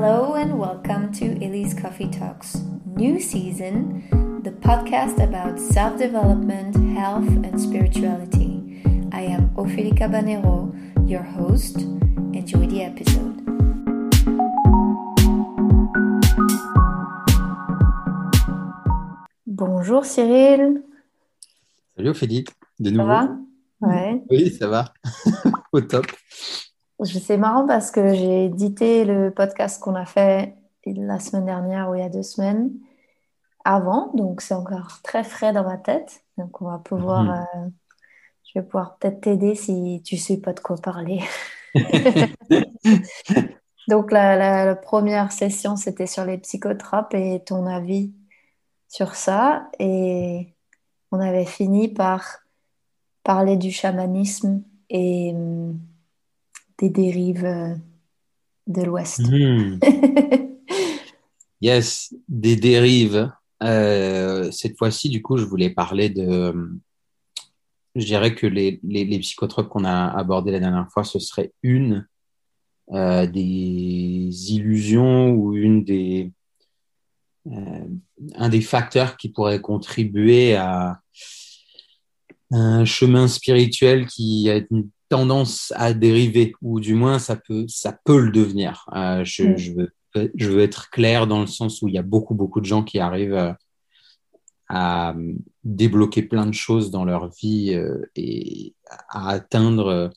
Hello 0.00 0.34
and 0.34 0.60
welcome 0.60 1.10
to 1.14 1.24
Elise 1.44 1.74
Coffee 1.74 2.08
Talks, 2.08 2.54
new 2.86 3.18
season, 3.20 4.40
the 4.44 4.52
podcast 4.52 5.20
about 5.20 5.58
self 5.58 5.98
development, 5.98 6.76
health, 6.96 7.26
and 7.26 7.60
spirituality. 7.60 8.80
I 9.10 9.22
am 9.22 9.50
Ophélie 9.56 9.98
Cabanero, 9.98 10.70
your 11.10 11.24
host. 11.24 11.78
Enjoy 12.32 12.68
the 12.68 12.82
episode. 12.84 13.42
Bonjour 19.48 20.04
Cyril. 20.06 20.84
Salut 21.96 22.10
Ophélie, 22.10 22.44
de 22.78 22.90
nouveau. 22.90 23.02
Ça 23.02 23.26
va 23.26 23.36
Ouais. 23.80 24.22
Oui, 24.30 24.50
ça 24.50 24.68
va. 24.68 24.92
Au 25.72 25.80
top. 25.80 26.06
C'est 27.04 27.36
marrant 27.36 27.66
parce 27.66 27.90
que 27.90 28.12
j'ai 28.14 28.46
édité 28.46 29.04
le 29.04 29.30
podcast 29.32 29.80
qu'on 29.80 29.94
a 29.94 30.04
fait 30.04 30.54
la 30.84 31.20
semaine 31.20 31.44
dernière 31.46 31.90
ou 31.90 31.94
il 31.94 32.00
y 32.00 32.04
a 32.04 32.08
deux 32.08 32.22
semaines 32.22 32.72
avant, 33.64 34.10
donc 34.14 34.40
c'est 34.40 34.54
encore 34.54 35.00
très 35.02 35.22
frais 35.22 35.52
dans 35.52 35.64
ma 35.64 35.76
tête. 35.76 36.22
Donc 36.38 36.60
on 36.62 36.66
va 36.70 36.78
pouvoir, 36.78 37.24
Mhm. 37.24 37.30
euh, 37.30 37.68
je 38.46 38.58
vais 38.58 38.64
pouvoir 38.64 38.96
peut-être 38.98 39.20
t'aider 39.20 39.54
si 39.54 40.02
tu 40.04 40.16
sais 40.16 40.38
pas 40.38 40.52
de 40.54 40.60
quoi 40.60 40.76
parler. 40.76 41.20
Donc 43.88 44.12
la, 44.12 44.36
la- 44.36 44.64
la 44.66 44.74
première 44.76 45.32
session 45.32 45.76
c'était 45.76 46.06
sur 46.06 46.24
les 46.24 46.38
psychotropes 46.38 47.14
et 47.14 47.42
ton 47.44 47.66
avis 47.66 48.12
sur 48.88 49.14
ça 49.14 49.68
et 49.78 50.54
on 51.12 51.20
avait 51.20 51.46
fini 51.46 51.88
par 51.88 52.40
parler 53.22 53.56
du 53.56 53.70
chamanisme 53.70 54.62
et 54.90 55.32
hum, 55.34 55.78
des 56.78 56.90
dérives 56.90 57.44
euh, 57.44 57.74
de 58.66 58.82
l'Ouest. 58.82 59.20
Mhm. 59.20 59.80
Yes, 61.60 62.14
des 62.28 62.54
dérives. 62.54 63.32
Euh, 63.64 64.50
cette 64.52 64.78
fois-ci, 64.78 65.08
du 65.08 65.22
coup, 65.22 65.36
je 65.36 65.44
voulais 65.44 65.70
parler 65.70 66.08
de. 66.08 66.54
Je 67.96 68.04
dirais 68.04 68.34
que 68.34 68.46
les, 68.46 68.78
les, 68.84 69.04
les 69.04 69.18
psychotropes 69.18 69.68
qu'on 69.68 69.84
a 69.84 70.06
abordés 70.16 70.52
la 70.52 70.60
dernière 70.60 70.88
fois, 70.92 71.02
ce 71.02 71.18
serait 71.18 71.52
une 71.64 72.06
euh, 72.92 73.26
des 73.26 74.52
illusions 74.52 75.32
ou 75.32 75.54
une 75.54 75.84
des, 75.84 76.32
euh, 77.48 77.88
un 78.36 78.48
des 78.48 78.60
facteurs 78.60 79.16
qui 79.16 79.30
pourrait 79.30 79.60
contribuer 79.60 80.54
à 80.54 81.00
un 82.52 82.84
chemin 82.84 83.26
spirituel 83.26 84.06
qui 84.06 84.48
a 84.48 84.60
une 84.70 84.88
tendance 85.08 85.72
à 85.76 85.94
dériver, 85.94 86.54
ou 86.62 86.80
du 86.80 86.94
moins 86.94 87.18
ça 87.18 87.36
peut, 87.36 87.64
ça 87.68 87.98
peut 88.04 88.20
le 88.20 88.30
devenir. 88.30 88.84
Euh, 88.94 89.24
je, 89.24 89.42
Mm. 89.44 89.56
je, 89.58 89.72
veux, 89.72 89.92
je 90.34 90.50
veux 90.50 90.60
être 90.60 90.90
clair 90.90 91.26
dans 91.26 91.40
le 91.40 91.46
sens 91.46 91.80
où 91.82 91.88
il 91.88 91.94
y 91.94 91.98
a 91.98 92.02
beaucoup, 92.02 92.34
beaucoup 92.34 92.60
de 92.60 92.66
gens 92.66 92.82
qui 92.82 92.98
arrivent 92.98 93.34
euh, 93.34 93.52
à 94.68 95.14
débloquer 95.64 96.22
plein 96.22 96.46
de 96.46 96.52
choses 96.54 96.90
dans 96.90 97.04
leur 97.04 97.30
vie 97.30 97.72
euh, 97.74 98.02
et 98.16 98.74
à 99.08 99.30
atteindre 99.30 99.86
euh, 99.86 100.08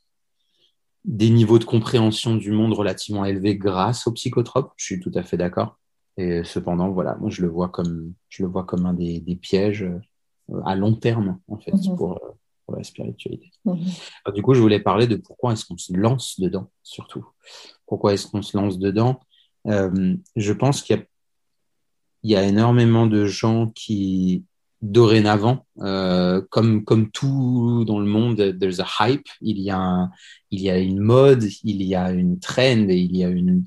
des 1.06 1.30
niveaux 1.30 1.58
de 1.60 1.64
compréhension 1.64 2.36
du 2.36 2.52
monde 2.52 2.74
relativement 2.74 3.26
élevés 3.26 3.56
grâce 3.56 4.08
aux 4.08 4.12
psychotropes. 4.12 4.74
Je 4.76 4.86
suis 4.86 5.00
tout 5.00 5.12
à 5.16 5.24
fait 5.24 5.38
d'accord. 5.38 5.78
Et 6.18 6.44
cependant, 6.44 6.90
voilà, 6.92 7.16
moi 7.16 7.30
je 7.30 7.42
le 7.42 7.48
vois 7.48 7.70
comme, 7.70 8.14
je 8.30 8.44
le 8.44 8.50
vois 8.50 8.66
comme 8.66 8.86
un 8.86 8.94
des, 8.94 9.20
des 9.22 9.36
pièges 9.38 9.84
euh, 9.84 10.62
à 10.66 10.76
long 10.76 10.94
terme 10.94 11.40
en 11.48 11.58
fait 11.58 11.72
Mhm. 11.74 11.96
pour, 11.96 12.18
euh, 12.18 12.30
pour 12.72 12.78
la 12.78 12.84
spiritualité. 12.84 13.52
Mhm. 13.66 13.86
Alors, 14.24 14.34
du 14.34 14.42
coup, 14.42 14.54
je 14.54 14.62
voulais 14.62 14.80
parler 14.80 15.08
de 15.08 15.18
pourquoi 15.18 15.54
est-ce 15.54 15.66
qu'on 15.66 15.78
se 15.78 15.94
lance 15.94 16.40
dedans, 16.40 16.70
surtout. 16.84 17.26
Pourquoi 17.86 18.14
est-ce 18.14 18.28
qu'on 18.28 18.42
se 18.42 18.58
lance 18.58 18.80
dedans? 18.80 19.20
Euh, 19.68 20.16
Je 20.36 20.54
pense 20.54 20.82
qu'il 20.82 20.96
y 20.96 21.00
a, 21.00 21.04
il 22.24 22.32
y 22.32 22.36
a 22.36 22.44
énormément 22.44 23.08
de 23.08 23.26
gens 23.26 23.68
qui, 23.76 24.46
dorénavant, 24.82 25.66
euh, 25.80 26.42
comme, 26.50 26.84
comme 26.84 27.12
tout 27.12 27.84
dans 27.86 28.00
le 28.00 28.06
monde, 28.06 28.58
there's 28.60 28.80
a 28.80 28.88
hype, 29.00 29.28
il 29.42 29.60
y 29.60 29.70
a, 29.70 29.78
un- 29.78 30.12
il 30.50 30.62
y 30.62 30.70
a 30.70 30.80
une 30.80 31.00
mode, 31.00 31.44
il 31.64 31.84
y 31.84 31.94
a 31.96 32.12
une 32.12 32.40
trend, 32.40 32.88
et 32.90 32.98
il 32.98 33.16
y 33.16 33.24
a 33.24 33.30
une, 33.30 33.66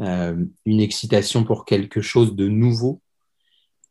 euh, 0.00 0.36
une 0.64 0.80
excitation 0.80 1.44
pour 1.44 1.64
quelque 1.64 2.00
chose 2.00 2.34
de 2.36 2.48
nouveau. 2.48 3.00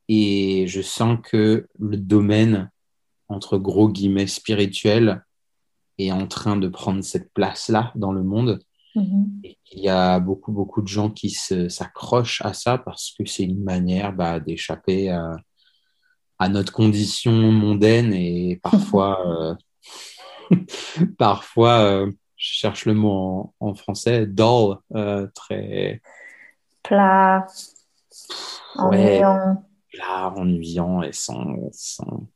Et 0.10 0.66
je 0.68 0.82
sens 0.82 1.18
que 1.24 1.68
le 1.80 1.98
domaine, 1.98 2.70
entre 3.34 3.58
gros 3.58 3.90
guillemets, 3.90 4.28
spirituel, 4.28 5.24
est 5.98 6.12
en 6.12 6.28
train 6.28 6.56
de 6.58 6.68
prendre 6.68 7.04
cette 7.04 7.34
place-là 7.34 7.92
dans 7.96 8.12
le 8.12 8.24
monde. 8.24 8.60
Mhm. 8.96 9.42
Et 9.44 9.58
il 9.72 9.84
y 9.84 9.90
a 9.90 10.20
beaucoup, 10.20 10.52
beaucoup 10.52 10.82
de 10.82 10.88
gens 10.88 11.10
qui 11.10 11.30
s'accrochent 11.32 12.42
à 12.46 12.54
ça 12.54 12.78
parce 12.78 13.14
que 13.18 13.26
c'est 13.26 13.44
une 13.44 13.64
manière 13.64 14.14
bah, 14.14 14.40
d'échapper 14.40 15.10
à, 15.10 15.36
à 16.40 16.50
notre 16.50 16.72
condition 16.74 17.32
mondaine 17.32 18.14
et 18.14 18.60
parfois, 18.64 19.20
euh, 19.28 19.56
parfois 21.18 21.80
euh, 21.80 22.12
je 22.36 22.54
cherche 22.54 22.86
le 22.86 22.94
mot 22.94 23.54
en, 23.60 23.70
en 23.70 23.74
français, 23.76 24.26
dull, 24.28 24.78
euh, 24.96 25.28
très 25.34 26.02
Plat, 26.84 27.48
Ouais. 28.76 29.24
ennuyant. 29.24 29.66
plat, 29.92 30.34
ennuyant 30.36 31.02
et 31.02 31.14
sans, 31.14 31.46
sans, 31.72 32.28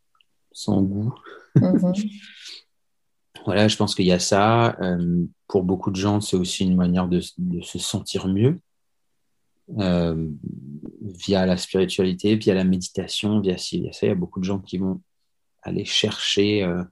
sans 0.57 0.81
goût. 0.81 1.13
Mhm. 1.55 1.93
Voilà, 3.45 3.69
je 3.69 3.77
pense 3.77 3.95
qu'il 3.95 4.05
y 4.05 4.11
a 4.11 4.19
ça. 4.19 4.75
Euh, 4.81 5.23
pour 5.47 5.63
beaucoup 5.63 5.89
de 5.89 5.95
gens, 5.95 6.19
c'est 6.19 6.35
aussi 6.35 6.65
une 6.65 6.75
manière 6.75 7.07
de, 7.07 7.21
de 7.37 7.61
se 7.61 7.79
sentir 7.79 8.27
mieux 8.27 8.59
euh, 9.79 10.27
via 11.01 11.45
la 11.45 11.55
spiritualité, 11.55 12.35
via 12.35 12.53
la 12.53 12.65
méditation, 12.65 13.39
via 13.39 13.57
ci, 13.57 13.79
via 13.79 13.93
ça. 13.93 14.05
Il 14.05 14.09
y 14.09 14.11
a 14.11 14.15
beaucoup 14.15 14.41
de 14.41 14.43
gens 14.43 14.59
qui 14.59 14.79
vont 14.79 15.01
aller 15.61 15.85
chercher 15.85 16.63
euh, 16.63 16.83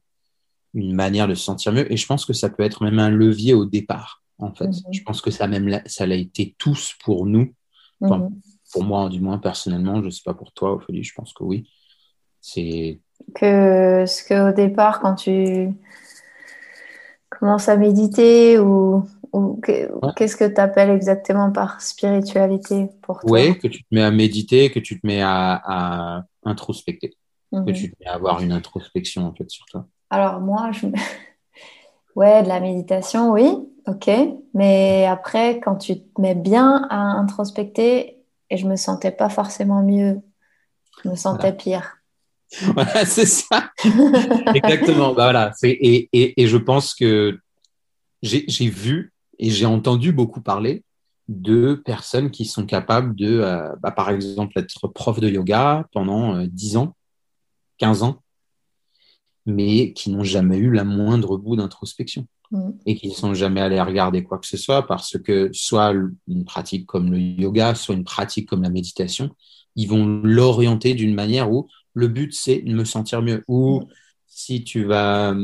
une 0.73 0.93
manière 0.93 1.27
de 1.27 1.33
se 1.33 1.43
sentir 1.43 1.73
mieux. 1.73 1.91
Et 1.91 1.97
je 1.97 2.05
pense 2.05 2.25
que 2.25 2.31
ça 2.31 2.49
peut 2.49 2.63
être 2.63 2.85
même 2.85 2.99
un 2.99 3.09
levier 3.09 3.53
au 3.53 3.65
départ, 3.65 4.23
en 4.37 4.53
fait. 4.53 4.67
Mhm. 4.67 4.93
Je 4.93 5.01
pense 5.01 5.19
que 5.19 5.31
ça 5.31 5.47
même 5.47 5.81
ça 5.87 6.05
l'a 6.05 6.15
été 6.15 6.55
tous 6.57 6.93
pour 7.03 7.25
nous. 7.25 7.53
Enfin, 7.99 8.19
Mhm. 8.19 8.41
Pour 8.71 8.83
moi, 8.83 9.09
du 9.09 9.19
moins 9.19 9.39
personnellement, 9.39 10.01
je 10.03 10.09
sais 10.09 10.23
pas 10.23 10.33
pour 10.33 10.53
toi, 10.53 10.73
Ophélie, 10.73 11.03
je 11.03 11.13
pense 11.13 11.33
que 11.33 11.43
oui. 11.43 11.69
C'est 12.39 13.01
Que 13.33 14.05
ce 14.05 14.23
que 14.23 14.49
au 14.49 14.53
départ, 14.53 14.99
quand 15.01 15.15
tu 15.15 15.69
commences 17.29 17.69
à 17.69 17.77
méditer 17.77 18.59
ou, 18.59 19.07
qu'est-ce 20.15 20.37
que 20.37 20.47
tu 20.47 20.61
appelles 20.61 20.91
exactement 20.91 21.51
par 21.51 21.81
spiritualité 21.81 22.89
pour 23.01 23.19
toi? 23.21 23.29
ouais, 23.29 23.57
que 23.57 23.67
tu 23.67 23.83
te 23.83 23.87
mets 23.93 24.03
à 24.03 24.11
méditer, 24.11 24.71
que 24.71 24.79
tu 24.79 24.99
te 24.99 25.05
mets 25.05 25.21
à, 25.21 25.61
à 25.65 26.23
introspecter. 26.43 27.13
Mhm. 27.51 27.65
que 27.65 27.71
tu 27.71 27.91
te 27.91 27.95
mets 27.99 28.07
à 28.07 28.13
avoir 28.13 28.41
une 28.41 28.51
introspection 28.51 29.27
en 29.27 29.33
fait 29.33 29.49
sur 29.49 29.65
toi. 29.65 29.85
Alors 30.09 30.39
moi, 30.39 30.71
je... 30.71 30.87
ouais, 32.15 32.43
de 32.43 32.47
la 32.47 32.59
méditation, 32.59 33.31
oui, 33.31 33.47
ok. 33.87 34.09
Mais 34.53 35.05
après, 35.05 35.59
quand 35.59 35.75
tu 35.75 35.99
te 35.99 36.21
mets 36.21 36.35
bien 36.35 36.87
à 36.89 36.97
introspecter, 36.97 38.17
et 38.49 38.57
je 38.57 38.67
me 38.67 38.75
sentais 38.75 39.11
pas 39.11 39.29
forcément 39.29 39.81
mieux, 39.81 40.21
je 41.03 41.09
me 41.09 41.15
sentais 41.15 41.53
pire. 41.53 41.97
Voilà, 42.73 43.05
c'est 43.05 43.25
ça. 43.25 43.71
Exactement. 44.53 45.13
Bah 45.13 45.25
voilà. 45.25 45.51
Et, 45.63 46.09
et, 46.13 46.41
et 46.41 46.47
je 46.47 46.57
pense 46.57 46.93
que 46.93 47.39
j'ai 48.21 48.45
j'ai 48.47 48.69
vu 48.69 49.13
et 49.39 49.49
j'ai 49.49 49.65
entendu 49.65 50.11
beaucoup 50.11 50.41
parler 50.41 50.83
de 51.27 51.73
personnes 51.73 52.29
qui 52.29 52.45
sont 52.45 52.65
capables 52.65 53.15
de, 53.15 53.39
euh, 53.39 53.75
bah, 53.81 53.91
par 53.91 54.09
exemple, 54.09 54.59
être 54.59 54.87
prof 54.87 55.19
de 55.19 55.27
yoga 55.27 55.87
pendant 55.91 56.35
euh, 56.35 56.45
10 56.47 56.77
ans, 56.77 56.95
15 57.79 58.03
ans, 58.03 58.21
mais 59.45 59.91
qui 59.93 60.11
n'ont 60.11 60.23
jamais 60.23 60.57
eu 60.57 60.71
la 60.71 60.83
moindre 60.83 61.37
bout 61.37 61.55
d'introspection. 61.55 62.27
Mm. 62.51 62.71
et 62.85 62.95
qui 62.95 63.07
ne 63.09 63.13
sont 63.13 63.33
jamais 63.33 63.59
allés 63.59 63.81
regarder 63.81 64.23
quoi 64.23 64.37
que 64.37 64.45
ce 64.45 64.55
soit 64.55 64.85
parce 64.85 65.17
que 65.17 65.49
soit 65.51 65.93
une 66.27 66.45
pratique 66.45 66.85
comme 66.85 67.11
le 67.11 67.17
yoga, 67.17 67.73
soit 67.73 67.95
une 67.95 68.03
pratique 68.03 68.47
comme 68.47 68.61
la 68.61 68.69
méditation, 68.69 69.31
ils 69.75 69.87
vont 69.87 70.05
l'orienter 70.05 70.93
d'une 70.93 71.15
manière 71.15 71.51
où 71.51 71.67
le 71.95 72.07
but 72.07 72.31
c'est 72.33 72.61
de 72.61 72.73
me 72.73 72.85
sentir 72.85 73.21
mieux. 73.23 73.43
Ou 73.47 73.83
si 74.27 74.63
tu 74.63 74.83
vas 74.83 75.35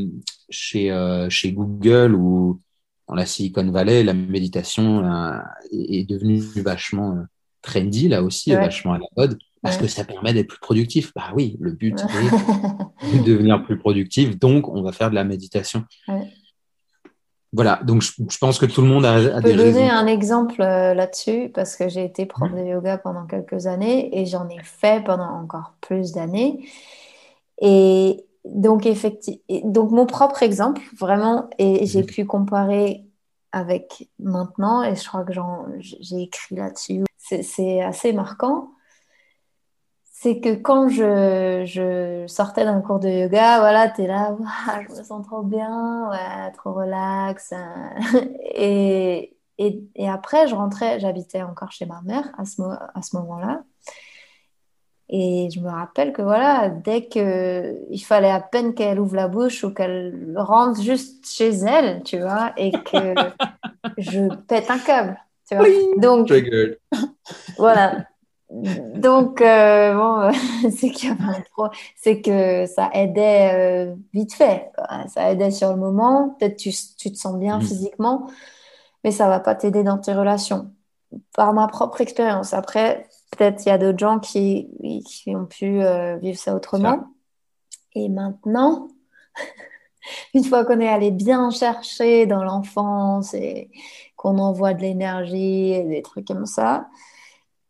chez, 0.49 0.91
euh, 0.91 1.29
chez 1.29 1.51
Google 1.53 2.13
ou 2.13 2.59
dans 3.07 3.15
la 3.15 3.25
Silicon 3.25 3.69
Valley, 3.71 4.03
la 4.03 4.13
méditation 4.13 5.03
euh, 5.05 5.37
est 5.71 6.07
devenue 6.07 6.39
vachement 6.57 7.15
euh, 7.15 7.21
trendy 7.61 8.07
là 8.07 8.21
aussi, 8.21 8.51
Ouais. 8.51 8.57
vachement 8.61 8.93
à 8.93 8.99
la 8.99 9.05
mode. 9.17 9.37
Parce 9.63 9.75
Ouais. 9.77 9.83
que 9.83 9.87
ça 9.87 10.03
permet 10.03 10.33
d'être 10.33 10.47
plus 10.47 10.59
productif. 10.59 11.11
Bah 11.15 11.31
oui, 11.35 11.55
le 11.59 11.71
but 11.71 11.99
est 13.03 13.19
de 13.19 13.23
devenir 13.23 13.63
plus 13.63 13.77
productif, 13.77 14.37
donc 14.39 14.67
on 14.67 14.81
va 14.81 14.91
faire 14.91 15.09
de 15.09 15.15
la 15.15 15.23
méditation. 15.23 15.83
Voilà, 17.53 17.81
donc 17.83 18.01
je, 18.01 18.13
je 18.29 18.37
pense 18.37 18.59
que 18.59 18.65
tout 18.65 18.81
le 18.81 18.87
monde 18.87 19.05
a, 19.05 19.13
a 19.15 19.19
Je 19.19 19.29
des 19.41 19.51
peux 19.51 19.57
donner 19.57 19.89
raisons. 19.89 19.89
un 19.91 20.07
exemple 20.07 20.61
euh, 20.61 20.93
là-dessus 20.93 21.51
parce 21.53 21.75
que 21.75 21.89
j'ai 21.89 22.05
été 22.05 22.25
prof 22.25 22.49
de 22.51 22.65
yoga 22.65 22.97
pendant 22.97 23.25
quelques 23.25 23.67
années 23.67 24.17
et 24.19 24.25
j'en 24.25 24.47
ai 24.49 24.59
fait 24.63 25.03
pendant 25.03 25.29
encore 25.29 25.73
plus 25.81 26.13
d'années. 26.13 26.65
Et 27.61 28.25
donc, 28.45 28.85
effectivement, 28.85 29.41
donc 29.65 29.91
mon 29.91 30.05
propre 30.05 30.43
exemple, 30.43 30.81
vraiment, 30.97 31.49
et 31.59 31.85
j'ai 31.85 32.03
pu 32.03 32.25
comparer 32.25 33.05
avec 33.51 34.09
maintenant, 34.19 34.81
et 34.83 34.95
je 34.95 35.05
crois 35.07 35.23
que 35.25 35.33
j'ai 35.79 36.21
écrit 36.23 36.55
là-dessus, 36.55 37.03
c'est 37.19 37.81
assez 37.81 38.13
marquant, 38.13 38.71
c'est 40.21 40.39
que 40.39 40.53
quand 40.53 40.87
je, 40.87 41.63
je 41.65 42.27
sortais 42.27 42.63
d'un 42.63 42.79
cours 42.81 42.99
de 42.99 43.09
yoga, 43.09 43.57
voilà, 43.57 43.89
tu 43.89 44.03
es 44.03 44.07
là, 44.07 44.37
je 44.87 44.95
me 44.95 45.03
sens 45.03 45.25
trop 45.25 45.41
bien, 45.41 46.11
ouais, 46.11 46.51
trop 46.51 46.73
relax. 46.73 47.51
Hein. 47.53 47.89
et, 48.53 49.35
et, 49.57 49.83
et, 49.95 50.07
après, 50.07 50.47
je 50.47 50.53
rentrais, 50.53 50.99
j'habitais 50.99 51.41
encore 51.41 51.71
chez 51.71 51.87
ma 51.87 52.01
mère 52.03 52.29
à 52.37 52.45
ce, 52.45 52.61
à 52.61 53.01
ce 53.01 53.15
moment-là. 53.15 53.63
Et 55.09 55.49
je 55.51 55.59
me 55.59 55.69
rappelle 55.69 56.13
que 56.13 56.21
voilà, 56.21 56.69
dès 56.69 57.07
qu'il 57.07 58.03
fallait 58.05 58.29
à 58.29 58.41
peine 58.41 58.75
qu'elle 58.75 58.99
ouvre 58.99 59.15
la 59.15 59.27
bouche 59.27 59.63
ou 59.63 59.73
qu'elle 59.73 60.35
rentre 60.37 60.79
juste 60.79 61.27
chez 61.27 61.49
elle, 61.49 62.03
tu 62.03 62.19
vois, 62.19 62.53
et 62.57 62.71
que 62.71 63.15
je 63.97 64.31
pète 64.45 64.69
un 64.69 64.77
câble. 64.77 65.19
Tu 65.49 65.55
vois. 65.55 65.65
Donc, 65.97 66.31
voilà. 67.57 68.05
Donc, 68.51 69.41
euh, 69.41 69.93
bon, 69.95 70.31
c'est 70.75 70.89
qu'il 70.89 71.09
y 71.09 71.11
avait 71.11 71.23
un 71.23 71.69
c'est 71.95 72.21
que 72.21 72.65
ça 72.65 72.89
aidait 72.93 73.51
euh, 73.53 73.95
vite 74.13 74.33
fait. 74.33 74.71
Ça 75.07 75.31
aidait 75.31 75.51
sur 75.51 75.69
le 75.69 75.77
moment. 75.77 76.35
Peut-être 76.37 76.57
tu, 76.57 76.71
tu 76.97 77.11
te 77.11 77.17
sens 77.17 77.37
bien 77.37 77.59
mm. 77.59 77.61
physiquement, 77.61 78.29
mais 79.03 79.11
ça 79.11 79.27
va 79.29 79.39
pas 79.39 79.55
t'aider 79.55 79.83
dans 79.83 79.97
tes 79.97 80.13
relations. 80.13 80.71
Par 81.33 81.53
ma 81.53 81.67
propre 81.67 82.01
expérience. 82.01 82.53
Après, 82.53 83.05
peut-être 83.31 83.65
il 83.65 83.69
y 83.69 83.71
a 83.71 83.77
d'autres 83.77 83.99
gens 83.99 84.19
qui, 84.19 84.69
qui 85.05 85.35
ont 85.35 85.45
pu 85.45 85.81
euh, 85.81 86.17
vivre 86.17 86.37
ça 86.37 86.53
autrement. 86.53 87.05
Et 87.93 88.09
maintenant, 88.09 88.89
une 90.33 90.43
fois 90.43 90.65
qu'on 90.65 90.79
est 90.81 90.89
allé 90.89 91.11
bien 91.11 91.49
chercher 91.51 92.25
dans 92.25 92.43
l'enfance 92.43 93.33
et 93.33 93.69
qu'on 94.17 94.37
envoie 94.39 94.73
de 94.73 94.81
l'énergie 94.81 95.71
et 95.71 95.83
des 95.83 96.01
trucs 96.01 96.27
comme 96.27 96.45
ça, 96.45 96.87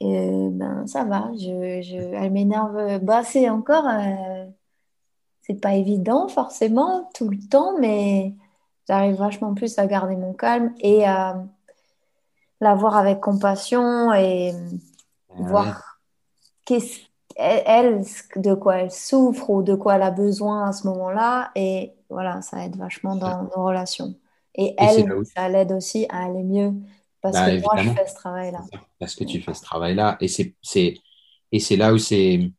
et 0.03 0.49
ben 0.49 0.87
ça 0.87 1.03
va, 1.03 1.29
je, 1.33 1.81
je, 1.83 1.97
elle 1.97 2.31
m'énerve. 2.31 2.97
Bah, 3.03 3.23
c'est 3.23 3.49
encore, 3.49 3.87
euh, 3.87 4.45
c'est 5.43 5.61
pas 5.61 5.75
évident 5.75 6.27
forcément 6.27 7.07
tout 7.13 7.29
le 7.29 7.37
temps, 7.37 7.77
mais 7.79 8.33
j'arrive 8.87 9.17
vachement 9.17 9.53
plus 9.53 9.77
à 9.77 9.85
garder 9.85 10.15
mon 10.15 10.33
calme 10.33 10.73
et 10.79 11.05
à 11.05 11.43
la 12.61 12.73
voir 12.73 12.97
avec 12.97 13.19
compassion 13.19 14.11
et 14.11 14.53
voir 15.29 15.99
qu'est-ce 16.65 17.01
elle, 17.35 18.03
de 18.37 18.53
quoi 18.55 18.77
elle 18.77 18.91
souffre 18.91 19.51
ou 19.51 19.61
de 19.61 19.75
quoi 19.75 19.95
elle 19.95 20.01
a 20.01 20.11
besoin 20.11 20.67
à 20.67 20.73
ce 20.73 20.87
moment-là. 20.87 21.51
Et 21.55 21.93
voilà, 22.09 22.41
ça 22.41 22.65
aide 22.65 22.75
vachement 22.75 23.15
dans 23.15 23.43
nos 23.43 23.63
relations. 23.63 24.15
Et 24.55 24.73
elle, 24.79 25.07
ça 25.25 25.47
l'aide 25.47 25.71
aussi 25.71 26.07
à 26.09 26.25
aller 26.25 26.43
mieux 26.43 26.73
parce 27.21 27.35
bah, 27.35 27.55
que 27.55 27.61
moi, 27.61 27.77
je 27.77 27.89
fais 27.91 28.07
ce 28.07 28.15
travail-là. 28.15 28.61
Parce 28.99 29.15
que 29.15 29.23
tu 29.23 29.41
fais 29.41 29.53
ce 29.53 29.61
travail-là. 29.61 30.17
Et 30.19 30.27
c'est, 30.27 30.55
et 31.51 31.59
c'est 31.59 31.75
là 31.75 31.93
où 31.93 31.97
c'est, 31.97 32.51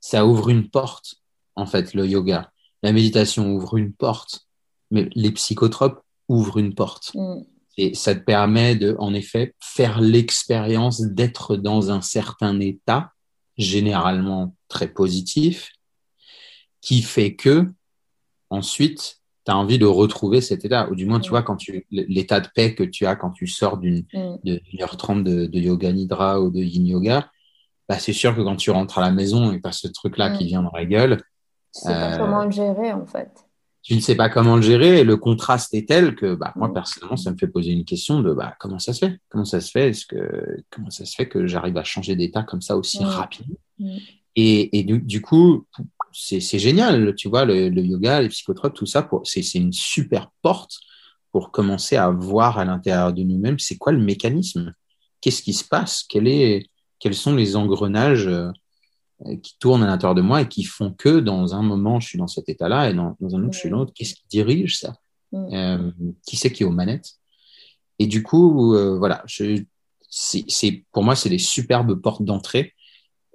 ça 0.00 0.26
ouvre 0.26 0.48
une 0.48 0.70
porte, 0.70 1.16
en 1.56 1.66
fait, 1.66 1.94
le 1.94 2.06
yoga. 2.06 2.50
La 2.82 2.92
méditation 2.92 3.52
ouvre 3.52 3.76
une 3.76 3.92
porte, 3.92 4.46
mais 4.90 5.08
les 5.14 5.30
psychotropes 5.32 6.02
ouvrent 6.28 6.58
une 6.58 6.74
porte. 6.74 7.12
Mm. 7.14 7.42
Et 7.76 7.94
ça 7.94 8.14
te 8.14 8.20
permet 8.20 8.74
de, 8.74 8.96
en 8.98 9.14
effet, 9.14 9.54
faire 9.60 10.00
l'expérience 10.00 11.00
d'être 11.02 11.56
dans 11.56 11.90
un 11.90 12.00
certain 12.00 12.58
état, 12.60 13.12
généralement 13.56 14.54
très 14.68 14.88
positif, 14.88 15.72
qui 16.80 17.02
fait 17.02 17.36
que, 17.36 17.66
ensuite, 18.48 19.19
tu 19.44 19.52
as 19.52 19.56
envie 19.56 19.78
de 19.78 19.86
retrouver 19.86 20.40
cet 20.40 20.64
état. 20.64 20.88
Ou 20.90 20.94
du 20.94 21.06
moins, 21.06 21.20
tu 21.20 21.30
vois, 21.30 21.42
quand 21.42 21.56
tu, 21.56 21.86
l'état 21.90 22.40
de 22.40 22.48
paix 22.54 22.74
que 22.74 22.82
tu 22.82 23.06
as 23.06 23.16
quand 23.16 23.30
tu 23.30 23.46
sors 23.46 23.78
d'une, 23.78 24.04
mm. 24.12 24.80
heure 24.80 24.96
trente 24.96 25.24
de, 25.24 25.48
yoga 25.52 25.92
nidra 25.92 26.40
ou 26.40 26.50
de 26.50 26.60
yin 26.60 26.86
yoga, 26.86 27.30
bah, 27.88 27.98
c'est 27.98 28.12
sûr 28.12 28.36
que 28.36 28.42
quand 28.42 28.56
tu 28.56 28.70
rentres 28.70 28.98
à 28.98 29.02
la 29.02 29.10
maison 29.10 29.52
et 29.52 29.58
pas 29.58 29.72
ce 29.72 29.88
truc-là 29.88 30.30
qui 30.30 30.44
mm. 30.44 30.46
vient 30.46 30.62
dans 30.62 30.72
la 30.74 30.84
gueule. 30.84 31.16
Tu 31.74 31.82
sais 31.82 31.92
pas 31.92 32.18
comment 32.18 32.44
le 32.44 32.50
gérer, 32.50 32.92
en 32.92 33.06
fait. 33.06 33.30
Tu 33.82 33.94
ne 33.94 34.00
sais 34.00 34.14
pas 34.14 34.28
comment 34.28 34.56
le 34.56 34.62
gérer 34.62 35.00
et 35.00 35.04
le 35.04 35.16
contraste 35.16 35.72
est 35.72 35.88
tel 35.88 36.14
que, 36.14 36.34
bah, 36.34 36.52
moi, 36.56 36.68
mm. 36.68 36.74
personnellement, 36.74 37.16
ça 37.16 37.30
me 37.30 37.36
fait 37.36 37.48
poser 37.48 37.72
une 37.72 37.84
question 37.84 38.20
de, 38.20 38.32
bah, 38.34 38.54
comment 38.58 38.78
ça 38.78 38.92
se 38.92 39.06
fait? 39.06 39.18
Comment 39.30 39.46
ça 39.46 39.60
se 39.60 39.70
fait? 39.70 39.88
Est-ce 39.88 40.04
que, 40.04 40.62
comment 40.70 40.90
ça 40.90 41.06
se 41.06 41.14
fait 41.14 41.28
que 41.28 41.46
j'arrive 41.46 41.78
à 41.78 41.84
changer 41.84 42.14
d'état 42.14 42.42
comme 42.42 42.60
ça 42.60 42.76
aussi 42.76 43.02
rapidement? 43.02 43.56
Et, 44.36 44.78
et 44.78 44.84
du, 44.84 45.00
du, 45.00 45.22
coup, 45.22 45.66
c'est 46.12 46.58
génial, 46.58 47.14
tu 47.14 47.28
vois, 47.28 47.44
le, 47.44 47.68
yoga, 47.70 48.20
les 48.20 48.28
psychotropes, 48.28 48.74
tout 48.74 48.86
ça, 48.86 49.08
c'est 49.24 49.54
une 49.54 49.72
super 49.72 50.30
porte 50.42 50.78
pour 51.32 51.50
commencer 51.50 51.96
à 51.96 52.10
voir 52.10 52.58
à 52.58 52.64
l'intérieur 52.64 53.12
de 53.12 53.22
nous-mêmes 53.22 53.58
c'est 53.58 53.78
quoi 53.78 53.92
le 53.92 54.00
mécanisme, 54.00 54.74
qu'est-ce 55.20 55.42
qui 55.42 55.52
se 55.52 55.64
passe, 55.64 56.04
quel 56.08 56.26
est, 56.26 56.66
quels 56.98 57.14
sont 57.14 57.34
les 57.34 57.56
engrenages 57.56 58.26
euh, 58.26 58.50
qui 59.42 59.56
tournent 59.58 59.82
à 59.82 59.86
l'intérieur 59.86 60.14
de 60.14 60.22
moi 60.22 60.42
et 60.42 60.48
qui 60.48 60.64
font 60.64 60.92
que 60.92 61.20
dans 61.20 61.54
un 61.54 61.62
moment 61.62 62.00
je 62.00 62.08
suis 62.08 62.18
dans 62.18 62.26
cet 62.26 62.48
état-là 62.48 62.90
et 62.90 62.94
dans, 62.94 63.16
dans, 63.20 63.36
un 63.36 63.44
autre 63.44 63.54
je 63.54 63.58
suis 63.58 63.68
l'autre. 63.68 63.92
Qu'est-ce 63.94 64.14
qui 64.14 64.24
dirige 64.28 64.78
ça? 64.78 64.94
Euh, 65.34 65.90
Qui 66.26 66.36
c'est 66.36 66.50
qui 66.50 66.62
est 66.62 66.66
aux 66.66 66.70
manettes? 66.70 67.12
Et 67.98 68.06
du 68.06 68.22
coup, 68.22 68.74
euh, 68.74 68.96
voilà, 68.98 69.22
c'est 69.26 70.84
pour 70.90 71.04
moi 71.04 71.14
c'est 71.14 71.28
des 71.28 71.38
superbes 71.38 72.00
portes 72.00 72.24
d'entrée 72.24 72.72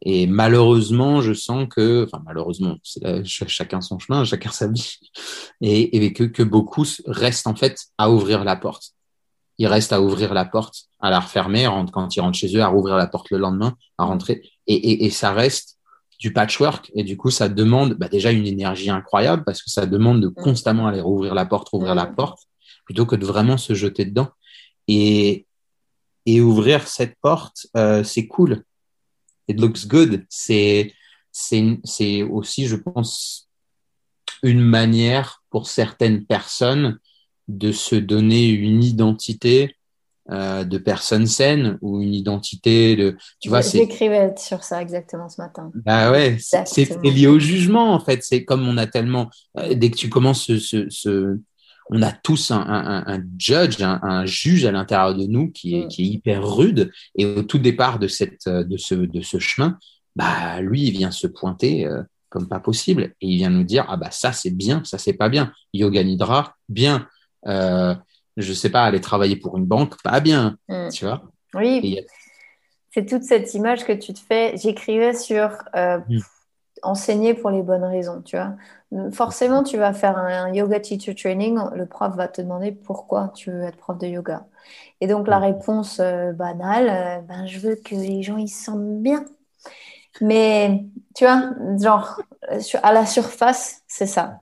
et 0.07 0.28
malheureusement, 0.28 1.22
je 1.22 1.34
sens 1.34 1.68
que, 1.68 2.06
enfin 2.06 2.22
malheureusement, 2.24 2.78
chacun 3.24 3.81
son 3.81 3.98
chemin, 3.98 4.24
chacun 4.24 4.52
sa 4.52 4.68
vie, 4.68 5.00
et, 5.62 6.13
que, 6.13 6.24
que, 6.24 6.44
beaucoup 6.44 6.86
restent 7.07 7.48
en 7.48 7.56
fait 7.56 7.80
à 7.98 8.12
ouvrir 8.12 8.44
la 8.44 8.56
porte. 8.56 8.92
Ils 9.57 9.68
restent 9.68 9.94
à 9.94 10.02
ouvrir 10.02 10.36
la 10.36 10.46
porte, 10.46 10.84
à 11.00 11.10
la 11.10 11.19
refermer 11.19 11.68
quand 11.92 12.16
ils 12.16 12.19
rentrent 12.19 12.38
chez 12.38 12.56
eux, 12.56 12.62
à 12.62 12.68
rouvrir 12.68 12.98
la 12.98 13.07
porte 13.07 13.31
le 13.31 13.40
lendemain, 13.40 13.74
à 13.98 14.04
rentrer. 14.04 14.44
Et, 14.68 14.75
et, 14.75 15.06
et 15.06 15.10
ça 15.10 15.31
reste 15.31 15.80
du 16.19 16.31
patchwork. 16.31 16.92
Et 16.94 17.04
du 17.04 17.18
coup, 17.18 17.31
ça 17.31 17.50
demande 17.50 17.96
bah, 17.96 18.07
déjà 18.07 18.31
une 18.31 18.46
énergie 18.46 18.92
incroyable 18.92 19.44
parce 19.44 19.63
que 19.63 19.72
ça 19.72 19.88
demande 19.88 20.22
de 20.22 20.28
mm. 20.28 20.36
constamment 20.36 20.88
aller 20.88 21.02
rouvrir 21.02 21.34
la 21.34 21.48
porte, 21.48 21.69
rouvrir 21.69 21.96
la 21.96 22.06
mm. 22.06 22.16
porte, 22.16 22.40
plutôt 22.86 23.07
que 23.07 23.16
de 23.16 23.25
vraiment 23.25 23.57
se 23.57 23.74
jeter 23.74 24.06
dedans. 24.06 24.30
Et, 24.88 25.48
et 26.28 26.42
ouvrir 26.42 26.88
cette 26.88 27.16
porte, 27.22 27.66
euh, 27.75 28.04
c'est 28.04 28.28
cool 28.28 28.63
it 29.47 29.59
looks 29.59 29.88
good. 29.88 30.25
C'est, 30.30 30.94
c'est, 31.31 32.24
aussi, 32.24 32.68
je 32.68 32.75
pense, 32.75 33.50
une 34.44 34.62
manière 34.62 35.44
pour 35.50 35.68
certaines 35.68 36.25
personnes 36.25 37.00
de 37.47 37.71
se 37.71 37.95
donner 37.95 38.47
une 38.47 38.83
identité 38.83 39.75
euh, 40.31 40.64
de 40.64 40.80
personne 40.80 41.28
saine 41.28 41.78
ou 41.81 42.02
une 42.02 42.16
identité 42.16 42.95
de 42.95 43.16
tu 43.40 43.49
vois 43.49 43.61
c'est 43.61 43.78
j'écrivais 43.78 44.33
sur 44.37 44.64
ça 44.64 44.81
exactement 44.81 45.30
ce 45.30 45.40
matin. 45.40 45.71
Bah 45.75 46.11
ouais 46.11 46.37
c'est 46.40 47.04
lié 47.04 47.28
au 47.28 47.37
jugement 47.37 47.94
en 47.94 47.99
fait. 47.99 48.23
C'est 48.23 48.44
comme 48.44 48.68
on 48.68 48.78
a 48.78 48.87
tellement 48.87 49.30
euh, 49.59 49.75
dès 49.75 49.92
que 49.92 49.97
tu 49.97 50.09
commences 50.09 50.52
ce, 50.57 50.90
ce, 50.90 51.37
on 51.89 52.01
a 52.01 52.11
tous 52.11 52.51
un, 52.51 52.61
un, 52.61 53.04
un 53.06 53.23
judge, 53.37 53.81
un, 53.81 53.99
un, 54.01 54.25
juge 54.25 54.65
à 54.65 54.71
l'intérieur 54.71 55.15
de 55.15 55.25
nous 55.25 55.51
qui 55.51 55.75
est, 55.75 55.85
mm. 55.85 55.87
qui 55.87 56.01
est 56.04 56.07
hyper 56.07 56.47
rude. 56.47 56.92
Et 57.15 57.25
au 57.25 57.44
tout 57.44 57.59
départ 57.59 57.99
de, 57.99 58.07
cette, 58.07 58.47
de, 58.47 58.77
ce, 58.77 58.95
de 58.95 59.21
ce 59.21 59.39
chemin, 59.39 59.77
bah, 60.15 60.61
lui, 60.61 60.83
il 60.83 60.92
vient 60.92 61.11
se 61.11 61.27
pointer 61.27 61.85
euh, 61.85 62.01
comme 62.30 62.47
pas 62.47 62.59
possible. 62.59 63.13
Et 63.21 63.27
il 63.27 63.37
vient 63.37 63.49
nous 63.49 63.63
dire, 63.63 63.85
ah 63.87 63.97
bah 63.97 64.11
ça 64.11 64.31
c'est 64.31 64.51
bien, 64.51 64.83
ça 64.83 64.97
c'est 64.97 65.13
pas 65.13 65.30
bien. 65.30 65.51
Yoga 65.73 66.04
Nidra, 66.04 66.56
bien. 66.69 67.07
Euh, 67.47 67.95
je 68.37 68.54
sais 68.54 68.69
pas, 68.69 68.83
aller 68.83 69.01
travailler 69.01 69.35
pour 69.35 69.57
une 69.57 69.65
banque, 69.65 70.01
pas 70.04 70.19
bien. 70.19 70.57
Mm. 70.68 70.89
Tu 70.89 71.06
vois 71.06 71.23
Oui. 71.54 71.99
C'est 72.92 73.06
toute 73.06 73.23
cette 73.23 73.54
image 73.54 73.85
que 73.85 73.94
tu 73.94 74.13
te 74.13 74.19
fais. 74.19 74.56
J'écrivais 74.57 75.13
sur 75.13 75.49
euh, 75.75 75.99
mm. 76.09 76.19
Enseigner 76.85 77.33
pour 77.33 77.49
les 77.49 77.61
bonnes 77.61 77.83
raisons, 77.83 78.21
tu 78.21 78.37
vois 78.37 78.54
forcément, 79.11 79.63
tu 79.63 79.77
vas 79.77 79.94
faire 79.94 80.18
un, 80.18 80.54
yoga 80.54 80.80
teacher 80.80 81.15
training, 81.15 81.59
le 81.73 81.85
prof 81.85 82.15
va 82.15 82.27
te 82.27 82.42
demander 82.42 82.71
pourquoi 82.71 83.31
tu 83.35 83.51
veux 83.51 83.63
être 83.63 83.77
prof 83.77 83.97
de 83.97 84.07
yoga. 84.07 84.45
Et 85.01 85.07
donc, 85.07 85.27
la 85.27 85.39
réponse 85.39 85.99
euh, 85.99 86.31
banale, 86.31 86.89
euh, 86.89 87.21
ben, 87.21 87.45
je 87.45 87.59
veux 87.59 87.75
que 87.75 87.95
les 87.95 88.23
gens 88.23 88.37
ils 88.37 88.47
se 88.47 88.65
sentent 88.65 89.01
bien. 89.01 89.25
Mais 90.21 90.85
tu 91.13 91.25
vois, 91.25 91.51
genre, 91.81 92.21
à 92.81 92.94
la 92.94 93.06
surface, 93.06 93.81
c'est 93.87 94.06
ça. 94.06 94.42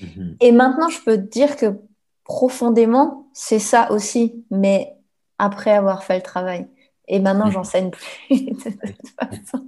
Mm-hmm. 0.00 0.36
Et 0.40 0.52
maintenant, 0.52 0.88
je 0.88 1.02
peux 1.02 1.16
te 1.16 1.22
dire 1.22 1.56
que 1.56 1.78
profondément, 2.24 3.28
c'est 3.32 3.58
ça 3.58 3.90
aussi, 3.92 4.44
mais 4.50 4.94
après 5.38 5.72
avoir 5.72 6.04
fait 6.04 6.16
le 6.16 6.22
travail. 6.22 6.68
Et 7.08 7.20
maintenant, 7.20 7.50
j'enseigne 7.50 7.90
plus 7.90 8.30
de 8.30 8.52
toute 8.52 9.08
façon. 9.20 9.66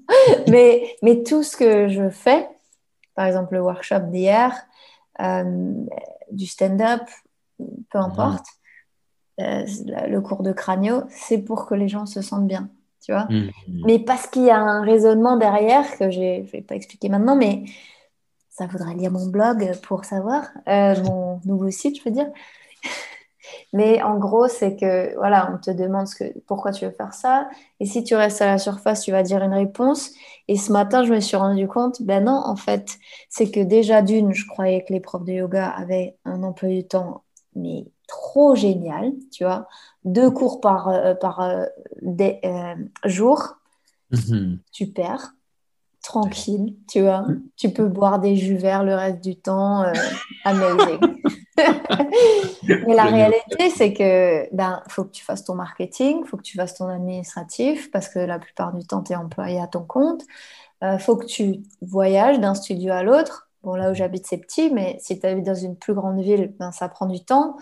mais, 0.49 0.97
mais 1.03 1.23
tout 1.23 1.43
ce 1.43 1.57
que 1.57 1.89
je 1.89 2.11
fais, 2.11 2.49
par 3.15 3.27
exemple 3.27 3.55
le 3.55 3.63
workshop 3.63 4.11
d'hier, 4.11 4.55
euh, 5.21 5.73
du 6.31 6.47
stand-up, 6.47 7.03
peu 7.91 7.99
importe, 7.99 8.47
euh, 9.41 9.65
le 10.09 10.21
cours 10.21 10.43
de 10.43 10.53
crânio, 10.53 11.03
c'est 11.11 11.39
pour 11.39 11.67
que 11.67 11.75
les 11.75 11.89
gens 11.89 12.07
se 12.07 12.23
sentent 12.23 12.47
bien, 12.47 12.71
tu 13.05 13.13
vois. 13.13 13.27
Mmh. 13.31 13.51
Mais 13.87 13.99
parce 14.01 14.27
qu'il 14.27 14.45
y 14.45 14.51
a 14.51 14.59
un 14.59 14.83
raisonnement 14.83 15.37
derrière 15.37 15.97
que 15.97 16.11
je 16.11 16.41
ne 16.41 16.43
vais 16.43 16.63
pas 16.63 16.75
expliquer 16.75 17.09
maintenant, 17.09 17.37
mais 17.37 17.65
ça 18.51 18.69
faudrait 18.69 18.95
lire 18.95 19.13
mon 19.13 19.27
blog 19.27 19.77
pour 19.83 20.05
savoir, 20.05 20.49
euh, 20.69 21.01
mon 21.05 21.41
nouveau 21.45 21.71
site, 21.71 21.99
je 21.99 22.05
veux 22.05 22.11
dire. 22.11 22.27
Mais 23.73 24.03
en 24.03 24.19
gros, 24.19 24.49
c'est 24.49 24.77
que, 24.77 25.15
voilà, 25.17 25.51
on 25.53 25.59
te 25.59 25.71
demande 25.71 26.07
ce 26.07 26.17
que, 26.17 26.39
pourquoi 26.47 26.73
tu 26.73 26.85
veux 26.85 26.91
faire 26.93 27.15
ça. 27.15 27.49
Et 27.81 27.87
si 27.87 28.05
tu 28.05 28.15
restes 28.15 28.43
à 28.43 28.47
la 28.47 28.59
surface, 28.59 29.03
tu 29.03 29.13
vas 29.13 29.23
dire 29.23 29.43
une 29.43 29.55
réponse. 29.55 30.11
Et 30.49 30.57
ce 30.57 30.73
matin, 30.73 31.05
je 31.05 31.13
me 31.13 31.21
suis 31.21 31.37
rendu 31.37 31.69
compte, 31.69 32.03
ben 32.03 32.25
non, 32.25 32.41
en 32.45 32.57
fait, 32.57 32.99
c'est 33.29 33.51
que 33.51 33.61
déjà 33.61 34.03
d'une, 34.03 34.33
je 34.33 34.47
croyais 34.47 34.85
que 34.85 34.93
les 34.93 35.01
profs 35.01 35.25
de 35.25 35.33
yoga 35.33 35.69
avaient 35.69 36.17
un 36.25 36.43
emploi 36.43 36.69
du 36.71 36.85
temps, 36.87 37.23
mais 37.55 37.85
trop 38.07 38.55
génial, 38.55 39.13
tu 39.33 39.45
vois. 39.45 39.67
Deux 40.05 40.31
cours 40.31 40.61
par, 40.61 40.89
euh, 40.89 41.15
par 41.15 41.41
euh, 41.41 41.65
des, 42.03 42.41
euh, 42.45 42.75
jour, 43.05 43.57
Mhm. 44.11 44.61
super, 44.73 45.35
tranquille, 46.03 46.77
tu 46.89 47.03
vois. 47.03 47.27
Tu 47.57 47.71
peux 47.71 47.87
boire 47.89 48.19
des 48.19 48.37
jus 48.37 48.57
verts 48.57 48.85
le 48.85 48.95
reste 48.95 49.23
du 49.23 49.37
temps, 49.37 49.83
euh, 49.83 49.93
amazing. 50.45 50.99
Mais 52.87 52.95
la 52.95 53.05
réalité, 53.05 53.71
c'est 53.71 53.93
que 53.93 54.55
ben, 54.55 54.83
faut 54.89 55.05
que 55.05 55.11
tu 55.11 55.25
fasses 55.25 55.45
ton 55.45 55.55
marketing, 55.55 56.25
faut 56.25 56.37
que 56.37 56.43
tu 56.43 56.57
fasses 56.57 56.75
ton 56.75 56.89
administratif, 56.89 57.91
parce 57.91 58.09
que 58.09 58.19
la 58.19 58.39
plupart 58.39 58.73
du 58.73 58.87
temps, 58.87 59.03
tu 59.03 59.13
es 59.13 59.17
employé 59.17 59.61
à 59.61 59.67
ton 59.67 59.83
compte. 59.85 60.23
Euh, 60.85 60.99
faut 60.99 61.17
que 61.17 61.27
tu 61.27 61.63
voyages 61.83 62.39
d'un 62.41 62.55
studio 62.55 62.93
à 62.93 63.03
l'autre. 63.03 63.51
Bon, 63.65 63.75
là 63.75 63.91
où 63.91 63.95
j'habite, 63.95 64.27
c'est 64.27 64.39
petit, 64.39 64.71
mais 64.71 64.97
si 65.01 65.19
tu 65.19 65.27
habites 65.27 65.47
dans 65.47 65.55
une 65.55 65.77
plus 65.77 65.95
grande 65.95 66.21
ville, 66.21 66.55
ben, 66.59 66.71
ça 66.73 66.89
prend 66.89 67.07
du 67.07 67.25
temps. 67.25 67.57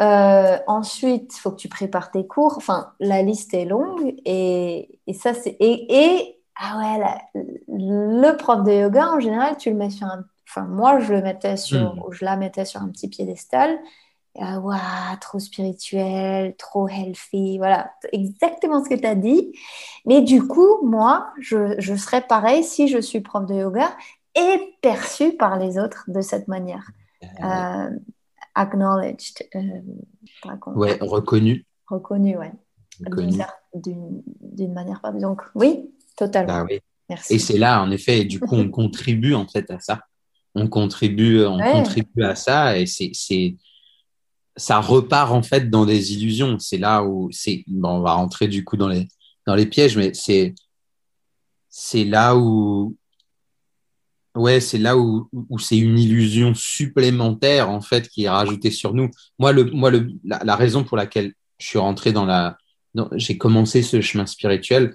Euh, 0.00 0.58
ensuite, 0.66 1.34
il 1.36 1.40
faut 1.40 1.50
que 1.50 1.56
tu 1.56 1.68
prépares 1.68 2.10
tes 2.10 2.26
cours. 2.26 2.54
Enfin, 2.56 2.92
la 3.00 3.22
liste 3.22 3.54
est 3.54 3.64
longue. 3.64 4.14
Et, 4.24 4.98
et 5.06 5.14
ça, 5.14 5.34
c'est. 5.34 5.56
Et, 5.60 6.14
et- 6.14 6.41
ah 6.56 6.78
ouais, 6.78 6.98
la- 6.98 7.20
le 7.68 8.36
prof 8.36 8.62
de 8.64 8.72
yoga, 8.72 9.10
en 9.12 9.20
général, 9.20 9.56
tu 9.56 9.70
le 9.70 9.76
mets 9.76 9.90
sur 9.90 10.06
un. 10.06 10.24
Enfin, 10.48 10.66
moi, 10.66 11.00
je 11.00 11.12
le 11.14 11.22
mettais 11.22 11.56
sur. 11.56 11.94
Mm. 11.94 12.02
ou 12.06 12.12
Je 12.12 12.24
la 12.24 12.36
mettais 12.36 12.64
sur 12.64 12.82
un 12.82 12.88
petit 12.88 13.08
piédestal. 13.08 13.78
Ah, 14.38 14.60
ouah, 14.60 15.16
trop 15.20 15.38
spirituel, 15.38 16.56
trop 16.56 16.88
healthy. 16.88 17.58
Voilà, 17.58 17.92
exactement 18.12 18.82
ce 18.82 18.88
que 18.88 18.94
tu 18.94 19.06
as 19.06 19.14
dit. 19.14 19.52
Mais 20.06 20.22
du 20.22 20.46
coup, 20.46 20.82
moi, 20.86 21.28
je, 21.38 21.74
je 21.78 21.94
serais 21.94 22.22
pareil 22.22 22.64
si 22.64 22.88
je 22.88 22.98
suis 22.98 23.20
prof 23.20 23.44
de 23.46 23.54
yoga 23.54 23.90
et 24.34 24.74
perçue 24.80 25.36
par 25.36 25.58
les 25.58 25.78
autres 25.78 26.04
de 26.08 26.22
cette 26.22 26.48
manière. 26.48 26.90
Euh, 27.44 27.90
acknowledged, 28.54 29.46
euh, 29.54 29.60
Ouais, 30.74 30.98
reconnu. 31.00 31.66
reconnu, 31.86 32.36
ouais, 32.38 32.52
d'une 33.74 34.72
manière. 34.72 35.00
Donc, 35.14 35.42
oui, 35.54 35.90
totalement. 36.26 36.52
Bah 36.62 36.66
oui. 36.70 36.78
Merci. 37.08 37.34
Et 37.34 37.38
c'est 37.38 37.58
là, 37.58 37.82
en 37.82 37.90
effet, 37.90 38.20
et 38.20 38.24
du 38.24 38.38
coup, 38.40 38.54
on 38.54 38.68
contribue 38.80 39.34
en 39.34 39.46
fait 39.46 39.70
à 39.70 39.80
ça. 39.80 40.00
On 40.54 40.68
contribue, 40.68 41.44
on 41.44 41.58
Ouais. 41.58 41.72
contribue 41.72 42.22
à 42.24 42.34
ça, 42.34 42.78
et 42.78 42.86
c'est, 42.86 43.12
ça 44.56 44.80
repart 44.80 45.32
en 45.32 45.42
fait 45.42 45.70
dans 45.70 45.86
des 45.86 46.12
illusions. 46.14 46.58
C'est 46.58 46.78
là 46.78 47.02
où 47.04 47.28
c'est, 47.32 47.64
bon, 47.66 47.98
on 47.98 48.00
va 48.00 48.12
rentrer 48.14 48.48
du 48.48 48.64
coup 48.64 48.76
dans 48.76 48.88
les, 48.88 49.08
dans 49.46 49.54
les 49.54 49.66
pièges, 49.66 49.96
mais 49.96 50.12
c'est, 50.14 50.54
c'est 51.68 52.04
là 52.04 52.36
où, 52.36 52.96
ouais, 54.36 54.60
c'est 54.60 54.78
là 54.78 54.96
où, 54.96 55.28
où 55.32 55.58
c'est 55.58 55.78
une 55.78 55.98
illusion 55.98 56.54
supplémentaire 56.54 57.70
en 57.70 57.80
fait 57.80 58.08
qui 58.08 58.24
est 58.24 58.28
rajoutée 58.30 58.70
sur 58.70 58.94
nous. 58.94 59.10
Moi, 59.38 59.52
le, 59.52 59.64
moi, 59.70 59.90
le, 59.90 60.08
la, 60.24 60.40
la 60.44 60.56
raison 60.56 60.84
pour 60.84 60.96
laquelle 60.96 61.32
je 61.58 61.66
suis 61.66 61.78
rentré 61.78 62.12
dans 62.12 62.26
la, 62.26 62.56
j'ai 63.16 63.38
commencé 63.38 63.82
ce 63.82 64.00
chemin 64.02 64.26
spirituel 64.26 64.94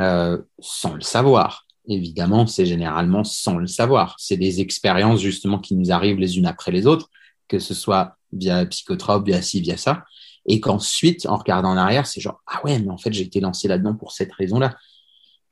euh, 0.00 0.38
sans 0.58 0.94
le 0.94 1.00
savoir. 1.00 1.66
Évidemment, 1.86 2.46
c'est 2.46 2.66
généralement 2.66 3.24
sans 3.24 3.58
le 3.58 3.66
savoir. 3.66 4.16
C'est 4.18 4.36
des 4.36 4.60
expériences 4.60 5.20
justement 5.20 5.58
qui 5.58 5.74
nous 5.74 5.92
arrivent 5.92 6.18
les 6.18 6.38
unes 6.38 6.46
après 6.46 6.72
les 6.72 6.86
autres, 6.86 7.10
que 7.48 7.58
ce 7.58 7.74
soit 7.74 8.16
via 8.32 8.64
psychotrope, 8.66 9.26
via 9.26 9.42
ci, 9.42 9.60
via 9.60 9.76
ça, 9.76 10.04
et 10.46 10.60
qu'ensuite, 10.60 11.26
en 11.26 11.36
regardant 11.36 11.70
en 11.70 11.76
arrière, 11.76 12.06
c'est 12.06 12.20
genre 12.20 12.42
ah 12.46 12.60
ouais, 12.64 12.78
mais 12.78 12.90
en 12.90 12.98
fait 12.98 13.12
j'ai 13.12 13.22
été 13.22 13.40
lancé 13.40 13.68
là-dedans 13.68 13.94
pour 13.94 14.12
cette 14.12 14.32
raison-là. 14.32 14.76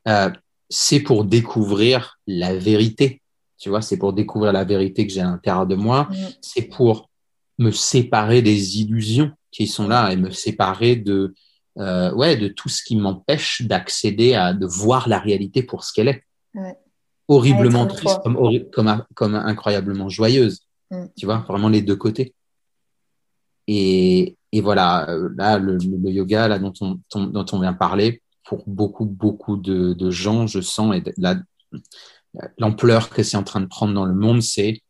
Euh, 0.08 0.30
c'est 0.68 1.00
pour 1.00 1.24
découvrir 1.24 2.18
la 2.26 2.56
vérité. 2.56 3.20
Tu 3.58 3.68
vois, 3.68 3.82
c'est 3.82 3.98
pour 3.98 4.12
découvrir 4.12 4.52
la 4.52 4.64
vérité 4.64 5.06
que 5.06 5.12
j'ai 5.12 5.20
à 5.20 5.24
l'intérieur 5.24 5.66
de 5.66 5.76
moi. 5.76 6.08
Mm. 6.10 6.16
C'est 6.40 6.62
pour 6.62 7.10
me 7.58 7.70
séparer 7.70 8.42
des 8.42 8.80
illusions 8.80 9.30
qui 9.50 9.66
sont 9.66 9.86
là 9.86 10.10
et 10.10 10.16
me 10.16 10.30
séparer 10.30 10.96
de 10.96 11.34
euh, 11.78 12.12
ouais 12.14 12.36
de 12.36 12.48
tout 12.48 12.68
ce 12.68 12.82
qui 12.82 12.96
m'empêche 12.96 13.62
d'accéder 13.62 14.34
à 14.34 14.52
de 14.52 14.66
voir 14.66 15.08
la 15.08 15.18
réalité 15.18 15.62
pour 15.62 15.84
ce 15.84 15.92
qu'elle 15.92 16.08
est. 16.08 16.22
Ouais. 16.54 16.76
Horriblement 17.28 17.86
triste 17.86 18.20
comme, 18.22 18.36
horri- 18.36 18.68
comme 18.70 19.04
comme 19.14 19.34
incroyablement 19.34 20.08
joyeuse. 20.08 20.60
Mm. 20.90 21.04
Tu 21.16 21.24
vois, 21.26 21.38
vraiment 21.48 21.68
les 21.68 21.80
deux 21.82 21.96
côtés. 21.96 22.34
Et, 23.68 24.36
et 24.50 24.60
voilà, 24.60 25.08
euh, 25.08 25.30
là, 25.36 25.56
le, 25.58 25.78
le 25.78 26.10
yoga 26.10 26.48
là, 26.48 26.58
dont, 26.58 26.72
on, 26.80 26.98
ton- 27.08 27.26
dont 27.26 27.46
on 27.52 27.60
vient 27.60 27.72
parler, 27.72 28.20
pour 28.44 28.64
beaucoup, 28.68 29.06
beaucoup 29.06 29.56
de, 29.56 29.92
de 29.94 30.10
gens, 30.10 30.46
je 30.46 30.60
sens, 30.60 30.94
et 30.96 31.02
la- 31.16 31.40
l'ampleur 32.58 33.08
que 33.10 33.22
c'est 33.22 33.36
en 33.36 33.44
train 33.44 33.60
de 33.60 33.66
prendre 33.66 33.94
dans 33.94 34.04
le 34.04 34.14
monde, 34.14 34.42
c'est 34.42 34.80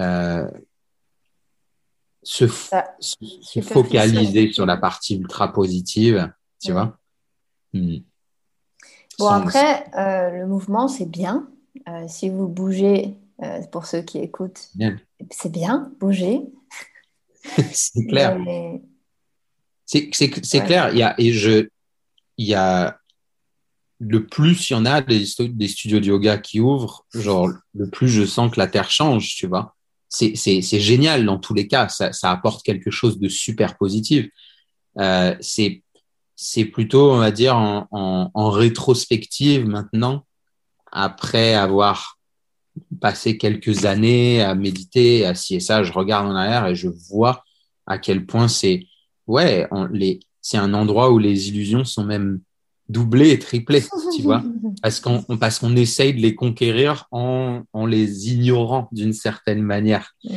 euh, 0.00 0.50
se, 2.22 2.46
Ça, 2.46 2.94
focaliser 3.62 4.52
sur 4.52 4.66
la 4.66 4.76
partie 4.76 5.16
ultra 5.16 5.52
positive, 5.52 6.32
tu 6.60 6.72
vois. 6.72 6.98
Hmm. 7.72 7.96
Bon, 9.18 9.28
Sans- 9.28 9.42
après, 9.42 9.84
euh, 9.96 10.30
le 10.40 10.46
mouvement, 10.46 10.88
c'est 10.88 11.08
bien. 11.10 11.48
Euh, 11.88 12.06
si 12.08 12.28
vous 12.28 12.48
bougez, 12.48 13.14
euh, 13.42 13.60
pour 13.72 13.86
ceux 13.86 14.02
qui 14.02 14.18
écoutent, 14.18 14.70
c'est 15.30 15.50
bien, 15.52 15.92
bougez. 16.00 16.42
c'est 17.72 18.06
clair. 18.06 18.38
Mais- 18.38 18.82
C'est 19.84 20.08
Ouais. 20.14 20.64
clair. 20.66 20.90
Il 20.92 20.98
y 20.98 21.02
a 21.02 21.14
et 21.18 21.32
je 21.32 21.68
il 22.38 22.46
y 22.46 22.54
a 22.54 22.98
le 23.98 24.26
plus 24.26 24.70
il 24.70 24.72
y 24.72 24.76
en 24.76 24.86
a 24.86 25.00
des, 25.02 25.24
des 25.38 25.68
studios 25.68 26.00
de 26.00 26.06
yoga 26.06 26.38
qui 26.38 26.60
ouvrent, 26.60 27.04
genre 27.14 27.50
le 27.74 27.90
plus 27.90 28.08
je 28.08 28.24
sens 28.24 28.50
que 28.52 28.58
la 28.58 28.66
terre 28.68 28.90
change, 28.90 29.34
tu 29.36 29.46
vois. 29.46 29.76
C'est 30.12 30.80
génial 30.80 31.24
dans 31.24 31.38
tous 31.38 31.54
les 31.54 31.66
cas. 31.66 31.88
Ça 31.88 32.12
ça 32.12 32.30
apporte 32.30 32.62
quelque 32.62 32.90
chose 32.90 33.18
de 33.18 33.28
super 33.28 33.76
positif. 33.78 34.28
Euh, 34.98 35.34
c'est 35.40 35.82
c'est 36.36 36.66
plutôt 36.66 37.12
on 37.12 37.18
va 37.18 37.30
dire 37.30 37.56
en, 37.56 37.86
en, 37.90 38.30
en 38.34 38.50
rétrospective 38.50 39.66
maintenant 39.66 40.26
après 40.90 41.54
avoir 41.54 42.18
passé 43.00 43.38
quelques 43.38 43.84
années 43.86 44.42
à 44.42 44.54
méditer, 44.54 45.24
à 45.24 45.34
ci 45.34 45.56
et 45.56 45.60
ça, 45.60 45.82
je 45.82 45.92
regarde 45.92 46.26
en 46.26 46.34
arrière 46.34 46.66
et 46.66 46.74
je 46.74 46.88
vois 47.10 47.44
à 47.86 47.98
quel 47.98 48.26
point 48.26 48.48
c'est 48.48 48.86
ouais, 49.26 49.68
les, 49.92 50.20
c'est 50.40 50.58
un 50.58 50.74
endroit 50.74 51.10
où 51.10 51.18
les 51.18 51.48
illusions 51.48 51.84
sont 51.84 52.04
même 52.04 52.40
doublées 52.92 53.30
et 53.30 53.38
triplées, 53.38 53.82
tu 54.16 54.22
vois, 54.22 54.42
parce 54.82 55.00
qu'on 55.00 55.24
on- 55.28 55.38
parce 55.38 55.58
qu'on 55.58 55.74
essaye 55.76 56.14
de 56.14 56.20
les 56.20 56.34
conquérir 56.34 57.06
en, 57.10 57.62
en 57.72 57.86
les 57.86 58.30
ignorant 58.30 58.88
d'une 58.92 59.12
certaine 59.12 59.62
manière. 59.62 60.14
Mm. 60.24 60.30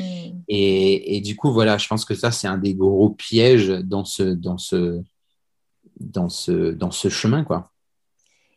Et, 0.48 1.18
et 1.18 1.22
du 1.22 1.36
coup, 1.36 1.52
voilà, 1.52 1.78
je 1.78 1.88
pense 1.88 2.06
que 2.06 2.16
ça, 2.16 2.32
c'est 2.32 2.48
un 2.48 2.58
des 2.58 2.76
gros 2.76 3.10
pièges 3.10 3.70
dans 3.70 4.06
ce, 4.06 4.24
dans 4.24 4.58
ce, 4.58 5.02
dans 6.00 6.30
ce, 6.30 6.72
dans 6.72 6.92
ce 6.92 7.10
chemin, 7.10 7.44
quoi. 7.44 7.72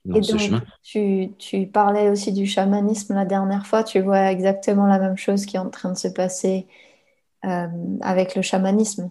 Dans 0.04 0.16
Et 0.16 0.22
ce 0.22 0.32
donc, 0.32 0.40
chemin. 0.40 0.62
tu, 0.82 1.30
tu 1.38 1.66
parlais 1.66 2.08
aussi 2.08 2.32
du 2.32 2.46
chamanisme 2.46 3.14
la 3.14 3.24
dernière 3.24 3.66
fois. 3.66 3.84
Tu 3.84 4.00
vois 4.00 4.30
exactement 4.30 4.86
la 4.86 4.98
même 4.98 5.16
chose 5.16 5.44
qui 5.44 5.56
est 5.56 5.60
en 5.60 5.70
train 5.70 5.92
de 5.92 5.98
se 5.98 6.08
passer 6.08 6.66
euh, 7.44 7.66
avec 8.00 8.34
le 8.34 8.42
chamanisme. 8.42 9.10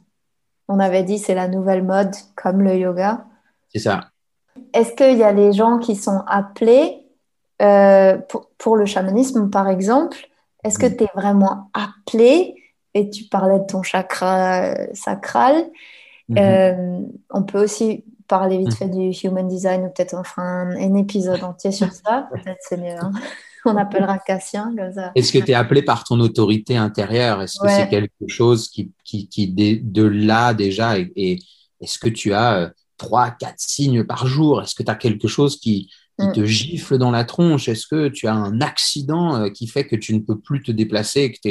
On 0.67 0.79
avait 0.79 1.03
dit 1.03 1.19
c'est 1.19 1.35
la 1.35 1.47
nouvelle 1.47 1.83
mode, 1.83 2.13
comme 2.35 2.61
le 2.61 2.77
yoga. 2.77 3.25
C'est 3.69 3.79
ça. 3.79 4.11
Est-ce 4.73 4.93
qu'il 4.93 5.17
y 5.17 5.23
a 5.23 5.33
des 5.33 5.53
gens 5.53 5.77
qui 5.79 5.95
sont 5.95 6.21
appelés 6.27 7.05
euh, 7.61 8.17
pour, 8.29 8.49
pour 8.57 8.75
le 8.77 8.85
chamanisme, 8.85 9.49
par 9.49 9.67
exemple? 9.69 10.17
Est-ce 10.63 10.77
que 10.79 10.87
Mm. 10.87 10.97
tu 10.97 11.03
es 11.03 11.09
vraiment 11.15 11.69
appelé? 11.73 12.55
Et 12.93 13.09
tu 13.09 13.25
parlais 13.25 13.59
de 13.59 13.65
ton 13.65 13.83
chakra 13.83 14.61
euh, 14.71 14.87
sacral? 14.93 15.55
Mhm. 16.29 16.37
Euh, 16.39 16.99
on 17.31 17.43
peut 17.43 17.63
aussi 17.63 18.03
parler 18.27 18.57
vite 18.57 18.67
Mhm. 18.69 18.73
fait 18.75 18.89
du 18.89 19.11
human 19.23 19.47
design 19.47 19.83
ou 19.85 19.89
peut-être 19.89 20.13
on 20.13 20.23
fera 20.23 20.41
un, 20.43 20.71
un 20.75 20.95
épisode 20.95 21.43
entier 21.43 21.71
sur 21.71 21.91
ça. 21.91 22.27
Peut-être 22.33 22.57
c'est 22.61 22.77
mieux. 22.77 22.97
hein. 22.99 23.11
On 23.65 23.75
appellera 23.75 24.17
Cassien. 24.19 24.73
Est-ce 25.15 25.31
que 25.33 25.39
tu 25.39 25.51
es 25.51 25.53
appelé 25.53 25.81
par 25.81 26.03
ton 26.05 26.19
autorité 26.21 26.77
intérieure? 26.77 27.41
Est-ce 27.41 27.59
que 27.59 27.67
c'est 27.67 27.89
quelque 27.89 28.27
chose 28.27 28.69
qui, 28.69 28.91
qui, 29.03 29.47
de 29.83 30.03
là 30.03 30.53
déjà 30.53 30.97
et, 30.97 31.11
et 31.17 31.39
est-ce 31.81 31.99
que 31.99 32.07
tu 32.07 32.33
as 32.33 32.71
trois, 32.97 33.31
quatre 33.31 33.59
signes 33.59 34.03
par 34.03 34.27
jour 34.27 34.61
Est-ce 34.61 34.75
que 34.75 34.83
tu 34.83 34.91
as 34.91 34.95
quelque 34.95 35.27
chose 35.27 35.59
qui, 35.59 35.87
qui 36.19 36.27
Mm. 36.27 36.33
te 36.33 36.45
gifle 36.45 36.97
dans 36.97 37.11
la 37.11 37.23
tronche? 37.25 37.67
Est-ce 37.69 37.85
que 37.85 38.07
tu 38.09 38.25
as 38.27 38.33
un 38.33 38.59
accident 38.61 39.35
euh, 39.35 39.49
qui 39.49 39.67
fait 39.67 39.85
que 39.85 39.95
tu 39.95 40.15
ne 40.15 40.19
peux 40.19 40.39
plus 40.39 40.63
te 40.63 40.71
déplacer, 40.71 41.31
que 41.31 41.37
tu 41.41 41.49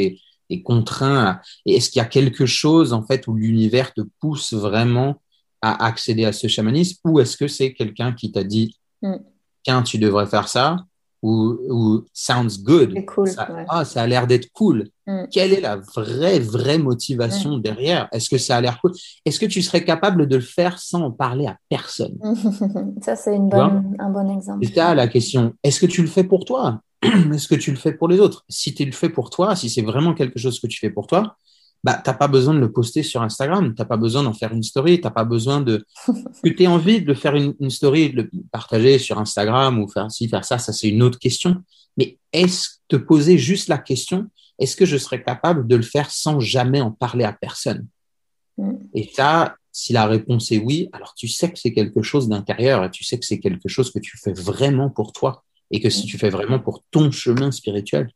es, 0.50 0.62
contraint 0.62 1.40
Et 1.66 1.76
est-ce 1.76 1.90
qu'il 1.90 1.98
y 2.00 2.02
a 2.02 2.08
quelque 2.08 2.46
chose 2.46 2.92
en 2.92 3.02
fait 3.04 3.26
où 3.28 3.34
l'univers 3.34 3.92
te 3.94 4.00
pousse 4.20 4.52
vraiment 4.54 5.20
à 5.62 5.84
accéder 5.86 6.24
à 6.24 6.32
ce 6.32 6.48
chamanisme? 6.48 6.98
Ou 7.04 7.20
est-ce 7.20 7.36
que 7.36 7.48
c'est 7.48 7.72
quelqu'un 7.74 8.12
qui 8.12 8.32
t'a 8.32 8.44
dit 8.44 8.76
Mm. 9.02 9.16
tiens 9.62 9.82
tu 9.82 9.98
devrais 9.98 10.26
faire 10.26 10.48
ça? 10.48 10.76
Ou, 11.26 12.04
sounds 12.12 12.62
good. 12.62 13.04
Cool, 13.06 13.28
ça, 13.28 13.48
ah, 13.68 13.84
ça 13.84 14.02
a 14.02 14.06
l'air 14.06 14.26
d'être 14.26 14.50
cool. 14.52 14.88
Mm. 15.06 15.24
Quelle 15.30 15.52
est 15.52 15.60
la 15.60 15.76
vraie, 15.76 16.38
vraie 16.38 16.78
motivation 16.78 17.56
mm. 17.56 17.62
derrière? 17.62 18.08
Est-ce 18.12 18.30
que 18.30 18.38
ça 18.38 18.56
a 18.56 18.60
l'air 18.60 18.80
cool? 18.80 18.92
Est-ce 19.24 19.40
que 19.40 19.46
tu 19.46 19.62
serais 19.62 19.84
capable 19.84 20.26
de 20.26 20.36
le 20.36 20.42
faire 20.42 20.78
sans 20.78 21.02
en 21.02 21.10
parler 21.10 21.46
à 21.46 21.56
personne? 21.68 22.16
Ça, 23.02 23.16
c'est 23.16 23.34
une 23.34 23.48
bonne, 23.48 23.96
un 23.98 24.10
bon 24.10 24.28
exemple. 24.36 24.64
C'est 24.64 24.74
ça 24.74 24.94
la 24.94 25.08
question. 25.08 25.54
Est-ce 25.62 25.80
que 25.80 25.86
tu 25.86 26.02
le 26.02 26.08
fais 26.08 26.24
pour 26.24 26.44
toi? 26.44 26.80
Est-ce 27.02 27.48
que 27.48 27.54
tu 27.54 27.70
le 27.70 27.76
fais 27.76 27.92
pour 27.92 28.08
les 28.08 28.20
autres? 28.20 28.44
Si 28.48 28.74
tu 28.74 28.84
le 28.84 28.92
fais 28.92 29.08
pour 29.08 29.30
toi, 29.30 29.54
si 29.56 29.68
c'est 29.68 29.82
vraiment 29.82 30.14
quelque 30.14 30.38
chose 30.38 30.60
que 30.60 30.66
tu 30.66 30.78
fais 30.78 30.90
pour 30.90 31.06
toi, 31.06 31.36
bah, 31.86 32.00
tu 32.02 32.10
n'as 32.10 32.16
pas 32.16 32.26
besoin 32.26 32.52
de 32.52 32.58
le 32.58 32.72
poster 32.72 33.04
sur 33.04 33.22
Instagram, 33.22 33.72
tu 33.72 33.80
n'as 33.80 33.86
pas 33.86 33.96
besoin 33.96 34.24
d'en 34.24 34.32
faire 34.32 34.52
une 34.52 34.64
story, 34.64 34.96
tu 34.96 35.04
n'as 35.04 35.12
pas 35.12 35.22
besoin 35.22 35.60
de... 35.60 35.86
que 36.42 36.48
tu 36.48 36.64
aies 36.64 36.66
envie 36.66 37.00
de 37.00 37.14
faire 37.14 37.36
une, 37.36 37.70
story, 37.70 38.10
de 38.10 38.22
le 38.22 38.30
partager 38.50 38.98
sur 38.98 39.20
Instagram 39.20 39.78
ou 39.78 39.86
faire 39.86 40.10
ci, 40.10 40.28
faire 40.28 40.44
ça, 40.44 40.58
ça 40.58 40.72
c'est 40.72 40.88
une 40.88 41.00
autre 41.00 41.20
question. 41.20 41.62
Mais 41.96 42.18
est-ce 42.32 42.70
te 42.88 42.96
poser 42.96 43.38
juste 43.38 43.68
la 43.68 43.78
question, 43.78 44.26
est-ce 44.58 44.74
que 44.74 44.84
je 44.84 44.96
serais 44.96 45.22
capable 45.22 45.68
de 45.68 45.76
le 45.76 45.82
faire 45.82 46.10
sans 46.10 46.40
jamais 46.40 46.80
en 46.80 46.90
parler 46.90 47.24
à 47.24 47.32
personne? 47.32 47.86
Mm. 48.58 48.72
Et 48.94 49.08
ça, 49.14 49.54
si 49.70 49.92
la 49.92 50.06
réponse 50.06 50.50
est 50.50 50.58
oui, 50.58 50.88
alors 50.92 51.14
tu 51.14 51.28
sais 51.28 51.52
que 51.52 51.58
c'est 51.60 51.72
quelque 51.72 52.02
chose 52.02 52.28
d'intérieur 52.28 52.82
et 52.82 52.90
tu 52.90 53.04
sais 53.04 53.16
que 53.16 53.24
c'est 53.24 53.38
quelque 53.38 53.68
chose 53.68 53.92
que 53.92 54.00
tu 54.00 54.18
fais 54.18 54.32
vraiment 54.32 54.90
pour 54.90 55.12
toi 55.12 55.44
et 55.70 55.80
que 55.80 55.88
si 55.88 56.02
mm. 56.02 56.10
tu 56.10 56.18
fais 56.18 56.30
vraiment 56.30 56.58
pour 56.58 56.82
ton 56.90 57.12
chemin 57.12 57.52
spirituel, 57.52 58.10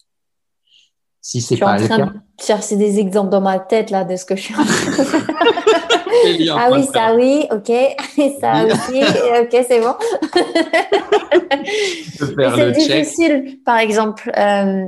si 1.22 1.40
c'est 1.40 1.56
pas 1.56 1.74
en 1.74 1.84
train 1.84 2.06
de 2.06 2.12
chercher 2.40 2.76
des 2.76 2.98
exemples 2.98 3.30
dans 3.30 3.40
ma 3.40 3.58
tête 3.58 3.90
là 3.90 4.04
de 4.04 4.16
ce 4.16 4.24
que 4.24 4.36
je 4.36 4.42
suis 4.42 4.54
en 4.54 4.64
train 4.64 4.90
de 4.90 6.50
Ah 6.56 6.68
oui, 6.72 6.86
ça 6.92 7.14
oui, 7.14 7.46
ok. 7.50 7.70
ça 8.40 8.64
aussi, 8.64 9.02
ok, 9.40 9.64
c'est 9.68 9.80
bon. 9.80 9.94
c'est 12.56 12.72
difficile, 12.72 13.58
par 13.64 13.78
exemple, 13.78 14.30
euh, 14.36 14.86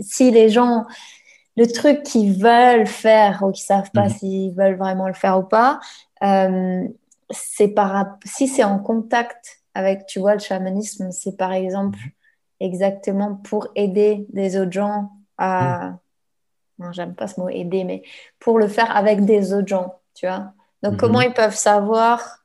si 0.00 0.30
les 0.30 0.48
gens, 0.50 0.84
le 1.56 1.66
truc 1.66 2.02
qu'ils 2.02 2.40
veulent 2.40 2.86
faire 2.86 3.42
ou 3.42 3.52
qu'ils 3.52 3.64
savent 3.64 3.90
pas 3.92 4.04
mhm. 4.04 4.14
s'ils 4.14 4.54
veulent 4.54 4.76
vraiment 4.76 5.08
le 5.08 5.14
faire 5.14 5.38
ou 5.38 5.44
pas, 5.44 5.80
euh, 6.22 6.86
c'est 7.30 7.68
par 7.68 8.18
si 8.24 8.48
c'est 8.48 8.64
en 8.64 8.78
contact 8.78 9.60
avec, 9.74 10.06
tu 10.06 10.20
vois, 10.20 10.34
le 10.34 10.40
chamanisme, 10.40 11.10
c'est 11.10 11.36
par 11.36 11.52
exemple 11.52 11.98
exactement 12.60 13.34
pour 13.34 13.68
aider 13.74 14.26
des 14.32 14.56
autres 14.56 14.72
gens 14.72 15.10
à. 15.38 15.88
Mm. 15.88 15.98
Non, 16.80 16.92
j'aime 16.92 17.14
pas 17.14 17.28
ce 17.28 17.40
mot 17.40 17.48
aider, 17.48 17.84
mais 17.84 18.02
pour 18.40 18.58
le 18.58 18.66
faire 18.66 18.96
avec 18.96 19.24
des 19.24 19.52
autres 19.52 19.68
gens, 19.68 20.00
tu 20.14 20.26
vois. 20.26 20.52
Donc, 20.82 20.98
comment 20.98 21.20
ils 21.20 21.32
peuvent 21.32 21.54
savoir 21.54 22.44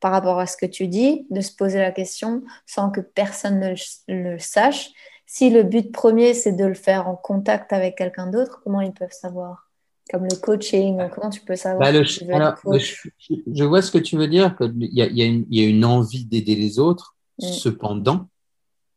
par 0.00 0.12
rapport 0.12 0.38
à 0.38 0.46
ce 0.46 0.56
que 0.56 0.66
tu 0.66 0.88
dis, 0.88 1.26
de 1.30 1.40
se 1.40 1.54
poser 1.54 1.78
la 1.78 1.92
question 1.92 2.42
sans 2.66 2.90
que 2.90 3.00
personne 3.00 3.60
ne 3.60 3.74
le, 4.08 4.38
sache? 4.38 4.90
Si 5.26 5.50
le 5.50 5.62
but 5.62 5.92
premier, 5.92 6.34
c'est 6.34 6.52
de 6.52 6.64
le 6.64 6.74
faire 6.74 7.08
en 7.08 7.16
contact 7.16 7.72
avec 7.72 7.96
quelqu'un 7.96 8.26
d'autre, 8.28 8.60
comment 8.62 8.80
ils 8.80 8.92
peuvent 8.92 9.12
savoir? 9.12 9.70
Comme 10.10 10.24
le 10.24 10.36
coaching, 10.36 11.08
comment 11.14 11.30
tu 11.30 11.40
peux 11.40 11.56
savoir 11.56 11.92
bah, 11.92 12.02
je, 12.02 13.64
vois 13.64 13.82
ce 13.82 13.90
que 13.90 13.98
tu 13.98 14.16
veux 14.16 14.28
dire, 14.28 14.56
qu'il 14.56 14.72
y, 14.78 15.02
y, 15.02 15.46
y, 15.50 15.64
a 15.64 15.68
une 15.68 15.84
envie 15.84 16.24
d'aider 16.24 16.54
les 16.54 16.78
autres. 16.78 17.16
Mm. 17.40 17.46
Cependant, 17.46 18.28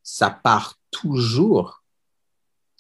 ça 0.03 0.29
part 0.29 0.75
toujours 0.91 1.78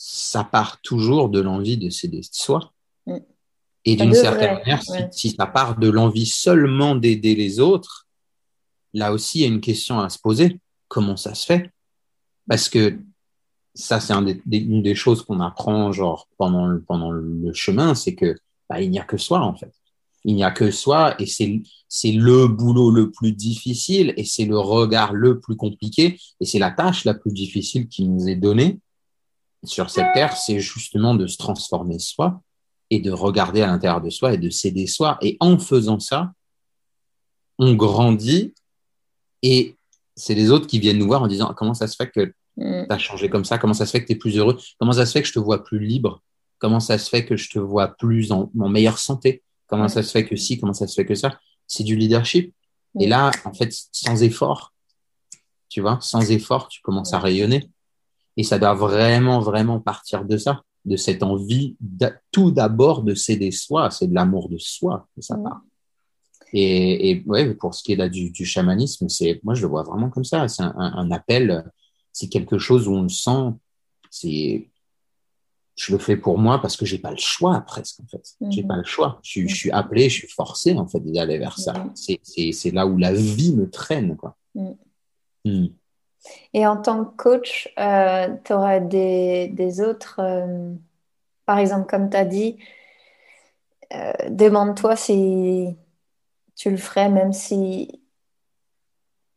ça 0.01 0.45
part 0.45 0.79
toujours 0.81 1.27
de 1.27 1.41
l'envie 1.41 1.77
de 1.77 1.89
s'aider 1.89 2.21
soi. 2.23 2.71
Mm. 3.05 3.17
Et 3.83 3.95
d'une 3.97 4.13
certaine 4.13 4.55
manière, 4.55 4.81
si, 5.11 5.31
ça 5.31 5.45
part 5.45 5.77
de 5.77 5.89
l'envie 5.89 6.25
seulement 6.25 6.95
d'aider 6.95 7.35
les 7.35 7.59
autres, 7.59 8.07
là 8.93 9.11
aussi, 9.11 9.39
il 9.39 9.41
y 9.41 9.45
a 9.45 9.47
une 9.47 9.61
question 9.61 9.99
à 9.99 10.09
se 10.09 10.17
poser. 10.17 10.59
Comment 10.87 11.17
ça 11.17 11.35
se 11.35 11.45
fait? 11.45 11.71
Parce 12.47 12.69
que 12.69 12.97
ça, 13.73 13.99
c'est 13.99 14.13
une 14.13 14.83
des 14.83 14.95
choses 14.95 15.21
qu'on 15.21 15.41
apprend 15.41 15.91
genre 15.91 16.29
pendant 16.37 16.67
le, 16.67 16.81
pendant 16.81 17.11
le 17.11 17.53
chemin, 17.53 17.93
c'est 17.93 18.15
que 18.15 18.35
bah, 18.69 18.81
il 18.81 18.91
n'y 18.91 18.99
a 18.99 19.03
que 19.03 19.17
soi 19.17 19.41
en 19.41 19.55
fait. 19.55 19.73
Il 20.23 20.35
n'y 20.35 20.43
a 20.43 20.51
que 20.51 20.71
soi 20.71 21.15
et 21.21 21.25
c'est 21.25 21.61
c'est 21.87 22.11
le 22.11 22.47
boulot 22.47 22.91
le 22.91 23.09
plus 23.11 23.31
difficile 23.31 24.13
et 24.17 24.25
c'est 24.25 24.45
le 24.45 24.59
regard 24.59 25.13
le 25.13 25.39
plus 25.39 25.55
compliqué 25.55 26.19
et 26.39 26.45
c'est 26.45 26.59
la 26.59 26.71
tâche 26.71 27.05
la 27.05 27.13
plus 27.13 27.31
difficile 27.31 27.87
qui 27.87 28.07
nous 28.07 28.27
est 28.27 28.35
donnée 28.35 28.79
sur 29.63 29.89
cette 29.89 30.13
terre, 30.13 30.35
c'est 30.37 30.59
justement 30.59 31.15
de 31.15 31.27
se 31.27 31.37
transformer 31.37 31.99
soi 31.99 32.41
et 32.89 32.99
de 32.99 33.11
regarder 33.11 33.61
à 33.61 33.67
l'intérieur 33.67 34.01
de 34.01 34.09
soi 34.09 34.33
et 34.33 34.37
de 34.37 34.49
s'aider 34.49 34.87
soi. 34.87 35.17
Et 35.21 35.37
en 35.39 35.57
faisant 35.59 35.99
ça, 35.99 36.31
on 37.57 37.73
grandit 37.73 38.53
et 39.41 39.77
c'est 40.15 40.35
les 40.35 40.51
autres 40.51 40.67
qui 40.67 40.79
viennent 40.79 40.97
nous 40.97 41.07
voir 41.07 41.23
en 41.23 41.27
disant 41.27 41.53
comment 41.55 41.73
ça 41.73 41.87
se 41.87 41.95
fait 41.95 42.09
que 42.09 42.33
mm. 42.57 42.87
tu 42.87 42.93
as 42.93 42.97
changé 42.97 43.29
comme 43.29 43.45
ça, 43.45 43.57
comment 43.57 43.73
ça 43.73 43.85
se 43.85 43.91
fait 43.91 44.01
que 44.01 44.07
tu 44.07 44.13
es 44.13 44.15
plus 44.15 44.37
heureux, 44.37 44.57
comment 44.79 44.93
ça 44.93 45.05
se 45.05 45.11
fait 45.11 45.21
que 45.21 45.27
je 45.27 45.33
te 45.33 45.39
vois 45.39 45.63
plus 45.63 45.79
libre, 45.79 46.21
comment 46.57 46.79
ça 46.79 46.97
se 46.97 47.09
fait 47.09 47.25
que 47.25 47.37
je 47.37 47.49
te 47.49 47.59
vois 47.59 47.89
plus 47.89 48.31
en, 48.31 48.49
meilleure 48.55 48.99
santé, 48.99 49.43
comment 49.67 49.87
ça 49.87 50.03
se 50.03 50.11
fait 50.11 50.25
que 50.25 50.35
si, 50.35 50.59
comment 50.59 50.73
ça 50.73 50.87
se 50.87 50.95
fait 50.95 51.05
que 51.05 51.15
ça? 51.15 51.39
C'est 51.67 51.83
du 51.83 51.95
leadership. 51.95 52.53
Et 52.99 53.07
mm. 53.07 53.09
là, 53.09 53.31
en 53.45 53.53
fait, 53.53 53.73
sans 53.91 54.23
effort, 54.23 54.73
tu 55.69 55.81
vois, 55.81 55.99
sans 56.01 56.31
effort, 56.31 56.67
tu 56.67 56.81
commences 56.81 57.13
à 57.13 57.19
rayonner. 57.19 57.69
Et 58.39 58.43
ça 58.43 58.57
doit 58.57 58.73
vraiment, 58.73 59.41
vraiment 59.41 59.81
partir 59.81 60.23
de 60.23 60.37
ça, 60.37 60.63
de 60.85 60.95
cette 60.95 61.23
envie 61.23 61.75
tout 62.31 62.51
d'abord 62.51 63.03
de 63.03 63.13
s'aider 63.13 63.51
soi, 63.51 63.91
c'est 63.91 64.07
de 64.07 64.15
l'amour 64.15 64.47
de 64.47 64.57
soi 64.57 65.09
que 65.13 65.21
ça 65.21 65.35
part. 65.35 65.59
Et, 66.53 67.09
et 67.09 67.23
ouais, 67.25 67.53
pour 67.53 67.75
ce 67.75 67.83
qui 67.83 67.91
est 67.91 67.97
là 67.97 68.07
du, 68.07 68.31
du 68.31 68.45
chamanisme, 68.45 69.09
c'est 69.09 69.41
moi 69.43 69.55
je 69.55 69.61
le 69.63 69.67
vois 69.67 69.83
vraiment 69.83 70.09
comme 70.09 70.23
ça. 70.23 70.47
C'est 70.47 70.63
un, 70.63 70.73
un, 70.73 71.11
appel, 71.11 71.69
c'est 72.13 72.29
quelque 72.29 72.57
chose 72.57 72.87
où 72.87 72.93
on 72.93 73.01
le 73.01 73.09
sent. 73.09 73.51
C'est 74.09 74.69
je 75.75 75.91
le 75.91 75.99
fais 75.99 76.15
pour 76.15 76.37
moi 76.37 76.61
parce 76.61 76.77
que 76.77 76.85
j'ai 76.85 76.97
pas 76.97 77.11
le 77.11 77.17
choix 77.17 77.59
presque 77.67 77.99
en 77.99 78.07
fait. 78.07 78.37
J'ai 78.51 78.63
pas 78.63 78.77
le 78.77 78.85
choix. 78.85 79.19
Je, 79.21 79.45
je, 79.47 79.53
suis 79.53 79.71
appelé, 79.71 80.07
je 80.07 80.19
suis 80.19 80.29
forcé 80.29 80.75
en 80.75 80.87
fait 80.87 81.01
d'aller 81.01 81.39
vers 81.39 81.59
ça. 81.59 81.73
C'est 81.93 82.21
C'est 82.23 82.71
là 82.71 82.87
où 82.87 82.97
la 82.97 83.11
vie 83.11 83.53
me 83.53 83.69
traîne 83.69 84.15
quoi. 84.15 84.37
Mm. 84.55 85.67
Et 86.53 86.65
en 86.65 86.77
tant 86.77 87.05
que 87.05 87.15
coach, 87.15 87.69
euh, 87.79 88.35
tu 88.43 88.53
auras 88.53 88.79
des, 88.79 89.81
autres, 89.81 90.19
euh, 90.19 90.73
par 91.45 91.59
exemple, 91.59 91.87
comme 91.87 92.09
tu 92.09 92.17
as 92.17 92.25
dit, 92.25 92.57
euh, 93.93 94.11
demande-toi 94.29 94.95
si 94.95 95.75
tu 96.55 96.69
le 96.69 96.77
ferais 96.77 97.09
même 97.09 97.33
si 97.33 98.01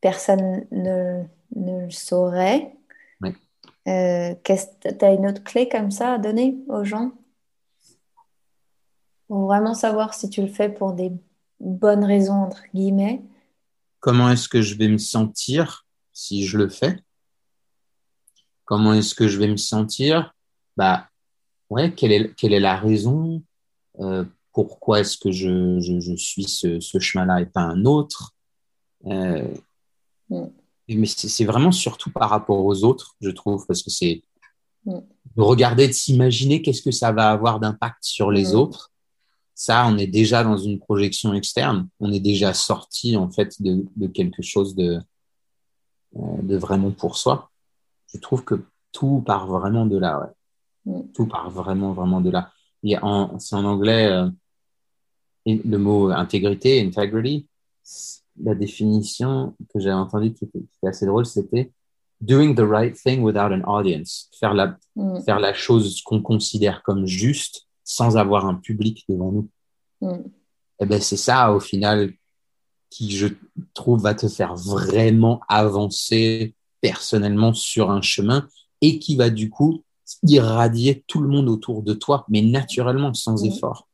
personne 0.01 0.67
ne, 0.71 1.23
le 1.55 1.91
saurait. 1.91 2.75
Oui. 3.21 3.33
tu 3.85 3.91
as 3.91 5.13
une 5.13 5.27
autre 5.27 5.45
clé 5.45 5.69
comme 5.69 5.91
ça 5.91 6.15
à 6.15 6.19
donner 6.19 6.57
aux 6.69 6.85
gens? 6.85 7.13
Pour 9.29 9.47
vraiment 9.47 9.75
savoir 9.75 10.13
si 10.13 10.29
tu 10.29 10.43
le 10.43 10.49
fais 10.49 10.69
pour 10.69 10.93
des 10.93 11.13
bonnes 11.61 12.05
raisons, 12.05 12.35
entre 12.35 12.65
guillemets. 12.75 13.23
Comment 14.01 14.29
est-ce 14.31 14.49
que 14.49 14.61
je 14.61 14.75
vais 14.75 14.89
me 14.89 14.99
sentir? 14.99 15.87
Si 16.13 16.45
je 16.45 16.59
le 16.59 16.69
fais 16.69 17.03
Comment 18.65 18.95
est-ce 18.95 19.15
que 19.15 19.29
je 19.29 19.39
vais 19.39 19.49
me 19.49 19.57
sentir? 19.57 20.35
Bah, 20.77 21.09
ouais, 21.69 21.93
quelle 21.93 22.13
est, 22.13 22.35
quelle 22.37 22.53
est 22.53 22.61
la 22.61 22.77
raison? 22.77 23.43
Euh, 24.01 24.25
Pourquoi 24.53 25.01
est-ce 25.01 25.19
que 25.19 25.31
je, 25.31 25.81
je, 25.81 26.17
suis 26.17 26.45
ce, 26.45 26.81
ce 26.81 26.99
chemin-là 26.99 27.41
et 27.41 27.47
pas 27.47 27.63
un 27.63 27.85
autre? 27.85 28.33
Euh, 29.07 29.53
mm. 30.31 30.47
Mais 30.89 31.07
c'est 31.07 31.45
vraiment 31.45 31.73
surtout 31.73 32.11
par 32.11 32.31
rapport 32.31 32.65
aux 32.65 32.85
autres, 32.85 33.17
je 33.21 33.31
trouve, 33.31 33.67
parce 33.67 33.83
que 33.83 33.91
c'est 33.91 34.23
mm. 34.85 35.01
de 35.37 35.43
regarder, 35.43 35.89
de 35.89 35.93
s'imaginer 35.93 36.63
qu'est-ce 36.63 36.83
que 36.83 36.93
ça 36.93 37.13
va 37.13 37.31
avoir 37.31 37.61
d'impact 37.61 37.99
sur 38.03 38.31
les 38.31 38.53
mm. 38.53 38.57
autres. 38.57 38.93
Ça, 39.55 39.87
on 39.87 39.99
est 39.99 40.07
déjà 40.07 40.45
dans 40.45 40.57
une 40.57 40.79
projection 40.79 41.35
externe. 41.35 41.89
On 42.01 42.11
est 42.11 42.21
déjà 42.21 42.55
sorti 42.55 43.17
en 43.17 43.31
fait 43.31 43.61
de, 43.61 43.85
de 43.97 44.07
quelque 44.07 44.43
chose 44.43 44.75
de, 44.75 44.99
de 46.15 46.57
vraiment 46.57 46.91
pour 46.91 47.17
soi. 47.17 47.51
Je 48.13 48.19
trouve 48.19 48.45
que 48.45 48.65
tout 48.93 49.23
part 49.25 49.47
vraiment 49.47 49.87
de 49.87 49.99
là. 49.99 50.21
Ouais. 50.21 50.93
Mm. 50.95 51.13
Tout 51.13 51.27
part 51.27 51.51
vraiment, 51.51 51.93
vraiment 51.93 52.21
de 52.21 52.31
là. 52.31 52.53
C'est 52.85 53.55
en 53.57 53.65
anglais, 53.65 54.09
euh, 54.09 54.29
le 55.47 55.77
mot 55.79 56.11
intégrité, 56.11 56.85
integrity, 56.85 57.49
la 58.41 58.55
définition 58.55 59.55
que 59.73 59.81
j'avais 59.81 59.95
entendue 59.95 60.33
qui, 60.33 60.45
était 60.45 60.87
assez 60.87 61.07
drôle, 61.07 61.27
c'était 61.27 61.73
doing 62.21 62.55
the 62.55 62.61
right 62.61 62.97
thing 62.97 63.23
without 63.23 63.53
an 63.53 63.63
audience. 63.67 64.31
Faire 64.39 64.55
la, 64.55 64.77
mm. 64.97 65.23
faire 65.23 65.41
la 65.41 65.55
chose 65.55 66.03
qu'on 66.03 66.23
considère 66.23 66.83
comme 66.83 67.07
juste 67.07 67.69
sans 67.85 68.17
avoir 68.17 68.47
un 68.47 68.55
public 68.55 69.05
devant 69.09 69.33
nous. 69.33 69.49
Mm. 70.01 70.23
Et 70.81 70.85
eh 70.85 70.87
ben, 70.87 71.01
c'est 71.01 71.17
ça, 71.17 71.53
au 71.53 71.61
final, 71.61 72.13
qui, 72.93 73.11
je 73.11 73.29
trouve, 73.75 74.03
va 74.03 74.15
te 74.15 74.29
faire 74.29 74.55
vraiment 74.55 75.41
avancer 75.49 76.55
personnellement 76.81 77.55
sur 77.55 77.91
un 77.91 78.03
chemin 78.03 78.49
et 78.81 78.99
qui 78.99 79.17
va 79.17 79.31
du 79.31 79.49
coup 79.51 79.83
irradier 80.27 81.03
tout 81.07 81.21
le 81.23 81.29
monde 81.29 81.49
autour 81.49 81.83
de 81.83 81.95
toi, 81.95 82.27
mais 82.29 82.43
naturellement, 82.43 83.15
sans 83.15 83.45
effort. 83.45 83.89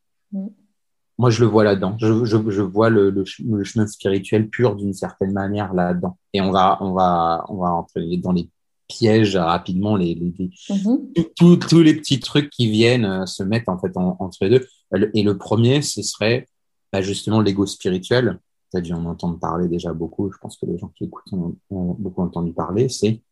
Moi, 1.21 1.31
je 1.31 1.41
le 1.41 1.47
vois 1.47 1.65
là-dedans. 1.65 1.97
Je, 1.99 2.25
je, 2.25 2.37
je, 2.49 2.63
vois 2.63 2.91
le, 2.91 3.11
le, 3.11 3.25
chemin 3.65 3.87
spirituel 3.87 4.49
pur 4.49 4.77
d'une 4.77 4.93
certaine 4.95 5.33
manière 5.33 5.75
là-dedans. 5.75 6.17
Et 6.33 6.41
on 6.41 6.51
va, 6.51 6.79
on 6.81 6.93
va, 6.93 7.45
on 7.49 7.57
va 7.57 7.71
entrer 7.73 8.17
dans 8.19 8.33
les 8.33 8.49
piège 8.89 9.37
rapidement 9.37 9.97
les, 9.97 10.15
les, 10.15 10.51
Mhm. 10.71 11.13
tous 11.37 11.83
les 11.83 11.95
petits 11.95 12.21
trucs 12.21 12.49
qui 12.51 12.71
viennent 12.71 13.05
euh, 13.05 13.27
se 13.27 13.43
mettre 13.43 13.69
en 13.69 13.79
fait 13.79 13.95
en- 13.97 14.17
entre 14.19 14.39
les 14.43 14.51
deux. 14.59 14.67
Et 15.13 15.23
le 15.23 15.37
premier, 15.37 15.83
ce 15.83 16.03
serait 16.03 16.49
bah, 16.93 17.03
justement 17.03 17.41
l'ego 17.43 17.67
spirituel. 17.67 18.39
Tu 18.71 18.77
as 18.77 18.81
dû 18.81 18.93
en 18.93 19.05
entendre 19.07 19.39
parler 19.39 19.69
déjà 19.69 19.93
beaucoup. 19.93 20.31
Je 20.31 20.39
pense 20.39 20.57
que 20.57 20.67
les 20.67 20.79
gens 20.79 20.89
qui 20.89 21.05
écoutent 21.05 21.33
en 21.33 21.55
ont 21.71 21.95
beaucoup 21.99 22.23
entendu 22.23 22.53
parler. 22.53 22.89
C'est 22.89 23.23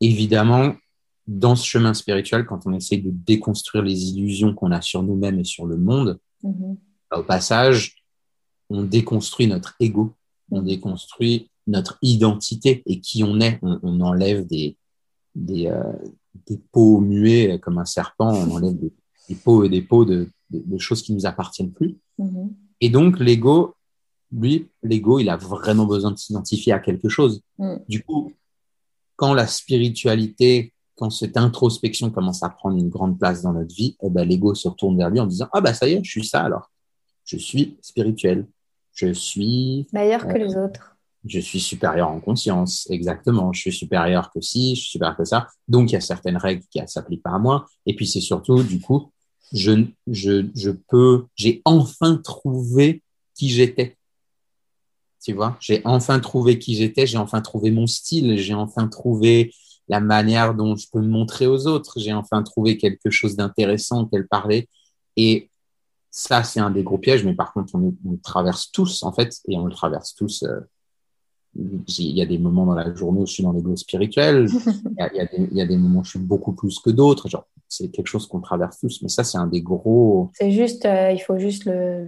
évidemment 0.00 0.74
dans 1.26 1.56
ce 1.56 1.64
chemin 1.66 1.94
spirituel, 1.94 2.44
quand 2.44 2.66
on 2.66 2.72
essaye 2.74 3.00
de 3.00 3.10
déconstruire 3.10 3.82
les 3.82 4.10
illusions 4.10 4.54
qu'on 4.54 4.70
a 4.72 4.82
sur 4.82 5.02
nous-mêmes 5.02 5.38
et 5.40 5.44
sur 5.44 5.66
le 5.66 5.76
monde, 5.78 6.18
Mhm. 6.42 6.76
bah, 7.10 7.18
au 7.18 7.22
passage, 7.22 8.04
on 8.68 8.82
déconstruit 8.82 9.46
notre 9.46 9.74
ego, 9.80 10.12
on 10.50 10.60
déconstruit 10.62 11.50
notre 11.66 11.98
identité 12.02 12.82
et 12.86 13.00
qui 13.00 13.24
on 13.24 13.40
est. 13.40 13.58
On, 13.62 13.80
on 13.82 14.00
enlève 14.02 14.46
des, 14.46 14.76
des, 15.34 15.68
euh, 15.68 15.92
des 16.46 16.58
peaux 16.70 17.00
muets 17.00 17.58
comme 17.60 17.78
un 17.78 17.86
serpent, 17.86 18.30
on 18.34 18.50
enlève 18.56 18.78
des, 18.78 18.92
des 19.30 19.34
peaux 19.34 19.64
et 19.64 19.70
des 19.70 19.80
peaux 19.80 20.04
de, 20.04 20.28
de, 20.50 20.62
de 20.66 20.78
choses 20.78 21.00
qui 21.02 21.14
nous 21.14 21.24
appartiennent 21.24 21.72
plus. 21.72 21.96
Mhm. 22.18 22.52
Et 22.82 22.90
donc, 22.90 23.18
l'ego, 23.18 23.74
lui, 24.32 24.68
l'ego, 24.82 25.18
il 25.18 25.28
a 25.28 25.36
vraiment 25.36 25.86
besoin 25.86 26.10
de 26.10 26.18
s'identifier 26.18 26.72
à 26.72 26.78
quelque 26.78 27.08
chose. 27.08 27.40
Mm. 27.58 27.76
Du 27.88 28.02
coup, 28.02 28.32
quand 29.16 29.34
la 29.34 29.46
spiritualité, 29.46 30.72
quand 30.96 31.10
cette 31.10 31.36
introspection 31.36 32.10
commence 32.10 32.42
à 32.42 32.48
prendre 32.50 32.76
une 32.76 32.88
grande 32.88 33.18
place 33.18 33.42
dans 33.42 33.52
notre 33.52 33.74
vie, 33.74 33.96
eh 34.02 34.10
ben, 34.10 34.28
l'ego 34.28 34.54
se 34.54 34.68
retourne 34.68 34.96
vers 34.96 35.10
lui 35.10 35.20
en 35.20 35.26
disant, 35.26 35.48
ah 35.52 35.60
bah 35.60 35.74
ça 35.74 35.88
y 35.88 35.92
est, 35.94 36.04
je 36.04 36.10
suis 36.10 36.24
ça 36.24 36.42
alors. 36.42 36.70
Je 37.24 37.36
suis 37.36 37.76
spirituel. 37.80 38.46
Je 38.92 39.12
suis, 39.12 39.86
Meilleur 39.92 40.26
que 40.28 40.38
les 40.38 40.56
autres. 40.56 40.96
je 41.24 41.40
suis 41.40 41.58
supérieur 41.60 42.08
en 42.10 42.20
conscience. 42.20 42.86
Exactement. 42.90 43.52
Je 43.52 43.60
suis 43.60 43.72
supérieur 43.72 44.30
que 44.30 44.40
ci, 44.40 44.76
je 44.76 44.82
suis 44.82 44.90
supérieur 44.92 45.16
que 45.16 45.24
ça. 45.24 45.48
Donc, 45.66 45.90
il 45.90 45.94
y 45.94 45.96
a 45.96 46.00
certaines 46.00 46.36
règles 46.36 46.62
qui 46.70 46.80
ne 46.80 46.86
s'appliquent 46.86 47.22
pas 47.22 47.32
à 47.34 47.38
moi. 47.38 47.66
Et 47.86 47.96
puis, 47.96 48.06
c'est 48.06 48.20
surtout, 48.20 48.62
du 48.62 48.80
coup, 48.80 49.10
je, 49.52 49.84
je, 50.06 50.46
je 50.54 50.70
peux, 50.70 51.26
j'ai 51.34 51.60
enfin 51.64 52.16
trouvé 52.16 53.02
qui 53.34 53.48
j'étais. 53.48 53.96
Tu 55.24 55.32
vois, 55.32 55.56
j'ai 55.60 55.80
enfin 55.84 56.20
trouvé 56.20 56.58
qui 56.58 56.74
j'étais, 56.74 57.06
j'ai 57.06 57.16
enfin 57.18 57.40
trouvé 57.40 57.70
mon 57.70 57.86
style, 57.86 58.36
j'ai 58.36 58.54
enfin 58.54 58.88
trouvé 58.88 59.52
la 59.88 60.00
manière 60.00 60.54
dont 60.54 60.76
je 60.76 60.86
peux 60.92 61.00
me 61.00 61.08
montrer 61.08 61.46
aux 61.46 61.66
autres, 61.66 61.98
j'ai 61.98 62.12
enfin 62.12 62.42
trouvé 62.42 62.76
quelque 62.76 63.10
chose 63.10 63.36
d'intéressant 63.36 64.02
auquel 64.02 64.26
parler. 64.28 64.68
Et 65.16 65.50
ça, 66.10 66.42
c'est 66.44 66.60
un 66.60 66.70
des 66.70 66.82
gros 66.82 66.98
pièges, 66.98 67.24
mais 67.24 67.34
par 67.34 67.52
contre, 67.54 67.74
on, 67.74 67.94
on 68.06 68.12
le 68.12 68.20
traverse 68.20 68.70
tous, 68.70 69.02
en 69.02 69.12
fait, 69.12 69.34
et 69.48 69.56
on 69.56 69.64
le 69.66 69.72
traverse 69.72 70.14
tous. 70.14 70.42
euh, 70.44 70.60
il 71.56 72.16
y 72.16 72.20
a 72.22 72.26
des 72.26 72.38
moments 72.38 72.66
dans 72.66 72.74
la 72.74 72.92
journée 72.94 73.20
où 73.20 73.26
je 73.26 73.32
suis 73.32 73.42
dans 73.42 73.52
l'ego 73.52 73.76
spirituel, 73.76 74.46
il 74.64 74.96
y, 74.98 75.02
a, 75.02 75.10
il, 75.12 75.16
y 75.16 75.20
a 75.20 75.26
des, 75.26 75.48
il 75.52 75.56
y 75.56 75.60
a 75.60 75.66
des 75.66 75.76
moments 75.76 76.00
où 76.00 76.04
je 76.04 76.10
suis 76.10 76.18
beaucoup 76.18 76.52
plus 76.52 76.78
que 76.80 76.90
d'autres. 76.90 77.28
Genre, 77.28 77.46
c'est 77.68 77.88
quelque 77.90 78.08
chose 78.08 78.26
qu'on 78.26 78.40
traverse 78.40 78.78
tous, 78.80 79.00
mais 79.02 79.08
ça, 79.08 79.22
c'est 79.24 79.38
un 79.38 79.46
des 79.46 79.62
gros. 79.62 80.30
C'est 80.34 80.50
juste, 80.50 80.84
euh, 80.84 81.12
il 81.12 81.20
faut 81.20 81.38
juste 81.38 81.64
le, 81.64 82.06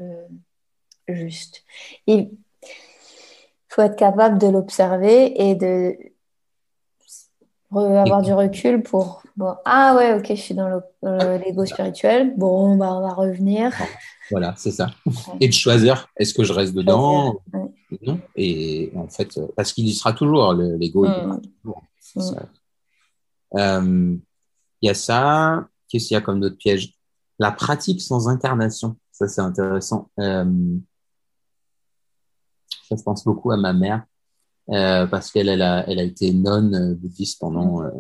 le- 1.08 1.14
juste. 1.14 1.62
Il 2.06 2.30
faut 3.76 3.82
être 3.82 3.96
capable 3.96 4.38
de 4.38 4.46
l'observer 4.48 5.48
et 5.48 5.54
de 5.54 5.94
avoir 7.72 8.22
du 8.22 8.32
recul 8.32 8.82
pour 8.82 9.22
bon, 9.36 9.54
ah 9.66 9.94
ouais, 9.96 10.14
ok, 10.14 10.26
je 10.30 10.34
suis 10.40 10.54
dans 10.54 10.68
le- 10.68 10.82
dans 11.02 11.38
l'ego 11.44 11.66
spirituel. 11.66 12.32
Bon, 12.38 12.76
bah 12.76 12.94
on 12.94 13.00
va 13.02 13.12
revenir. 13.12 13.70
Voilà, 14.30 14.54
c'est 14.56 14.70
ça. 14.70 14.88
Et 15.40 15.48
de 15.48 15.52
choisir, 15.52 16.08
est-ce 16.16 16.32
que 16.32 16.42
je 16.42 16.52
reste 16.52 16.74
dedans 16.74 17.34
Ouais. 17.52 17.98
Non. 18.02 18.18
Et 18.34 18.90
en 18.96 19.08
fait, 19.08 19.36
euh, 19.36 19.46
parce 19.56 19.72
qu'il 19.72 19.86
y 19.86 19.92
sera 19.94 20.12
toujours, 20.14 20.54
le- 20.54 20.76
l'ego, 20.76 21.04
il 21.04 21.10
y 21.10 21.14
sera 21.14 21.36
Mm. 21.64 22.34
Mm. 23.54 23.58
Euh, 23.58 24.16
Il 24.82 24.86
y 24.86 24.90
a 24.90 24.94
ça. 24.94 25.66
Qu'est-ce 25.88 26.08
qu'il 26.08 26.14
y 26.14 26.18
a 26.18 26.20
comme 26.20 26.40
d'autres 26.40 26.56
pièges 26.56 26.92
La 27.38 27.50
pratique 27.52 28.00
sans 28.00 28.28
incarnation. 28.28 28.96
Ça, 29.12 29.28
c'est 29.28 29.40
intéressant. 29.40 30.08
Euh, 30.18 30.44
je 32.90 33.02
pense 33.02 33.24
beaucoup 33.24 33.50
à 33.52 33.56
ma 33.56 33.72
mère. 33.72 34.04
euh, 34.70 35.06
parce 35.06 35.30
qu'elle 35.30 35.48
elle 35.48 35.62
a, 35.62 35.88
elle 35.88 35.98
a 35.98 36.02
été 36.02 36.32
nonne 36.32 36.74
euh, 36.74 36.94
bouddhiste 36.94 37.38
pendant 37.40 37.82
euh, 37.82 37.90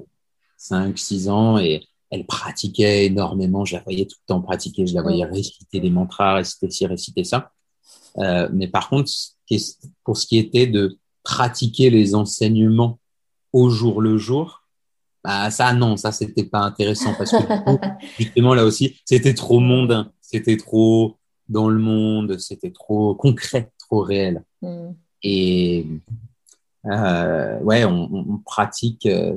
5-6 0.58 1.28
ans 1.30 1.58
et 1.58 1.86
elle 2.10 2.26
pratiquait 2.26 3.06
énormément. 3.06 3.64
Je 3.64 3.76
la 3.76 3.82
voyais 3.82 4.06
tout 4.06 4.16
le 4.22 4.26
temps 4.34 4.40
pratiquer. 4.42 4.86
Je 4.86 4.94
la 4.94 5.02
voyais 5.02 5.24
réciter 5.24 5.80
des 5.80 5.90
mantras, 5.90 6.34
réciter 6.34 6.70
ci, 6.70 6.86
réciter 6.86 7.24
ça. 7.24 7.52
Euh, 8.18 8.48
mais 8.52 8.68
par 8.68 8.88
contre, 8.88 9.10
pour 10.04 10.16
ce 10.16 10.26
qui 10.26 10.38
était 10.38 10.66
de 10.66 10.98
pratiquer 11.22 11.90
les 11.90 12.14
enseignements 12.14 12.98
au 13.52 13.70
jour 13.70 14.00
le 14.00 14.18
jour, 14.18 14.62
bah 15.24 15.50
ça 15.50 15.72
non, 15.74 15.96
ça 15.96 16.12
c'était 16.12 16.44
pas 16.44 16.60
intéressant 16.60 17.14
parce 17.18 17.32
que 17.32 17.36
justement 18.18 18.54
là 18.54 18.64
aussi, 18.64 18.96
c'était 19.04 19.34
trop 19.34 19.60
mondain, 19.60 20.12
c'était 20.20 20.56
trop 20.56 21.16
dans 21.48 21.68
le 21.68 21.78
monde, 21.78 22.38
c'était 22.38 22.70
trop 22.72 23.14
concret, 23.14 23.72
trop 23.86 24.00
réel. 24.02 24.42
Mm. 24.62 24.90
Et 25.22 25.86
euh, 26.86 27.58
ouais, 27.60 27.84
on, 27.84 28.38
pratique. 28.44 29.06
euh, 29.06 29.36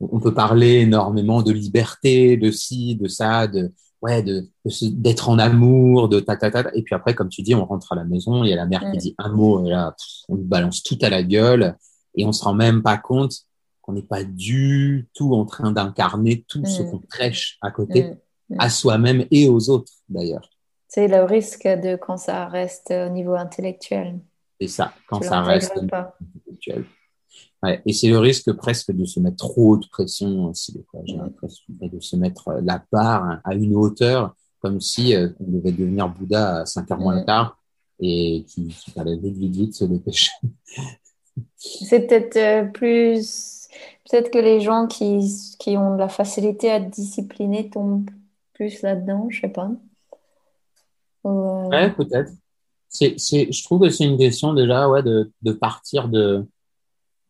on 0.00 0.18
peut 0.18 0.32
parler 0.34 0.80
énormément 0.80 1.42
de 1.42 1.52
liberté, 1.52 2.36
de 2.36 2.50
ci, 2.50 2.96
de 2.96 3.06
ça, 3.08 3.46
de 3.46 3.70
ouais, 4.02 4.22
de 4.22 4.48
d'être 4.92 5.28
en 5.28 5.38
amour, 5.38 6.08
de 6.08 6.20
ta 6.20 6.36
ta 6.36 6.50
ta. 6.50 6.70
Et 6.74 6.82
puis 6.82 6.94
après, 6.94 7.14
comme 7.14 7.28
tu 7.28 7.42
dis, 7.42 7.54
on 7.54 7.66
rentre 7.66 7.92
à 7.92 7.96
la 7.96 8.04
maison, 8.04 8.42
il 8.44 8.50
y 8.50 8.52
a 8.52 8.56
la 8.56 8.66
mère 8.66 8.80
qui 8.80 8.96
Mm. 8.96 9.00
dit 9.00 9.14
un 9.18 9.28
mot, 9.30 9.64
et 9.66 9.70
là, 9.70 9.94
on 10.28 10.36
balance 10.36 10.82
tout 10.82 10.98
à 11.02 11.10
la 11.10 11.22
gueule, 11.22 11.76
et 12.14 12.24
on 12.24 12.32
se 12.32 12.42
rend 12.42 12.54
même 12.54 12.82
pas 12.82 12.96
compte 12.96 13.34
qu'on 13.82 13.92
n'est 13.92 14.02
pas 14.02 14.24
du 14.24 15.08
tout 15.14 15.34
en 15.34 15.44
train 15.44 15.70
d'incarner 15.72 16.44
tout 16.48 16.64
ce 16.64 16.82
Mm. 16.82 16.90
qu'on 16.90 16.98
prêche 16.98 17.58
à 17.60 17.70
côté, 17.70 18.14
à 18.58 18.68
soi-même 18.70 19.26
et 19.30 19.48
aux 19.48 19.68
autres 19.70 19.92
d'ailleurs. 20.08 20.49
C'est 20.92 21.06
le 21.06 21.22
risque 21.22 21.68
de 21.68 21.94
quand 21.94 22.16
ça 22.16 22.46
reste 22.48 22.90
au 22.90 23.08
niveau 23.10 23.34
intellectuel. 23.36 24.18
C'est 24.60 24.66
ça, 24.66 24.92
quand 25.06 25.20
Tu 25.20 25.28
ça 25.28 25.40
reste 25.40 25.72
intellectuel. 25.78 26.84
Ouais, 27.62 27.80
et 27.86 27.92
c'est 27.92 28.08
le 28.08 28.18
risque 28.18 28.52
presque 28.54 28.90
de 28.90 29.04
se 29.04 29.20
mettre 29.20 29.36
trop 29.36 29.76
de 29.76 29.86
pression 29.86 30.46
aussi, 30.46 30.84
j'ai 31.04 31.12
Ouais. 31.14 31.18
l'impression, 31.20 31.64
et 31.80 31.88
de 31.88 32.00
se 32.00 32.16
mettre 32.16 32.48
euh, 32.48 32.60
la 32.64 32.82
barre 32.90 33.38
à 33.44 33.54
une 33.54 33.76
hauteur, 33.76 34.34
comme 34.58 34.80
si 34.80 35.14
euh, 35.14 35.28
on 35.38 35.52
devait 35.52 35.70
devenir 35.70 36.08
Bouddha 36.08 36.62
à 36.62 36.66
5 36.66 36.90
heures 36.90 36.98
moins 36.98 37.14
le 37.14 37.20
Mm. 37.22 37.26
quart, 37.26 37.58
et 38.00 38.44
qui, 38.48 38.66
qui 38.66 38.90
fallait 38.90 39.16
vite, 39.16 39.36
vite, 39.36 39.54
vite 39.54 39.74
se 39.74 39.84
dépêcher. 39.84 40.32
C'est 41.56 42.06
peut-être 42.08 42.36
euh, 42.36 42.64
plus. 42.64 43.68
Peut-être 44.10 44.30
que 44.32 44.38
les 44.38 44.60
gens 44.60 44.88
qui, 44.88 45.20
qui 45.60 45.76
ont 45.76 45.94
de 45.94 45.98
la 46.00 46.08
facilité 46.08 46.70
à 46.70 46.76
être 46.76 46.90
disciplinés 46.90 47.70
tombent 47.70 48.10
plus 48.54 48.82
là-dedans, 48.82 49.28
je 49.30 49.42
sais 49.42 49.48
pas. 49.48 49.70
Ou, 51.24 51.68
Ouais, 51.68 51.90
peut-être. 51.92 52.32
C'est, 52.88 53.14
c'est, 53.18 53.52
je 53.52 53.62
trouve 53.64 53.80
que 53.82 53.90
c'est 53.90 54.04
une 54.04 54.18
question 54.18 54.52
déjà, 54.54 54.88
ouais, 54.88 55.02
de, 55.02 55.30
de 55.42 55.52
partir 55.52 56.08
de, 56.08 56.44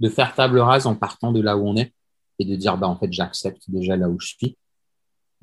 de 0.00 0.09
faire 0.09 0.35
table 0.35 0.59
rase 0.59 0.87
en 0.87 0.94
partant 0.94 1.33
de 1.33 1.40
là 1.40 1.57
où 1.57 1.66
on 1.68 1.76
est 1.76 1.92
et 2.38 2.44
de 2.46 2.57
dire, 2.57 2.79
bah, 2.79 2.88
en 2.88 2.96
fait, 2.96 3.12
j'accepte 3.12 3.62
déjà 3.68 3.96
là 3.96 4.09
où 4.09 4.18
je 4.18 4.29
suis, 4.29 4.57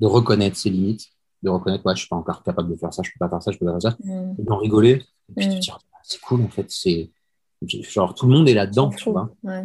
de 0.00 0.06
reconnaître 0.06 0.56
ses 0.56 0.70
limites, 0.70 1.06
de 1.44 1.50
reconnaître, 1.50 1.86
ouais, 1.86 1.94
je 1.94 2.00
suis 2.00 2.08
pas 2.08 2.16
encore 2.16 2.42
capable 2.42 2.68
de 2.70 2.74
faire 2.76 2.92
ça, 2.92 3.02
je 3.04 3.10
peux 3.12 3.18
pas 3.20 3.28
faire 3.28 3.42
ça, 3.42 3.52
je 3.52 3.58
peux 3.58 3.66
pas 3.66 3.78
faire 3.80 3.92
ça, 3.92 3.96
mm, 4.02 4.34
et 4.40 4.42
d'en 4.42 4.56
rigoler, 4.56 5.04
et 5.28 5.32
puis 5.36 5.46
de 5.46 5.54
Mm. 5.54 5.58
dire, 5.60 5.78
ah, 5.94 5.98
c'est 6.02 6.20
cool, 6.20 6.42
en 6.42 6.48
fait, 6.48 6.68
c'est, 6.68 7.10
genre, 7.62 8.14
tout 8.16 8.26
le 8.26 8.32
monde 8.36 8.48
est 8.48 8.54
là-dedans, 8.54 8.90
s'en 8.90 8.96
tu 8.96 9.10
vois, 9.10 9.30
Ouais. 9.44 9.64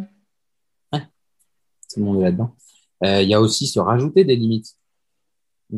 tout 0.92 2.00
le 2.00 2.04
monde 2.04 2.20
est 2.20 2.24
là-dedans. 2.24 2.54
Euh, 3.04 3.22
Il 3.22 3.28
y 3.28 3.34
a 3.34 3.40
aussi 3.40 3.66
se 3.66 3.78
rajouter 3.80 4.24
des 4.24 4.36
limites, 4.36 4.76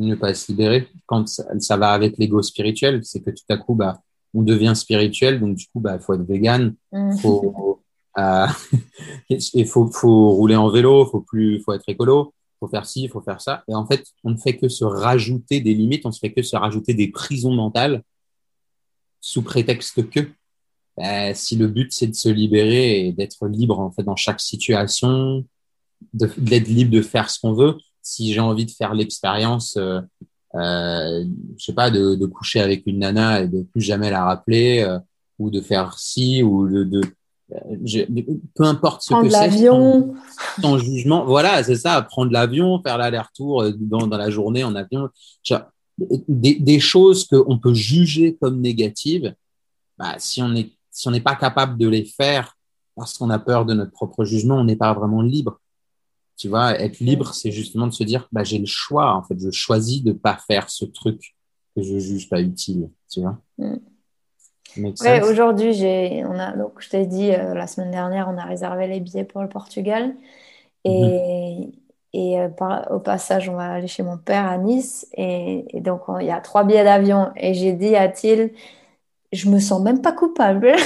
ne 0.05 0.15
pas 0.15 0.33
se 0.33 0.51
libérer. 0.51 0.87
Quand 1.05 1.27
ça, 1.27 1.45
ça 1.59 1.77
va 1.77 1.91
avec 1.91 2.17
l'ego 2.17 2.41
spirituel, 2.41 3.01
c'est 3.03 3.21
que 3.21 3.31
tout 3.31 3.43
à 3.49 3.57
coup, 3.57 3.75
bah, 3.75 4.01
on 4.33 4.43
devient 4.43 4.73
spirituel, 4.75 5.39
donc 5.39 5.55
du 5.55 5.65
coup, 5.67 5.79
bah, 5.79 5.99
faut 5.99 6.13
être 6.13 6.27
vegan, 6.27 6.75
Mm. 6.91 7.17
faut, 7.17 7.81
euh, 8.17 8.47
il 9.29 9.67
faut, 9.67 9.87
faut 9.91 10.31
rouler 10.31 10.55
en 10.55 10.69
vélo, 10.69 11.05
faut 11.05 11.21
plus, 11.21 11.61
faut 11.61 11.73
être 11.73 11.87
écolo, 11.87 12.33
faut 12.59 12.67
faire 12.67 12.85
ci, 12.85 13.07
faut 13.07 13.21
faire 13.21 13.41
ça. 13.41 13.63
Et 13.67 13.75
en 13.75 13.85
fait, 13.85 14.03
on 14.23 14.31
ne 14.31 14.37
fait 14.37 14.57
que 14.57 14.69
se 14.69 14.83
rajouter 14.83 15.61
des 15.61 15.73
limites, 15.73 16.05
on 16.05 16.09
ne 16.09 16.13
fait 16.13 16.31
que 16.31 16.41
se 16.41 16.55
rajouter 16.55 16.93
des 16.93 17.09
prisons 17.09 17.53
mentales 17.53 18.03
sous 19.21 19.41
prétexte 19.41 20.09
que 20.09 20.29
bah, 20.95 21.33
si 21.33 21.55
le 21.55 21.67
but 21.67 21.91
c'est 21.91 22.07
de 22.07 22.15
se 22.15 22.29
libérer 22.29 23.07
et 23.07 23.11
d'être 23.11 23.47
libre 23.47 23.79
en 23.79 23.91
fait 23.91 24.03
dans 24.03 24.15
chaque 24.15 24.39
situation, 24.39 25.45
d'être 26.13 26.67
libre 26.67 26.91
de 26.91 27.01
faire 27.01 27.29
ce 27.29 27.39
qu'on 27.39 27.53
veut. 27.53 27.77
Si 28.09 28.33
j'ai 28.33 28.39
envie 28.39 28.65
de 28.65 28.71
faire 28.71 28.93
l'expérience, 28.93 29.75
euh, 29.77 29.99
euh, 30.55 31.25
je 31.57 31.63
sais 31.65 31.73
pas, 31.73 31.89
de, 31.91 32.15
de 32.15 32.25
coucher 32.25 32.61
avec 32.61 32.83
une 32.85 32.99
nana 32.99 33.41
et 33.41 33.47
de 33.49 33.63
plus 33.63 33.81
jamais 33.81 34.09
la 34.09 34.23
rappeler, 34.23 34.81
euh, 34.87 34.97
ou 35.39 35.49
de 35.49 35.59
faire 35.61 35.97
ci, 35.99 36.41
ou 36.41 36.67
de, 36.69 36.83
de 36.85 37.01
euh, 37.51 37.57
je- 37.83 38.05
peu 38.55 38.63
importe 38.63 39.01
ce 39.01 39.09
Prendre 39.09 39.27
que 39.27 39.33
c'est, 39.33 39.41
l'avion. 39.41 40.15
sans, 40.55 40.61
sans 40.61 40.77
jugement. 40.77 41.25
Voilà, 41.25 41.63
c'est 41.63 41.75
ça, 41.75 42.01
prendre 42.01 42.31
l'avion, 42.31 42.81
faire 42.81 42.97
l'aller-retour 42.97 43.61
euh, 43.63 43.71
dans, 43.77 44.07
dans 44.07 44.17
la 44.17 44.29
journée 44.29 44.63
en 44.63 44.73
avion. 44.75 45.09
Des, 46.27 46.55
des 46.55 46.79
choses 46.79 47.25
qu'on 47.25 47.57
peut 47.57 47.73
juger 47.73 48.37
comme 48.39 48.61
négatives, 48.61 49.33
bah, 49.97 50.15
si 50.19 50.41
on 50.41 50.53
est 50.55 50.69
si 50.91 51.07
on 51.07 51.11
n'est 51.11 51.21
pas 51.21 51.35
capable 51.35 51.77
de 51.77 51.87
les 51.87 52.05
faire 52.05 52.55
parce 52.95 53.17
qu'on 53.17 53.29
a 53.31 53.37
peur 53.39 53.65
de 53.65 53.73
notre 53.75 53.91
propre 53.91 54.23
jugement, 54.25 54.55
on 54.55 54.63
n'est 54.63 54.75
pas 54.75 54.93
vraiment 54.93 55.21
libre. 55.21 55.59
Tu 56.37 56.49
vois, 56.49 56.79
être 56.79 56.99
libre, 56.99 57.33
c'est 57.33 57.51
justement 57.51 57.87
de 57.87 57.93
se 57.93 58.03
dire, 58.03 58.27
bah, 58.31 58.43
j'ai 58.43 58.59
le 58.59 58.67
choix. 58.67 59.15
En 59.15 59.23
fait, 59.23 59.39
je 59.39 59.49
choisis 59.51 60.03
de 60.03 60.13
pas 60.13 60.37
faire 60.47 60.69
ce 60.69 60.85
truc 60.85 61.35
que 61.75 61.81
je 61.81 61.97
juge 61.97 62.29
pas 62.29 62.41
utile. 62.41 62.89
Tu 63.11 63.21
vois. 63.21 63.39
Mm. 63.57 63.77
Ouais, 65.01 65.23
aujourd'hui, 65.23 65.73
j'ai, 65.73 66.23
on 66.25 66.37
a, 66.37 66.55
donc, 66.55 66.73
je 66.79 66.89
t'ai 66.89 67.05
dit, 67.05 67.31
euh, 67.31 67.53
la 67.53 67.67
semaine 67.67 67.91
dernière, 67.91 68.29
on 68.31 68.37
a 68.37 68.43
réservé 68.43 68.87
les 68.87 68.99
billets 68.99 69.23
pour 69.23 69.41
le 69.41 69.49
Portugal. 69.49 70.15
Et, 70.83 71.57
mhm. 71.59 71.71
et 72.13 72.39
euh, 72.39 72.49
au 72.91 72.99
passage, 72.99 73.49
on 73.49 73.55
va 73.55 73.73
aller 73.73 73.87
chez 73.87 74.03
mon 74.03 74.17
père 74.17 74.45
à 74.45 74.57
Nice. 74.57 75.07
Et, 75.15 75.65
donc, 75.81 76.01
il 76.19 76.27
y 76.27 76.31
a 76.31 76.39
trois 76.39 76.63
billets 76.63 76.83
d'avion. 76.83 77.31
Et 77.35 77.53
j'ai 77.53 77.73
dit 77.73 77.95
à 77.95 78.07
Thiel, 78.07 78.51
je 79.31 79.49
me 79.49 79.59
sens 79.59 79.81
même 79.81 80.01
pas 80.01 80.11
coupable. 80.11 80.75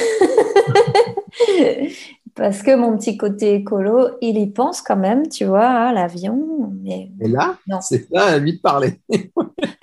Parce 2.42 2.64
que 2.64 2.76
mon 2.76 2.98
petit 2.98 3.18
côté 3.18 3.54
écolo, 3.54 4.18
il 4.20 4.40
y 4.40 4.48
pense 4.48 4.82
quand 4.82 4.96
même, 4.96 5.30
tu 5.30 5.46
vois, 5.46 5.68
à 5.68 5.94
l'avion. 5.94 6.74
Mais... 6.82 7.12
Et 7.22 7.28
là, 7.28 7.56
c'est 7.82 8.12
ça, 8.12 8.30
à 8.30 8.38
lui 8.40 8.54
de 8.54 8.60
parler. 8.60 9.00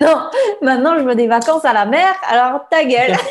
non, 0.01 0.29
maintenant 0.61 0.97
je 0.97 1.05
veux 1.05 1.15
des 1.15 1.29
vacances 1.29 1.63
à 1.63 1.71
la 1.71 1.85
mer, 1.85 2.13
alors 2.29 2.67
ta 2.69 2.83
gueule. 2.83 3.15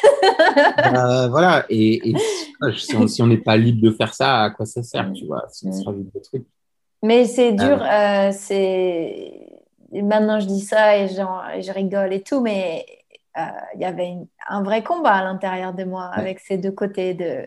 Euh, 0.94 1.28
voilà, 1.28 1.64
et, 1.68 2.14
si 2.76 3.22
on 3.22 3.26
n'est 3.26 3.38
pas 3.38 3.56
libre 3.56 3.82
de 3.82 3.90
faire 3.90 4.14
ça, 4.14 4.44
à 4.44 4.50
quoi 4.50 4.64
ça 4.64 4.82
sert, 4.82 5.12
tu 5.12 5.26
vois 5.26 5.44
si 5.50 5.68
Mais 7.02 7.24
c'est 7.24 7.52
dur, 7.52 7.82
euh, 7.82 8.30
c'est 8.32 9.32
maintenant 9.92 10.40
je 10.40 10.46
dis 10.46 10.60
ça 10.60 10.96
et, 10.96 11.04
et 11.04 11.62
je 11.62 11.72
rigole 11.72 12.12
et 12.12 12.22
tout, 12.22 12.40
mais 12.40 12.84
euh, 12.88 13.07
il 13.36 13.80
y 13.80 13.84
avait 13.84 14.16
un 14.48 14.62
vrai 14.62 14.82
combat 14.82 15.12
à 15.12 15.24
l'intérieur 15.24 15.72
de 15.72 15.84
moi 15.84 16.06
avec 16.06 16.40
ces 16.40 16.58
deux 16.58 16.72
côtés 16.72 17.14
de 17.14 17.46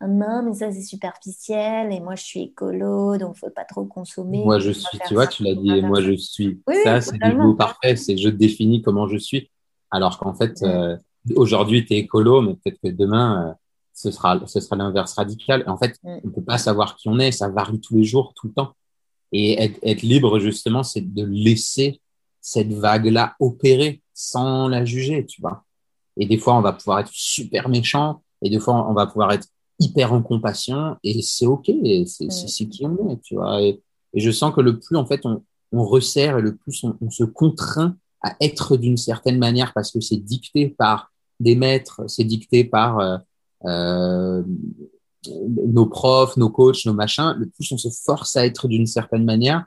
ah 0.00 0.06
non 0.06 0.42
mais 0.42 0.54
ça 0.54 0.70
c'est 0.72 0.82
superficiel 0.82 1.92
et 1.92 2.00
moi 2.00 2.14
je 2.14 2.22
suis 2.22 2.42
écolo 2.42 3.16
donc 3.16 3.36
faut 3.36 3.50
pas 3.50 3.64
trop 3.64 3.84
consommer. 3.84 4.44
Moi 4.44 4.58
je 4.58 4.72
suis, 4.72 4.98
tu 5.06 5.14
vois, 5.14 5.26
tu 5.26 5.44
l'as 5.44 5.54
dit, 5.54 5.82
moi 5.82 6.00
je 6.00 6.12
suis. 6.12 6.60
ça 6.84 7.00
c'est 7.00 7.18
du 7.18 7.34
mot 7.34 7.54
parfait, 7.54 7.96
c'est 7.96 8.16
je 8.16 8.28
définis 8.28 8.82
comment 8.82 9.08
je 9.08 9.16
suis. 9.16 9.50
Alors 9.90 10.18
qu'en 10.18 10.34
fait 10.34 10.62
euh, 10.62 10.96
aujourd'hui 11.36 11.84
tu 11.84 11.94
es 11.94 11.98
écolo 11.98 12.42
mais 12.42 12.54
peut-être 12.54 12.80
que 12.82 12.88
demain 12.88 13.48
euh, 13.48 13.54
ce 13.94 14.10
sera 14.10 14.40
ce 14.46 14.60
sera 14.60 14.76
l'inverse 14.76 15.14
radical. 15.14 15.64
En 15.66 15.78
fait 15.78 15.96
on 16.04 16.30
peut 16.30 16.44
pas 16.44 16.58
savoir 16.58 16.96
qui 16.96 17.08
on 17.08 17.18
est, 17.18 17.32
ça 17.32 17.48
varie 17.48 17.80
tous 17.80 17.96
les 17.96 18.04
jours, 18.04 18.34
tout 18.34 18.48
le 18.48 18.52
temps. 18.52 18.74
Et 19.32 19.62
être, 19.62 19.78
être 19.82 20.02
libre 20.02 20.38
justement 20.38 20.82
c'est 20.82 21.02
de 21.14 21.24
laisser 21.24 22.00
cette 22.40 22.72
vague 22.72 23.06
là 23.06 23.36
opérer 23.38 23.99
sans 24.20 24.68
la 24.68 24.84
juger, 24.84 25.24
tu 25.26 25.40
vois. 25.40 25.64
Et 26.16 26.26
des 26.26 26.38
fois, 26.38 26.56
on 26.56 26.60
va 26.60 26.72
pouvoir 26.72 27.00
être 27.00 27.10
super 27.12 27.68
méchant, 27.68 28.22
et 28.42 28.50
des 28.50 28.60
fois, 28.60 28.88
on 28.88 28.92
va 28.92 29.06
pouvoir 29.06 29.32
être 29.32 29.48
hyper 29.78 30.12
en 30.12 30.22
compassion, 30.22 30.96
et 31.02 31.22
c'est 31.22 31.46
OK, 31.46 31.70
c'est 32.06 32.66
qui 32.68 32.84
on 32.84 33.10
est, 33.10 33.20
tu 33.22 33.34
vois. 33.34 33.62
Et, 33.62 33.80
je 34.12 34.32
sens 34.32 34.52
que 34.52 34.60
le 34.60 34.78
plus, 34.80 34.96
en 34.96 35.06
fait, 35.06 35.24
on, 35.24 35.44
on 35.70 35.84
resserre 35.84 36.38
et 36.38 36.42
le 36.42 36.56
plus 36.56 36.82
on, 36.82 36.98
on 37.00 37.10
se 37.10 37.22
contraint 37.22 37.96
à 38.22 38.34
être 38.40 38.76
d'une 38.76 38.96
certaine 38.96 39.38
manière 39.38 39.72
parce 39.72 39.92
que 39.92 40.00
c'est 40.00 40.16
dicté 40.16 40.68
par 40.68 41.12
des 41.38 41.54
maîtres, 41.54 42.02
c'est 42.08 42.24
dicté 42.24 42.64
par 42.64 42.98
euh, 42.98 43.18
euh, 43.66 44.42
nos 45.28 45.86
profs, 45.86 46.36
nos 46.36 46.50
coachs, 46.50 46.84
nos 46.86 46.92
machins, 46.92 47.34
le 47.38 47.46
plus 47.46 47.70
on 47.72 47.78
se 47.78 47.88
force 48.04 48.36
à 48.36 48.44
être 48.44 48.66
d'une 48.66 48.86
certaine 48.86 49.24
manière, 49.24 49.64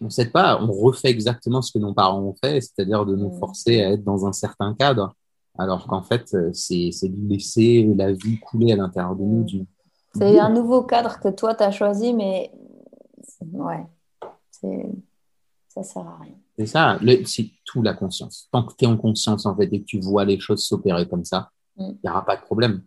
on 0.00 0.04
ne 0.06 0.10
sait 0.10 0.30
pas, 0.30 0.60
on 0.62 0.72
refait 0.72 1.10
exactement 1.10 1.62
ce 1.62 1.72
que 1.72 1.78
nos 1.78 1.92
parents 1.92 2.20
ont 2.20 2.34
fait, 2.42 2.60
c'est-à-dire 2.60 3.04
de 3.04 3.16
nous 3.16 3.30
mm. 3.30 3.38
forcer 3.38 3.82
à 3.82 3.92
être 3.92 4.04
dans 4.04 4.26
un 4.26 4.32
certain 4.32 4.74
cadre, 4.74 5.14
alors 5.58 5.86
qu'en 5.86 6.02
fait, 6.02 6.32
euh, 6.34 6.50
c'est 6.52 6.90
de 7.02 7.28
laisser 7.28 7.90
la 7.94 8.12
vie 8.12 8.38
couler 8.38 8.72
à 8.72 8.76
l'intérieur 8.76 9.16
de 9.16 9.22
nous. 9.22 9.42
Mm. 9.42 9.66
C'est 10.14 10.38
un 10.38 10.50
nouveau 10.50 10.82
cadre 10.82 11.20
que 11.20 11.28
toi, 11.28 11.54
tu 11.54 11.62
as 11.62 11.70
choisi, 11.70 12.12
mais 12.14 12.50
ouais, 13.52 13.86
ça 15.68 15.82
sert 15.82 16.06
à 16.06 16.18
rien. 16.20 16.34
C'est 16.58 16.66
ça, 16.66 16.98
c'est 17.26 17.50
tout 17.64 17.82
la 17.82 17.94
conscience. 17.94 18.48
Tant 18.50 18.64
que 18.64 18.74
tu 18.76 18.84
es 18.84 18.88
en 18.88 18.96
conscience, 18.96 19.46
en 19.46 19.56
fait, 19.56 19.68
et 19.72 19.80
que 19.80 19.86
tu 19.86 20.00
vois 20.00 20.24
les 20.24 20.40
choses 20.40 20.64
s'opérer 20.64 21.06
comme 21.08 21.24
ça, 21.24 21.50
mm. 21.76 21.84
il 21.84 21.98
n'y 22.02 22.10
aura 22.10 22.24
pas 22.24 22.36
de 22.36 22.42
problème. 22.42 22.82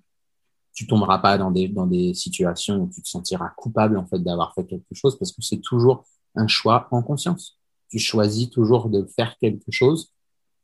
Tu 0.73 0.87
tomberas 0.87 1.19
pas 1.19 1.37
dans 1.37 1.51
des, 1.51 1.67
dans 1.67 1.85
des 1.85 2.15
situations 2.15 2.77
où 2.77 2.89
tu 2.91 3.03
te 3.03 3.07
sentiras 3.07 3.49
coupable, 3.55 3.95
en 3.95 4.07
fait, 4.07 4.17
d'avoir 4.17 4.55
fait 4.55 4.65
quelque 4.65 4.93
chose, 4.93 5.19
parce 5.19 5.31
que 5.31 5.43
c'est 5.43 5.61
toujours 5.61 6.03
un 6.35 6.47
choix 6.47 6.87
en 6.91 7.01
conscience. 7.01 7.59
Tu 7.89 7.99
choisis 7.99 8.49
toujours 8.49 8.89
de 8.89 9.05
faire 9.15 9.37
quelque 9.37 9.71
chose 9.71 10.11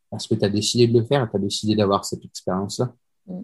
parce 0.10 0.28
que 0.28 0.36
tu 0.36 0.44
as 0.44 0.50
décidé 0.50 0.88
de 0.88 1.00
le 1.00 1.06
faire, 1.06 1.30
tu 1.30 1.38
as 1.38 1.40
décidé 1.40 1.76
d'avoir 1.76 2.06
cette 2.06 2.26
expérience-là. 2.26 2.94
Mm. 3.28 3.42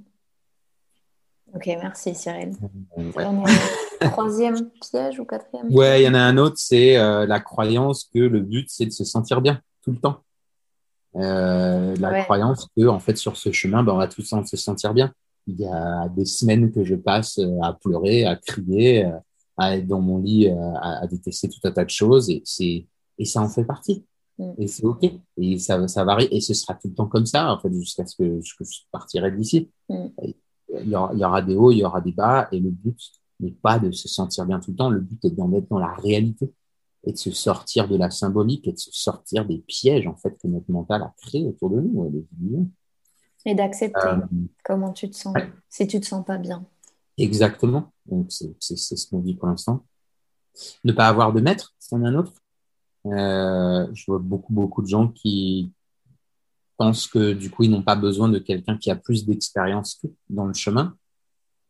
Ok, 1.53 1.67
merci 1.67 2.13
Cyril. 2.13 2.53
troisième 4.01 4.69
piège 4.71 5.19
ou 5.19 5.25
quatrième? 5.25 5.73
Ouais, 5.73 6.01
il 6.01 6.05
y 6.05 6.09
en 6.09 6.13
a 6.13 6.19
un 6.19 6.37
autre, 6.37 6.57
c'est 6.57 6.97
euh, 6.97 7.25
la 7.25 7.39
croyance 7.39 8.09
que 8.13 8.19
le 8.19 8.41
but, 8.41 8.67
c'est 8.69 8.85
de 8.85 8.91
se 8.91 9.05
sentir 9.05 9.41
bien 9.41 9.61
tout 9.81 9.91
le 9.91 9.97
temps. 9.97 10.21
Euh, 11.15 11.95
la 11.97 12.23
croyance 12.23 12.67
que, 12.75 12.87
en 12.87 12.99
fait, 12.99 13.15
sur 13.15 13.37
ce 13.37 13.53
chemin, 13.53 13.83
ben, 13.83 13.93
on 13.93 13.97
va 13.97 14.07
tous 14.07 14.33
se 14.45 14.57
sentir 14.57 14.93
bien. 14.93 15.13
Il 15.47 15.61
y 15.61 15.65
a 15.65 16.09
des 16.09 16.25
semaines 16.25 16.73
que 16.73 16.83
je 16.83 16.95
passe 16.95 17.37
euh, 17.37 17.61
à 17.61 17.71
pleurer, 17.71 18.25
à 18.25 18.35
crier, 18.35 19.09
à 19.57 19.77
être 19.77 19.87
dans 19.87 20.01
mon 20.01 20.19
lit, 20.19 20.47
euh, 20.47 20.73
à, 20.75 21.03
à, 21.03 21.07
détester 21.07 21.49
tout 21.49 21.59
un 21.63 21.71
tas 21.71 21.85
de 21.85 21.89
choses 21.89 22.29
et 22.29 22.41
c'est 22.45 22.87
et 23.17 23.25
ça 23.25 23.41
en 23.41 23.49
fait 23.49 23.63
partie. 23.63 24.05
Mm. 24.37 24.51
Et 24.57 24.67
c'est 24.67 24.85
ok. 24.85 25.11
Et 25.37 25.59
ça, 25.59 25.87
ça 25.87 26.03
varie 26.03 26.27
et 26.31 26.41
ce 26.41 26.53
sera 26.53 26.73
tout 26.75 26.89
le 26.89 26.93
temps 26.93 27.07
comme 27.07 27.25
ça 27.25 27.51
en 27.51 27.59
fait 27.59 27.73
jusqu'à 27.73 28.05
ce 28.05 28.15
que, 28.17 28.39
je 28.41 28.79
partirai 28.91 29.31
d'ici. 29.31 29.69
Mm. 29.89 30.05
Il, 30.81 30.89
y 30.89 30.95
aura, 30.95 31.11
il 31.13 31.19
y 31.19 31.25
aura 31.25 31.41
des 31.41 31.55
hauts, 31.55 31.71
il 31.71 31.77
y 31.77 31.85
aura 31.85 32.01
des 32.01 32.11
bas 32.11 32.47
et 32.51 32.59
le 32.59 32.69
but 32.69 32.99
n'est 33.39 33.51
pas 33.51 33.79
de 33.79 33.91
se 33.91 34.07
sentir 34.07 34.45
bien 34.45 34.59
tout 34.59 34.71
le 34.71 34.77
temps. 34.77 34.89
Le 34.89 34.99
but 34.99 35.23
est 35.25 35.31
d'en 35.31 35.51
être 35.53 35.69
dans 35.69 35.79
la 35.79 35.93
réalité 35.93 36.51
et 37.05 37.11
de 37.11 37.17
se 37.17 37.31
sortir 37.31 37.87
de 37.87 37.95
la 37.95 38.09
symbolique 38.09 38.67
et 38.67 38.73
de 38.73 38.77
se 38.77 38.91
sortir 38.91 39.45
des 39.45 39.59
pièges 39.59 40.07
en 40.07 40.15
fait 40.15 40.37
que 40.37 40.47
notre 40.47 40.71
mental 40.71 41.03
a 41.03 41.13
créé 41.21 41.45
autour 41.45 41.69
de 41.69 41.81
nous. 41.81 42.69
Et 43.47 43.53
d'accepter 43.53 43.99
euh, 44.07 44.17
comment 44.63 44.91
tu 44.91 45.07
te 45.07 45.15
sens 45.15 45.35
si 45.69 45.85
tu 45.85 45.99
te 45.99 46.05
sens 46.05 46.25
pas 46.25 46.39
bien. 46.39 46.65
Exactement. 47.17 47.93
Donc, 48.05 48.31
c'est 48.31 48.75
ce 48.75 49.07
qu'on 49.07 49.19
dit 49.19 49.35
pour 49.35 49.47
l'instant. 49.47 49.85
Ne 50.83 50.91
pas 50.91 51.07
avoir 51.07 51.33
de 51.33 51.41
maître, 51.41 51.73
c'en 51.79 52.03
est 52.03 52.07
un 52.07 52.15
autre. 52.15 52.33
Euh, 53.05 53.87
je 53.93 54.05
vois 54.07 54.19
beaucoup, 54.19 54.53
beaucoup 54.53 54.81
de 54.81 54.87
gens 54.87 55.09
qui 55.09 55.71
pensent 56.77 57.07
que 57.07 57.33
du 57.33 57.49
coup, 57.49 57.63
ils 57.63 57.71
n'ont 57.71 57.83
pas 57.83 57.95
besoin 57.95 58.29
de 58.29 58.39
quelqu'un 58.39 58.77
qui 58.77 58.89
a 58.91 58.95
plus 58.95 59.25
d'expérience 59.25 59.95
que 60.01 60.07
dans 60.29 60.45
le 60.45 60.53
chemin. 60.53 60.95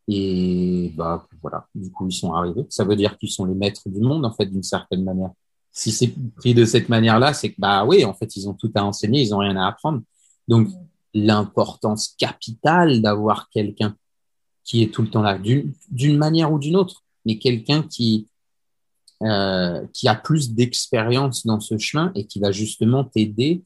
Et 0.07 0.93
bah 0.95 1.27
voilà, 1.41 1.67
du 1.73 1.91
coup, 1.91 2.07
ils 2.07 2.13
sont 2.13 2.33
arrivés. 2.33 2.65
Ça 2.69 2.83
veut 2.83 2.95
dire 2.95 3.17
qu'ils 3.17 3.31
sont 3.31 3.45
les 3.45 3.55
maîtres 3.55 3.89
du 3.89 3.99
monde, 3.99 4.25
en 4.25 4.31
fait, 4.31 4.45
d'une 4.45 4.63
certaine 4.63 5.03
manière. 5.03 5.31
Si 5.71 5.91
c'est 5.91 6.13
pris 6.35 6.53
de 6.53 6.63
cette 6.63 6.89
manière-là, 6.89 7.33
c'est 7.33 7.51
que 7.51 7.59
bah 7.59 7.85
oui, 7.85 8.05
en 8.05 8.13
fait, 8.13 8.35
ils 8.35 8.47
ont 8.47 8.53
tout 8.53 8.71
à 8.75 8.83
enseigner, 8.83 9.21
ils 9.21 9.33
ont 9.33 9.39
rien 9.39 9.57
à 9.57 9.67
apprendre. 9.67 10.01
Donc, 10.47 10.69
l'importance 11.13 12.15
capitale 12.17 13.01
d'avoir 13.01 13.49
quelqu'un 13.49 13.95
qui 14.65 14.81
est 14.81 14.93
tout 14.93 15.03
le 15.03 15.09
temps 15.09 15.21
là, 15.21 15.37
d'une 15.37 16.17
manière 16.17 16.51
ou 16.51 16.59
d'une 16.59 16.75
autre, 16.75 17.03
mais 17.23 17.37
quelqu'un 17.37 17.83
qui, 17.83 18.27
euh, 19.23 19.85
qui 19.93 20.07
a 20.07 20.15
plus 20.15 20.53
d'expérience 20.53 21.45
dans 21.45 21.59
ce 21.61 21.77
chemin 21.77 22.11
et 22.15 22.25
qui 22.25 22.39
va 22.39 22.51
justement 22.51 23.05
t'aider 23.05 23.63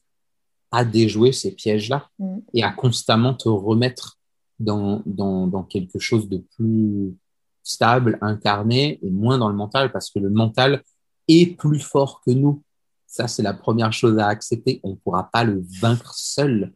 à 0.70 0.84
déjouer 0.84 1.32
ces 1.32 1.52
pièges-là 1.52 2.08
mm. 2.18 2.38
et 2.54 2.62
à 2.62 2.70
constamment 2.70 3.34
te 3.34 3.48
remettre 3.48 4.18
dans, 4.58 5.02
dans, 5.06 5.46
dans, 5.46 5.64
quelque 5.64 5.98
chose 5.98 6.28
de 6.28 6.44
plus 6.56 7.16
stable, 7.62 8.18
incarné 8.20 8.98
et 9.02 9.10
moins 9.10 9.38
dans 9.38 9.48
le 9.48 9.56
mental 9.56 9.90
parce 9.90 10.10
que 10.10 10.18
le 10.18 10.30
mental 10.30 10.82
est 11.28 11.56
plus 11.56 11.80
fort 11.80 12.20
que 12.24 12.30
nous. 12.30 12.62
Ça, 13.06 13.26
c'est 13.26 13.42
la 13.42 13.54
première 13.54 13.92
chose 13.92 14.18
à 14.18 14.28
accepter. 14.28 14.80
On 14.82 14.90
ne 14.90 14.96
pourra 14.96 15.30
pas 15.32 15.44
le 15.44 15.64
vaincre 15.80 16.14
seul. 16.14 16.72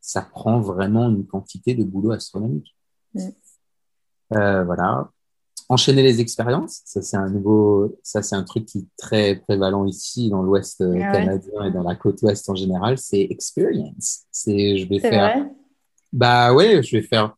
Ça 0.00 0.22
prend 0.22 0.60
vraiment 0.60 1.08
une 1.08 1.26
quantité 1.26 1.74
de 1.74 1.84
boulot 1.84 2.10
astronomique. 2.10 2.76
Mm. 3.14 3.28
Euh, 4.34 4.64
voilà. 4.64 5.08
Enchaîner 5.70 6.02
les 6.02 6.20
expériences, 6.20 6.80
ça 6.86 7.02
c'est 7.02 7.18
un 7.18 7.28
nouveau, 7.28 7.98
ça 8.02 8.22
c'est 8.22 8.34
un 8.34 8.42
truc 8.42 8.64
qui 8.64 8.78
est 8.78 8.86
très 8.96 9.36
prévalent 9.36 9.84
ici 9.84 10.30
dans 10.30 10.42
l'Ouest 10.42 10.80
euh, 10.80 10.98
ah 10.98 11.12
canadien 11.12 11.64
et 11.64 11.70
dans 11.70 11.82
la 11.82 11.94
côte 11.94 12.22
Ouest 12.22 12.48
en 12.48 12.54
général, 12.54 12.96
c'est 12.96 13.20
experience. 13.20 14.22
C'est, 14.30 14.78
je 14.78 14.88
vais 14.88 14.98
faire, 14.98 15.36
vrai? 15.36 15.52
Bah 16.10 16.54
ouais, 16.54 16.82
je 16.82 16.96
vais 16.96 17.02
faire 17.02 17.36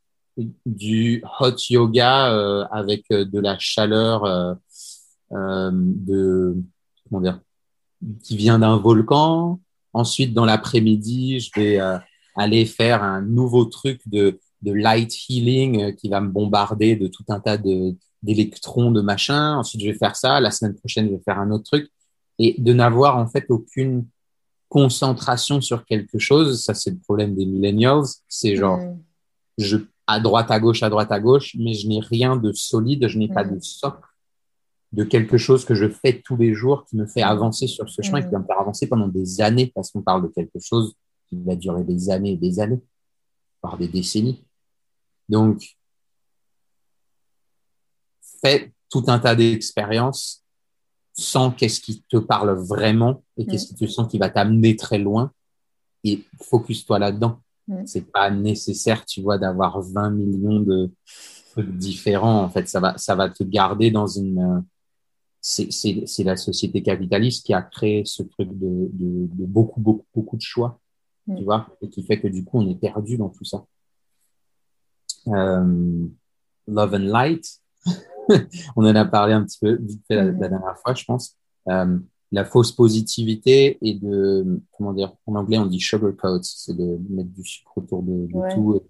du 0.64 1.24
hot 1.40 1.56
yoga 1.70 2.32
euh, 2.32 2.64
avec 2.70 3.06
de 3.10 3.40
la 3.40 3.58
chaleur 3.58 4.24
euh, 4.24 5.70
de 5.72 6.56
comment 7.08 7.20
dire, 7.20 7.40
qui 8.22 8.36
vient 8.36 8.60
d'un 8.60 8.76
volcan. 8.76 9.58
Ensuite, 9.92 10.34
dans 10.34 10.44
l'après-midi, 10.44 11.40
je 11.40 11.50
vais 11.60 11.80
aller 12.36 12.64
faire 12.64 13.02
un 13.02 13.22
nouveau 13.22 13.64
truc 13.64 14.02
de 14.06 14.38
de 14.62 14.72
light 14.72 15.12
healing 15.28 15.82
euh, 15.82 15.92
qui 15.92 16.08
va 16.08 16.20
me 16.20 16.28
bombarder 16.28 16.96
de 16.96 17.06
tout 17.06 17.24
un 17.28 17.40
tas 17.40 17.56
de 17.56 17.94
d'électrons, 18.22 18.90
de 18.90 19.00
machin. 19.00 19.56
Ensuite, 19.56 19.80
je 19.80 19.86
vais 19.86 19.96
faire 19.96 20.14
ça. 20.14 20.40
La 20.40 20.50
semaine 20.50 20.74
prochaine, 20.74 21.06
je 21.06 21.12
vais 21.12 21.22
faire 21.24 21.38
un 21.38 21.50
autre 21.50 21.64
truc. 21.64 21.90
Et 22.38 22.54
de 22.58 22.72
n'avoir 22.72 23.16
en 23.16 23.26
fait 23.26 23.46
aucune 23.48 24.06
concentration 24.68 25.60
sur 25.60 25.84
quelque 25.84 26.18
chose, 26.18 26.62
ça 26.62 26.74
c'est 26.74 26.90
le 26.90 26.98
problème 26.98 27.34
des 27.34 27.46
millennials. 27.46 28.04
C'est 28.28 28.56
genre, 28.56 28.78
mm. 28.78 28.98
je 29.58 29.76
à 30.06 30.20
droite, 30.20 30.50
à 30.50 30.60
gauche, 30.60 30.82
à 30.82 30.90
droite, 30.90 31.12
à 31.12 31.20
gauche, 31.20 31.56
mais 31.58 31.72
je 31.72 31.86
n'ai 31.88 32.00
rien 32.00 32.36
de 32.36 32.52
solide, 32.52 33.08
je 33.08 33.18
n'ai 33.18 33.28
pas 33.28 33.44
mm. 33.44 33.54
de 33.54 33.60
socle 33.60 34.10
de 34.92 35.04
quelque 35.04 35.38
chose 35.38 35.64
que 35.64 35.74
je 35.74 35.88
fais 35.88 36.20
tous 36.20 36.36
les 36.36 36.52
jours 36.52 36.84
qui 36.84 36.96
me 36.96 37.06
fait 37.06 37.22
avancer 37.22 37.66
sur 37.66 37.88
ce 37.88 38.02
chemin, 38.02 38.22
qui 38.22 38.30
va 38.30 38.40
me 38.40 38.44
faire 38.44 38.60
avancer 38.60 38.88
pendant 38.88 39.08
des 39.08 39.40
années, 39.40 39.70
parce 39.72 39.90
qu'on 39.90 40.02
parle 40.02 40.22
de 40.22 40.28
quelque 40.28 40.58
chose 40.60 40.94
qui 41.28 41.40
va 41.42 41.54
durer 41.54 41.84
des 41.84 42.10
années 42.10 42.32
et 42.32 42.36
des 42.36 42.58
années, 42.58 42.80
voire 43.62 43.78
des 43.78 43.86
décennies. 43.86 44.42
Donc, 45.30 45.76
fais 48.42 48.72
tout 48.90 49.04
un 49.06 49.18
tas 49.18 49.34
d'expériences 49.34 50.44
sans 51.12 51.50
qu'est-ce 51.50 51.80
qui 51.80 52.02
te 52.08 52.16
parle 52.16 52.52
vraiment 52.52 53.22
et 53.36 53.46
qu'est-ce 53.46 53.68
qui 53.68 53.74
te 53.74 53.86
sent 53.86 54.02
qui 54.10 54.18
va 54.18 54.30
t'amener 54.30 54.76
très 54.76 54.98
loin 54.98 55.32
et 56.04 56.24
focus-toi 56.42 56.98
là-dedans. 56.98 57.40
Mm. 57.68 57.86
C'est 57.86 58.10
pas 58.10 58.30
nécessaire, 58.30 59.04
tu 59.04 59.20
vois, 59.20 59.38
d'avoir 59.38 59.80
20 59.80 60.10
millions 60.10 60.60
de 60.60 60.90
trucs 61.50 61.76
différents. 61.76 62.42
En 62.42 62.48
fait, 62.48 62.68
ça 62.68 62.80
va, 62.80 62.96
ça 62.96 63.14
va 63.14 63.28
te 63.28 63.44
garder 63.44 63.90
dans 63.90 64.06
une. 64.06 64.64
C'est 65.40 66.24
la 66.24 66.36
société 66.36 66.82
capitaliste 66.82 67.46
qui 67.46 67.54
a 67.54 67.62
créé 67.62 68.04
ce 68.04 68.22
truc 68.22 68.48
de, 68.50 68.90
de, 68.92 69.26
de 69.32 69.46
beaucoup, 69.46 69.80
beaucoup, 69.80 70.06
beaucoup 70.14 70.36
de 70.36 70.42
choix, 70.42 70.80
mm. 71.26 71.36
tu 71.36 71.44
vois, 71.44 71.68
et 71.82 71.88
qui 71.88 72.02
fait 72.02 72.20
que 72.20 72.28
du 72.28 72.44
coup, 72.44 72.60
on 72.60 72.68
est 72.68 72.80
perdu 72.80 73.16
dans 73.16 73.28
tout 73.28 73.44
ça. 73.44 73.64
Euh, 75.28 76.06
Love 76.66 76.94
and 76.94 76.98
Light, 76.98 77.46
on 78.76 78.86
en 78.86 78.94
a 78.94 79.04
parlé 79.04 79.32
un 79.32 79.44
petit 79.44 79.58
peu 79.60 79.76
vite 79.80 80.02
fait 80.06 80.16
la, 80.16 80.24
la 80.24 80.48
dernière 80.48 80.78
fois, 80.78 80.94
je 80.94 81.04
pense. 81.04 81.36
Euh, 81.68 81.98
la 82.32 82.44
fausse 82.44 82.72
positivité 82.72 83.78
et 83.82 83.94
de, 83.94 84.60
comment 84.76 84.92
dire, 84.92 85.12
en 85.26 85.34
anglais 85.34 85.58
on 85.58 85.66
dit 85.66 85.80
sugarcoat, 85.80 86.40
c'est 86.42 86.76
de 86.76 86.98
mettre 87.08 87.30
du 87.30 87.44
sucre 87.44 87.78
autour 87.78 88.02
de, 88.02 88.28
tout. 88.54 88.80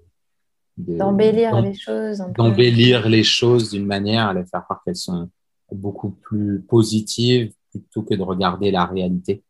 D'embellir 0.77 1.61
les 1.61 1.75
choses. 1.75 2.23
D'embellir 2.37 3.09
les 3.09 3.23
choses 3.23 3.71
d'une 3.71 3.87
manière 3.87 4.29
à 4.29 4.35
les 4.35 4.45
faire 4.45 4.65
croire 4.65 4.83
qu'elles 4.85 4.97
sont 4.97 5.31
beaucoup 5.73 6.11
plus 6.11 6.61
positives 6.63 7.53
plutôt 7.71 8.03
que 8.03 8.15
de 8.15 8.23
regarder 8.23 8.71
la 8.71 8.85
réalité, 8.85 9.43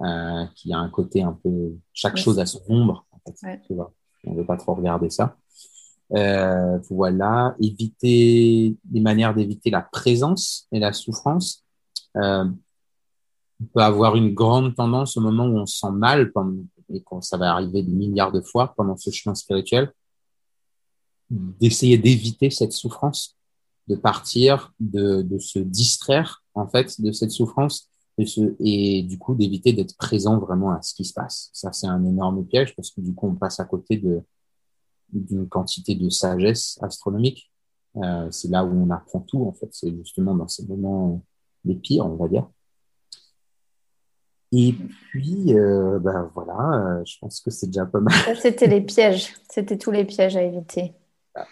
euh, 0.00 0.44
qui 0.54 0.72
a 0.72 0.78
un 0.78 0.88
côté 0.88 1.22
un 1.22 1.38
peu, 1.42 1.74
chaque 1.92 2.16
chose 2.16 2.38
a 2.38 2.46
son 2.46 2.62
ombre. 2.68 3.06
En 3.12 3.32
fait, 3.32 3.60
tu 3.66 3.74
vois. 3.74 3.92
On 4.24 4.32
ne 4.32 4.38
veut 4.38 4.46
pas 4.46 4.56
trop 4.56 4.74
regarder 4.74 5.10
ça. 5.10 5.36
Euh, 6.14 6.78
voilà, 6.90 7.54
éviter 7.60 8.76
des 8.84 9.00
manières 9.00 9.32
d'éviter 9.32 9.70
la 9.70 9.82
présence 9.82 10.66
et 10.72 10.80
la 10.80 10.92
souffrance. 10.92 11.64
Euh, 12.16 12.46
on 13.60 13.64
peut 13.66 13.80
avoir 13.80 14.16
une 14.16 14.34
grande 14.34 14.74
tendance 14.74 15.16
au 15.16 15.20
moment 15.20 15.46
où 15.46 15.56
on 15.58 15.66
se 15.66 15.78
sent 15.78 15.92
mal, 15.92 16.32
et 16.92 17.02
quand 17.02 17.20
ça 17.20 17.36
va 17.36 17.52
arriver 17.52 17.82
des 17.82 17.92
milliards 17.92 18.32
de 18.32 18.40
fois 18.40 18.74
pendant 18.76 18.96
ce 18.96 19.10
chemin 19.10 19.36
spirituel, 19.36 19.92
d'essayer 21.30 21.96
d'éviter 21.96 22.50
cette 22.50 22.72
souffrance, 22.72 23.36
de 23.86 23.94
partir, 23.94 24.72
de, 24.80 25.22
de, 25.22 25.38
se 25.38 25.60
distraire 25.60 26.42
en 26.54 26.66
fait 26.66 27.00
de 27.00 27.12
cette 27.12 27.30
souffrance 27.30 27.88
et, 28.18 28.26
et 28.58 29.02
du 29.02 29.16
coup 29.18 29.34
d'éviter 29.34 29.72
d'être 29.72 29.96
présent 29.96 30.38
vraiment 30.38 30.72
à 30.72 30.82
ce 30.82 30.92
qui 30.92 31.04
se 31.04 31.12
passe. 31.12 31.50
Ça 31.52 31.72
c'est 31.72 31.86
un 31.86 32.04
énorme 32.04 32.44
piège 32.44 32.74
parce 32.74 32.90
que 32.90 33.00
du 33.00 33.14
coup 33.14 33.28
on 33.28 33.36
passe 33.36 33.60
à 33.60 33.64
côté 33.64 33.96
de 33.96 34.22
d'une 35.12 35.48
quantité 35.48 35.94
de 35.94 36.08
sagesse 36.08 36.78
astronomique. 36.82 37.50
Euh, 37.96 38.30
c'est 38.30 38.48
là 38.48 38.64
où 38.64 38.70
on 38.70 38.90
apprend 38.90 39.20
tout 39.20 39.44
en 39.44 39.52
fait. 39.52 39.68
C'est 39.72 39.94
justement 39.96 40.34
dans 40.34 40.48
ces 40.48 40.64
moments 40.66 41.22
les 41.64 41.74
pires, 41.74 42.06
on 42.06 42.16
va 42.16 42.28
dire. 42.28 42.46
Et 44.52 44.72
puis, 44.72 45.54
euh, 45.54 46.00
ben 46.00 46.28
voilà, 46.34 46.98
euh, 46.98 47.02
je 47.04 47.16
pense 47.20 47.40
que 47.40 47.50
c'est 47.50 47.68
déjà 47.68 47.86
pas 47.86 48.00
mal. 48.00 48.14
C'était 48.40 48.66
les 48.66 48.80
pièges, 48.80 49.34
c'était 49.48 49.78
tous 49.78 49.92
les 49.92 50.04
pièges 50.04 50.36
à 50.36 50.42
éviter. 50.42 50.92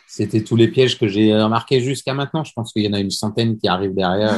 C'était 0.09 0.43
tous 0.43 0.57
les 0.57 0.69
pièges 0.69 0.99
que 0.99 1.07
j'ai 1.07 1.35
remarqués 1.41 1.81
jusqu'à 1.81 2.13
maintenant. 2.13 2.43
Je 2.43 2.53
pense 2.53 2.73
qu'il 2.73 2.85
y 2.85 2.89
en 2.89 2.93
a 2.95 2.99
une 2.99 3.13
centaine 3.13 3.57
qui 3.57 3.69
arrivent 3.69 3.95
derrière, 3.95 4.35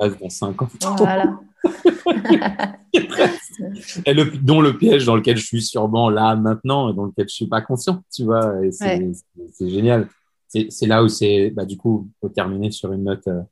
euh, 0.00 0.10
dans 0.20 0.28
50 0.28 0.84
ans. 0.84 0.96
Voilà. 0.96 1.40
et 4.06 4.14
le, 4.14 4.24
dont 4.38 4.60
le 4.60 4.76
piège 4.76 5.06
dans 5.06 5.16
lequel 5.16 5.36
je 5.36 5.46
suis 5.46 5.62
sûrement 5.62 6.10
là 6.10 6.36
maintenant, 6.36 6.90
et 6.90 6.94
dans 6.94 7.06
lequel 7.06 7.28
je 7.28 7.34
suis 7.34 7.46
pas 7.46 7.60
conscient, 7.60 8.02
tu 8.12 8.24
vois. 8.24 8.54
C'est 8.70 9.68
génial. 9.68 10.08
C'est 10.48 10.86
là 10.86 11.02
où 11.02 11.08
c'est, 11.08 11.50
bah, 11.50 11.64
du 11.64 11.76
coup, 11.76 12.10
faut 12.20 12.28
terminer 12.28 12.70
sur 12.70 12.92
une 12.92 13.04
note 13.04 13.26
euh, 13.28 13.42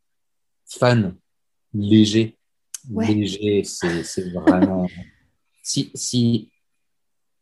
fun, 0.66 1.14
léger 1.72 2.36
léger, 2.88 3.62
c'est 3.64 4.30
vraiment. 4.30 4.86
si, 5.62 5.90
si, 5.94 6.50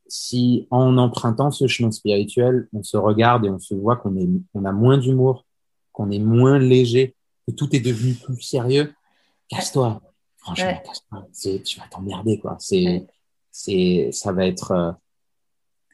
si 0.07 0.67
en 0.71 0.97
empruntant 0.99 1.51
ce 1.51 1.67
chemin 1.67 1.91
spirituel, 1.91 2.69
on 2.73 2.83
se 2.83 2.97
regarde 2.97 3.47
et 3.47 3.51
on 3.51 3.59
se 3.59 3.75
voit 3.75 3.97
qu'on 3.97 4.17
est, 4.17 4.29
on 4.55 4.65
a 4.65 4.73
moins 4.73 4.99
d'humour, 4.99 5.47
qu'on 5.93 6.11
est 6.11 6.19
moins 6.19 6.59
léger, 6.59 7.15
que 7.47 7.53
tout 7.53 7.75
est 7.75 7.81
devenu 7.81 8.15
plus 8.15 8.41
sérieux, 8.41 8.93
casse-toi. 9.49 10.01
Franchement. 10.55 11.29
Tu 11.33 11.79
vas 11.79 11.87
t'emmerder, 11.91 12.39
quoi. 12.39 12.57
C'est, 12.59 13.07
c'est, 13.51 14.11
ça 14.13 14.33
va 14.33 14.47
être, 14.47 14.71
euh, 14.73 14.93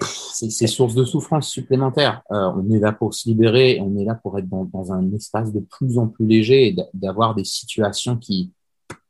c'est 0.00 0.66
source 0.66 0.94
de 0.94 1.04
souffrance 1.04 1.48
supplémentaire. 1.48 2.22
Euh, 2.30 2.52
on 2.56 2.70
est 2.70 2.78
là 2.78 2.92
pour 2.92 3.14
se 3.14 3.28
libérer, 3.28 3.78
on 3.80 3.96
est 3.98 4.04
là 4.04 4.14
pour 4.14 4.38
être 4.38 4.48
dans, 4.48 4.64
dans 4.64 4.92
un 4.92 5.12
espace 5.12 5.52
de 5.52 5.60
plus 5.60 5.98
en 5.98 6.08
plus 6.08 6.26
léger 6.26 6.68
et 6.68 6.76
d'avoir 6.92 7.34
des 7.34 7.44
situations 7.44 8.16
qui, 8.16 8.52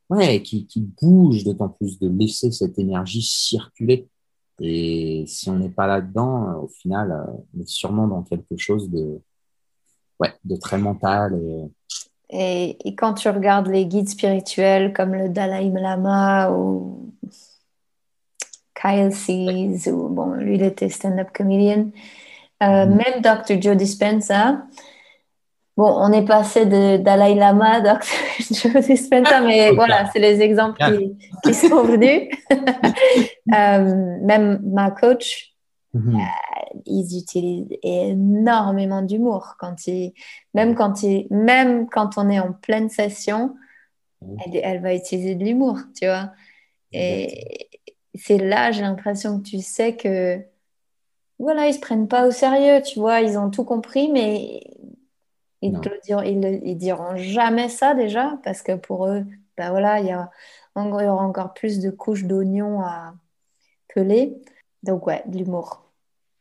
ouais, 0.09 0.41
qui, 0.41 0.67
qui 0.67 0.81
bouge 0.81 1.43
d'autant 1.43 1.69
plus, 1.69 1.99
de 1.99 2.07
laisser 2.07 2.51
cette 2.51 2.77
énergie 2.79 3.21
circuler. 3.23 4.07
Et 4.61 5.25
si 5.27 5.49
on 5.49 5.57
n'est 5.57 5.69
pas 5.69 5.87
là-dedans, 5.87 6.49
euh, 6.49 6.53
au 6.61 6.67
final, 6.67 7.27
on 7.53 7.61
est 7.61 7.67
sûrement 7.67 8.07
dans 8.07 8.23
quelque 8.23 8.57
chose 8.57 8.89
de, 8.89 9.19
ouais, 10.19 10.33
de 10.43 10.55
très 10.55 10.77
mental. 10.77 11.35
Et... 11.35 11.65
Et, 12.29 12.77
quand 12.97 13.13
tu 13.13 13.29
regardes 13.29 13.67
les 13.67 13.85
guides 13.85 14.09
spirituels 14.09 14.93
comme 14.93 15.13
le 15.13 15.29
Dalai 15.29 15.69
Lama 15.69 16.51
ou 16.51 17.13
Kyle 18.73 19.13
Cease, 19.13 19.87
ou 19.87 20.09
bon, 20.09 20.31
lui 20.33 20.55
il 20.55 20.63
était 20.63 20.89
stand-up 20.89 21.29
comedian, 21.33 21.91
euh, 22.63 22.65
mm-hmm. 22.65 22.89
même 22.89 23.21
Dr. 23.21 23.61
Joe 23.61 23.77
Dispenza, 23.77 24.63
Bon, 25.77 25.93
on 25.93 26.13
est 26.13 26.23
passé 26.23 26.65
de 26.65 26.95
Dalai 26.97 27.35
Lama, 27.35 27.81
Dr. 27.81 27.99
Joe 28.49 28.85
Dispenza, 28.85 29.41
mais 29.41 29.71
voilà, 29.71 30.09
c'est 30.11 30.19
les 30.19 30.41
exemples 30.41 30.79
qui, 31.43 31.53
sont 31.53 31.83
venus. 31.83 32.29
Euh, 33.53 34.17
même 34.23 34.59
ma 34.63 34.89
coach, 34.89 35.53
mm-hmm. 35.95 36.21
euh, 36.21 36.79
ils 36.85 37.17
utilisent 37.17 37.77
énormément 37.83 39.01
d'humour 39.01 39.55
quand 39.59 39.87
ils, 39.87 40.13
même 40.53 40.75
quand 40.75 41.03
ils, 41.03 41.27
même 41.31 41.87
quand 41.89 42.17
on 42.17 42.29
est 42.29 42.39
en 42.39 42.53
pleine 42.53 42.89
session, 42.89 43.55
elle, 44.53 44.81
va 44.81 44.93
utiliser 44.93 45.35
de 45.35 45.43
l'humour, 45.43 45.79
tu 45.99 46.05
vois. 46.05 46.31
Et 46.91 47.69
c'est 48.15 48.37
là, 48.37 48.71
j'ai 48.71 48.81
l'impression 48.81 49.39
que 49.39 49.43
tu 49.43 49.59
sais 49.59 49.95
que, 49.95 50.41
voilà, 51.39 51.67
ils 51.67 51.73
se 51.73 51.79
prennent 51.79 52.07
pas 52.07 52.27
au 52.27 52.31
sérieux, 52.31 52.81
tu 52.81 52.99
vois, 52.99 53.21
ils 53.21 53.37
ont 53.37 53.49
tout 53.49 53.65
compris, 53.65 54.09
mais 54.09 54.63
ils 55.61 55.73
ne 55.73 55.79
diront, 56.03 56.21
ils, 56.21 56.77
diront 56.77 57.15
jamais 57.15 57.69
ça 57.69 57.93
déjà, 57.93 58.39
parce 58.43 58.61
que 58.61 58.75
pour 58.75 59.07
eux, 59.07 59.25
ben 59.57 59.69
voilà, 59.71 59.99
il 59.99 60.07
y, 60.07 60.11
a, 60.11 60.29
il 60.77 60.81
y 60.81 61.07
aura 61.07 61.25
encore 61.25 61.53
plus 61.53 61.79
de 61.79 61.89
couches 61.89 62.23
d'oignons 62.23 62.81
à 62.81 63.15
peler. 63.93 64.35
Donc 64.83 65.07
ouais, 65.07 65.23
de 65.25 65.37
l'humour. 65.37 65.84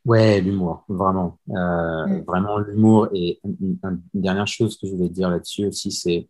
Ouais, 0.05 0.41
l'humour, 0.41 0.85
vraiment. 0.89 1.39
Euh, 1.51 2.07
mm. 2.07 2.25
Vraiment 2.27 2.59
l'humour. 2.59 3.09
Et 3.15 3.41
une, 3.45 3.79
dernière 4.13 4.47
chose 4.47 4.77
que 4.77 4.87
je 4.87 4.93
voulais 4.93 5.09
dire 5.09 5.31
là-dessus 5.31 5.67
aussi, 5.67 5.91
c'est 5.91 6.29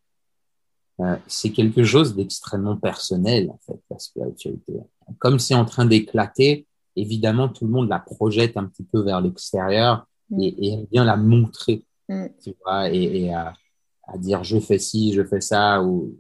euh, 1.01 1.17
c'est 1.27 1.51
quelque 1.51 1.83
chose 1.83 2.15
d'extrêmement 2.15 2.77
personnel, 2.77 3.51
en 3.51 3.59
fait, 3.67 3.81
la 3.91 3.99
spiritualité. 3.99 4.75
Comme 5.19 5.41
c'est 5.41 5.57
en 5.57 5.65
train 5.65 5.87
d'éclater, 5.87 6.69
évidemment, 6.95 7.49
tout 7.49 7.65
le 7.65 7.73
monde 7.73 7.89
la 7.89 7.99
projette 7.99 8.57
un 8.57 8.67
petit 8.67 8.85
peu 8.85 9.01
vers 9.01 9.21
l'extérieur 9.21 10.07
mm. 10.31 10.41
et, 10.41 10.47
et 10.47 10.73
aime 10.75 10.87
bien 10.91 11.05
la 11.05 11.17
montrer. 11.17 11.85
Mm. 12.09 12.27
Tu 12.43 12.55
vois, 12.63 12.91
et, 12.91 13.33
à, 13.33 13.55
dire 14.19 14.45
je 14.45 14.61
fais 14.61 14.79
ci, 14.79 15.13
je 15.13 15.25
fais 15.25 15.41
ça, 15.41 15.83
ou 15.83 16.17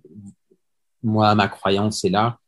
moi, 1.02 1.34
ma 1.34 1.48
croyance 1.48 2.04
est 2.04 2.10
là. 2.10 2.38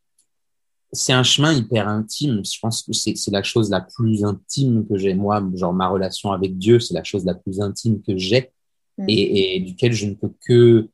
C'est 0.93 1.13
un 1.13 1.23
chemin 1.23 1.53
hyper 1.53 1.89
intime. 1.89 2.43
Je 2.45 2.59
pense 2.61 2.83
que 2.83 2.93
c'est 2.93 3.31
la 3.31 3.43
chose 3.43 3.71
la 3.71 3.81
plus 3.81 4.25
intime 4.25 4.87
que 4.87 4.97
j'ai. 4.97 5.15
Moi, 5.15 5.43
genre, 5.55 5.73
ma 5.73 5.89
relation 5.89 6.33
avec 6.33 6.57
Dieu, 6.57 6.81
c'est 6.81 6.95
la 6.95 7.05
chose 7.05 7.25
la 7.25 7.35
plus 7.35 7.61
intime 7.61 8.01
que 8.03 8.17
j'ai 8.17 8.51
mm. 8.99 9.05
et, 9.09 9.57
et, 9.57 9.61
duquel 9.61 9.93
je 9.93 10.07
ne 10.07 10.15
peux 10.15 10.33
que 10.47 10.89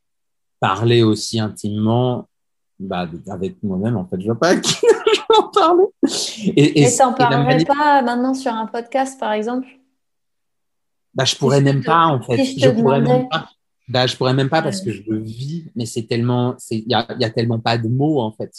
parler 0.60 1.02
aussi 1.02 1.40
intimement 1.40 2.28
bah, 2.78 3.08
avec 3.28 3.62
moi-même. 3.62 3.96
En 3.96 4.06
fait, 4.06 4.16
je 4.16 4.22
ne 4.22 4.32
vois 4.32 4.40
pas 4.40 4.48
à 4.48 4.56
qui 4.56 4.74
je 4.82 5.20
vais 5.20 5.38
en 5.38 5.48
parler. 5.48 5.84
Et 6.56 6.88
t'en 6.96 7.12
parlerais 7.12 7.64
pas 7.64 8.02
maintenant 8.02 8.34
sur 8.34 8.52
un 8.52 8.66
podcast, 8.66 9.18
par 9.18 9.32
exemple? 9.32 9.66
Bah, 11.14 11.24
je 11.24 11.36
pourrais 11.36 11.60
même 11.60 11.82
pas, 11.82 12.06
en 12.06 12.22
fait. 12.22 12.44
je, 12.44 12.70
pourrais 12.70 13.00
même 13.00 13.28
pas. 13.28 13.48
Bah, 13.88 14.06
je 14.06 14.16
pourrais 14.16 14.34
même 14.34 14.48
pas 14.48 14.62
parce 14.62 14.80
que 14.80 14.90
je 14.90 15.02
le 15.06 15.18
vis, 15.18 15.70
mais 15.76 15.84
c'est 15.84 16.04
tellement, 16.04 16.56
il 16.70 16.88
y 16.88 16.94
a, 16.94 17.06
y 17.18 17.24
a 17.24 17.30
tellement 17.30 17.58
pas 17.58 17.76
de 17.76 17.88
mots, 17.88 18.20
en 18.20 18.32
fait. 18.32 18.52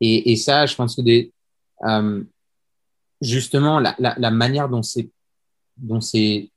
Et, 0.00 0.32
et 0.32 0.36
ça, 0.36 0.66
je 0.66 0.74
pense 0.74 0.96
que 0.96 1.02
des, 1.02 1.32
euh, 1.84 2.22
justement, 3.20 3.80
la, 3.80 3.94
la, 3.98 4.14
la, 4.18 4.30
manière 4.30 4.68
dont 4.68 4.82
c'est, 4.82 5.10
dont 5.76 6.00
c'est 6.00 6.50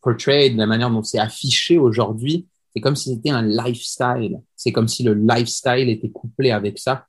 portrayed, 0.00 0.56
la 0.56 0.66
manière 0.66 0.90
dont 0.90 1.02
c'est 1.02 1.18
affiché 1.18 1.78
aujourd'hui, 1.78 2.46
C'est 2.74 2.80
comme 2.80 2.96
si 2.96 3.10
c'était 3.14 3.30
un 3.30 3.42
lifestyle. 3.42 4.40
C'est 4.56 4.72
comme 4.72 4.88
si 4.88 5.02
le 5.02 5.14
lifestyle 5.14 5.88
était 5.88 6.10
couplé 6.10 6.50
avec 6.50 6.78
ça. 6.78 7.06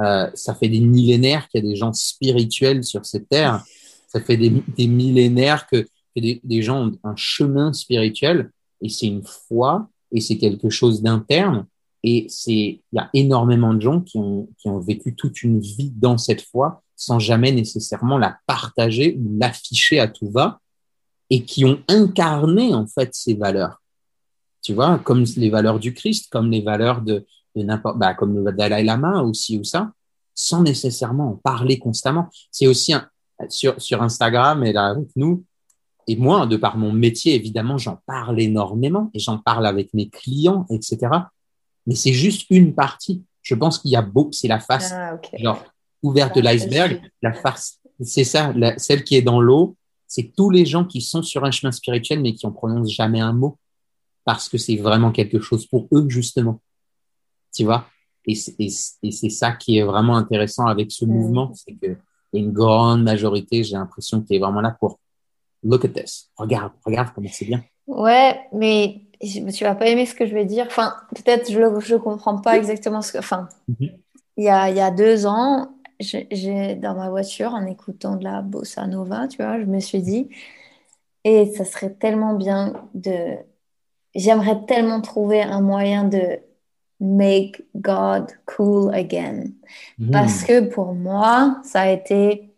Euh, 0.00 0.28
ça 0.34 0.54
fait 0.54 0.68
des 0.68 0.80
millénaires 0.80 1.48
qu'il 1.48 1.62
y 1.62 1.66
a 1.66 1.70
des 1.70 1.76
gens 1.76 1.92
spirituels 1.92 2.82
sur 2.82 3.06
cette 3.06 3.28
terre. 3.28 3.64
Ça 4.08 4.20
fait 4.20 4.36
des, 4.36 4.86
millénaires 4.86 5.66
que, 5.66 5.86
des, 6.16 6.62
gens 6.62 6.88
ont 6.88 6.98
un 7.04 7.16
chemin 7.16 7.72
spirituel 7.72 8.50
et 8.80 8.88
c'est 8.88 9.06
une 9.06 9.24
foi 9.24 9.88
et 10.12 10.20
c'est 10.20 10.36
quelque 10.36 10.70
chose 10.70 11.02
d'interne. 11.02 11.66
Et 12.06 12.26
il 12.46 12.80
y 12.92 12.98
a 12.98 13.08
énormément 13.14 13.72
de 13.72 13.80
gens 13.80 14.02
qui 14.02 14.18
ont, 14.18 14.48
qui 14.58 14.68
ont 14.68 14.78
vécu 14.78 15.14
toute 15.14 15.42
une 15.42 15.58
vie 15.58 15.90
dans 15.96 16.18
cette 16.18 16.42
foi 16.42 16.82
sans 16.96 17.18
jamais 17.18 17.50
nécessairement 17.50 18.18
la 18.18 18.36
partager 18.46 19.16
ou 19.18 19.38
l'afficher 19.38 19.98
à 20.00 20.06
tout 20.06 20.30
va 20.30 20.60
et 21.30 21.44
qui 21.44 21.64
ont 21.64 21.80
incarné 21.88 22.74
en 22.74 22.86
fait 22.86 23.08
ces 23.14 23.34
valeurs. 23.34 23.82
Tu 24.62 24.74
vois, 24.74 24.98
comme 24.98 25.24
les 25.36 25.48
valeurs 25.48 25.80
du 25.80 25.94
Christ, 25.94 26.30
comme 26.30 26.50
les 26.50 26.60
valeurs 26.60 27.00
de, 27.00 27.24
de 27.56 27.62
n'importe, 27.62 27.98
bah, 27.98 28.12
comme 28.12 28.44
le 28.44 28.52
Dalai 28.52 28.84
Lama 28.84 29.22
aussi 29.22 29.58
ou 29.58 29.64
ça, 29.64 29.90
sans 30.34 30.62
nécessairement 30.62 31.30
en 31.30 31.36
parler 31.36 31.78
constamment. 31.78 32.28
C'est 32.50 32.66
aussi 32.66 32.92
sur, 33.48 33.80
sur 33.80 34.02
Instagram 34.02 34.62
et 34.62 34.74
là 34.74 34.88
avec 34.88 35.08
nous, 35.16 35.42
et 36.06 36.16
moi, 36.16 36.46
de 36.46 36.56
par 36.58 36.76
mon 36.76 36.92
métier, 36.92 37.34
évidemment, 37.34 37.78
j'en 37.78 37.98
parle 38.06 38.38
énormément 38.40 39.10
et 39.14 39.18
j'en 39.18 39.38
parle 39.38 39.66
avec 39.66 39.94
mes 39.94 40.10
clients, 40.10 40.66
etc. 40.68 40.98
Mais 41.86 41.94
c'est 41.94 42.12
juste 42.12 42.46
une 42.50 42.74
partie. 42.74 43.24
Je 43.42 43.54
pense 43.54 43.78
qu'il 43.78 43.90
y 43.90 43.96
a 43.96 44.02
beau, 44.02 44.30
c'est 44.32 44.48
la 44.48 44.60
face, 44.60 44.92
ah, 44.92 45.18
genre, 45.38 45.62
ouverte 46.02 46.36
de 46.36 46.40
l'iceberg, 46.40 47.00
la 47.22 47.32
face, 47.32 47.80
c'est 48.00 48.24
ça, 48.24 48.52
la, 48.54 48.78
celle 48.78 49.04
qui 49.04 49.16
est 49.16 49.22
dans 49.22 49.40
l'eau, 49.40 49.76
c'est 50.06 50.32
tous 50.36 50.50
les 50.50 50.66
gens 50.66 50.84
qui 50.84 51.00
sont 51.00 51.22
sur 51.22 51.44
un 51.44 51.50
chemin 51.50 51.72
spirituel 51.72 52.20
mais 52.20 52.34
qui 52.34 52.46
en 52.46 52.52
prononcent 52.52 52.92
jamais 52.92 53.20
un 53.20 53.32
mot 53.32 53.58
parce 54.24 54.48
que 54.48 54.58
c'est 54.58 54.76
vraiment 54.76 55.12
quelque 55.12 55.40
chose 55.40 55.66
pour 55.66 55.88
eux 55.92 56.06
justement. 56.08 56.60
Tu 57.54 57.64
vois? 57.64 57.86
Et 58.26 58.34
c'est 58.34 59.30
ça 59.30 59.52
qui 59.52 59.78
est 59.78 59.82
vraiment 59.82 60.16
intéressant 60.16 60.66
avec 60.66 60.90
ce 60.90 61.04
mm. 61.04 61.08
mouvement, 61.08 61.52
c'est 61.54 61.74
que 61.74 61.96
une 62.32 62.52
grande 62.52 63.04
majorité, 63.04 63.62
j'ai 63.62 63.76
l'impression, 63.76 64.20
qui 64.22 64.34
est 64.34 64.38
vraiment 64.40 64.60
là 64.60 64.76
pour 64.80 64.98
look 65.62 65.84
at 65.84 65.88
this, 65.88 66.30
regarde, 66.36 66.72
regarde 66.84 67.10
comment 67.14 67.28
c'est 67.30 67.44
bien. 67.44 67.62
Ouais, 67.86 68.40
mais 68.52 69.02
tu 69.20 69.64
vas 69.64 69.74
pas 69.74 69.86
aimer 69.86 70.06
ce 70.06 70.14
que 70.14 70.26
je 70.26 70.34
vais 70.34 70.44
dire. 70.44 70.66
Enfin, 70.66 70.94
peut-être 71.14 71.50
je 71.50 71.60
ne 71.60 71.98
comprends 71.98 72.40
pas 72.40 72.56
exactement 72.56 73.02
ce 73.02 73.12
que. 73.12 73.18
Enfin, 73.18 73.48
mm-hmm. 73.70 73.92
il, 74.36 74.44
y 74.44 74.48
a, 74.48 74.70
y 74.70 74.80
a 74.80 74.90
deux 74.90 75.26
ans, 75.26 75.74
j'ai 76.00 76.74
dans 76.74 76.94
ma 76.94 77.08
voiture 77.10 77.54
en 77.54 77.66
écoutant 77.66 78.16
de 78.16 78.24
la 78.24 78.42
bossa 78.42 78.86
nova, 78.86 79.28
tu 79.28 79.42
vois, 79.42 79.60
je 79.60 79.64
me 79.64 79.80
suis 79.80 80.02
dit, 80.02 80.28
et 81.24 81.46
ça 81.46 81.64
serait 81.64 81.92
tellement 81.92 82.34
bien 82.34 82.88
de, 82.94 83.36
j'aimerais 84.14 84.64
tellement 84.66 85.00
trouver 85.00 85.42
un 85.42 85.60
moyen 85.60 86.04
de 86.04 86.38
make 87.00 87.62
God 87.74 88.30
cool 88.46 88.94
again, 88.94 89.44
hmm. 89.98 90.10
parce 90.10 90.42
que 90.42 90.60
pour 90.60 90.94
moi, 90.94 91.60
ça 91.64 91.82
a 91.82 91.90
été 91.90 92.53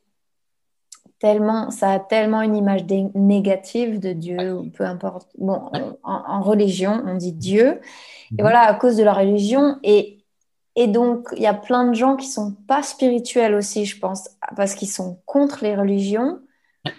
tellement, 1.26 1.72
ça 1.72 1.90
a 1.90 1.98
tellement 1.98 2.40
une 2.40 2.54
image 2.54 2.84
négative 3.16 3.98
de 3.98 4.12
Dieu, 4.12 4.54
ou 4.54 4.70
peu 4.70 4.84
importe. 4.84 5.28
Bon, 5.38 5.60
en, 6.04 6.40
religion, 6.40 7.02
on 7.04 7.16
dit 7.16 7.32
Dieu, 7.32 7.80
et 8.30 8.34
hmm. 8.34 8.36
voilà, 8.42 8.60
à 8.60 8.74
cause 8.74 8.96
de 8.96 9.02
la 9.02 9.12
religion, 9.12 9.76
et 9.82 10.12
et 10.78 10.88
donc, 10.88 11.28
il 11.34 11.42
y 11.42 11.46
a 11.46 11.54
plein 11.54 11.88
de 11.88 11.94
gens 11.94 12.16
qui 12.16 12.28
sont 12.28 12.54
pas 12.68 12.82
spirituels 12.82 13.54
aussi, 13.54 13.86
je 13.86 13.98
pense, 13.98 14.28
parce 14.56 14.74
qu'ils 14.74 14.90
sont 14.90 15.18
contre 15.24 15.64
les 15.64 15.74
religions 15.74 16.38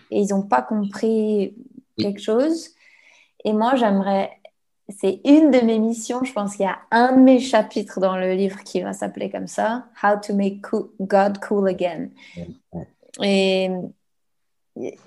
et 0.10 0.20
ils 0.20 0.30
n'ont 0.30 0.42
pas 0.42 0.64
compris 0.64 1.56
quelque 1.96 2.20
chose. 2.20 2.72
Et 3.46 3.54
moi, 3.54 3.76
j'aimerais, 3.76 4.32
c'est 4.90 5.22
une 5.26 5.52
de 5.52 5.60
mes 5.60 5.78
missions, 5.78 6.24
je 6.24 6.34
pense 6.34 6.56
qu'il 6.56 6.66
y 6.66 6.68
a 6.68 6.80
un 6.90 7.18
de 7.18 7.22
mes 7.22 7.40
chapitres 7.40 8.00
dans 8.00 8.18
le 8.18 8.34
livre 8.34 8.64
qui 8.64 8.82
va 8.82 8.94
s'appeler 8.94 9.30
comme 9.30 9.46
ça, 9.46 9.86
How 10.02 10.20
to 10.20 10.34
Make 10.34 10.66
God 11.00 11.38
Cool 11.40 11.70
Again. 11.70 12.10
Et 13.22 13.70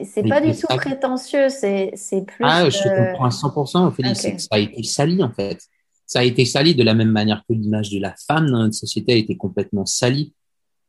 c'est 0.04 0.28
pas 0.28 0.40
du 0.40 0.52
tout 0.52 0.66
prétentieux, 0.66 1.48
c'est 1.48 1.92
plus. 2.26 2.44
Ah, 2.44 2.68
je 2.68 2.78
te 2.78 2.88
comprends 2.88 3.26
à 3.26 3.28
100%, 3.28 3.92
Félix, 3.94 4.20
ça 4.20 4.48
a 4.50 4.58
été 4.58 4.82
sali 4.82 5.22
en 5.22 5.32
fait. 5.32 5.60
Ça 6.06 6.20
a 6.20 6.24
été 6.24 6.44
sali 6.44 6.74
de 6.74 6.82
la 6.82 6.94
même 6.94 7.12
manière 7.12 7.44
que 7.48 7.52
l'image 7.52 7.90
de 7.90 8.00
la 8.00 8.14
femme 8.26 8.50
dans 8.50 8.58
notre 8.58 8.74
société 8.74 9.12
a 9.12 9.16
été 9.16 9.36
complètement 9.36 9.86
salie. 9.86 10.34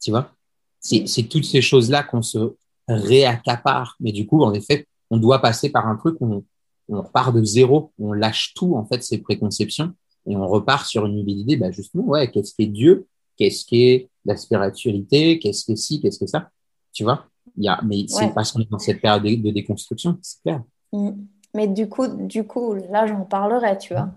Tu 0.02 0.10
vois. 0.10 0.32
C'est 0.80 1.30
toutes 1.30 1.46
ces 1.46 1.62
choses-là 1.62 2.02
qu'on 2.04 2.24
se 2.24 2.56
réaccapare. 2.88 3.96
Mais 4.00 4.12
du 4.12 4.26
coup, 4.26 4.42
en 4.42 4.54
effet, 4.54 4.88
on 5.12 5.18
doit 5.18 5.40
passer 5.40 5.70
par 5.70 5.88
un 5.88 5.96
truc 5.96 6.16
où 6.22 6.26
on, 6.26 6.44
on 6.90 7.02
repart 7.02 7.36
de 7.36 7.44
zéro, 7.44 7.92
on 8.00 8.14
lâche 8.14 8.54
tout, 8.56 8.76
en 8.76 8.86
fait, 8.86 9.04
ces 9.04 9.20
préconceptions, 9.20 9.94
et 10.28 10.36
on 10.36 10.48
repart 10.48 10.88
sur 10.88 11.06
une 11.06 11.18
nouvelle 11.18 11.38
idée, 11.38 11.58
bah, 11.58 11.72
justement, 11.72 12.04
ouais, 12.06 12.30
qu'est-ce 12.32 12.54
qu'est 12.56 12.66
Dieu? 12.66 13.08
Qu'est-ce 13.38 13.66
qu'est 13.66 14.10
la 14.26 14.36
spiritualité? 14.38 15.40
Qu'est-ce 15.40 15.66
que 15.66 15.76
ci? 15.76 16.02
Qu'est-ce 16.02 16.20
que 16.20 16.28
ça? 16.28 16.50
Tu 16.94 17.04
vois? 17.04 17.28
Y 17.64 17.70
a, 17.70 17.80
Mais 17.86 18.06
c'est 18.08 18.34
parce 18.34 18.52
qu'on 18.52 18.62
est 18.62 18.70
dans 18.70 18.80
cette 18.80 19.02
période 19.02 19.24
de, 19.24 19.52
déconstruction, 19.52 20.18
c'est 20.22 20.42
clair. 20.42 20.64
Mm. 20.92 21.12
Mais 21.54 21.68
du 21.68 21.90
coup, 21.90 22.08
du 22.08 22.46
coup, 22.46 22.76
là, 22.76 23.08
j'en 23.08 23.26
parlerai, 23.26 23.78
tu 23.78 23.94
vois 23.94 24.10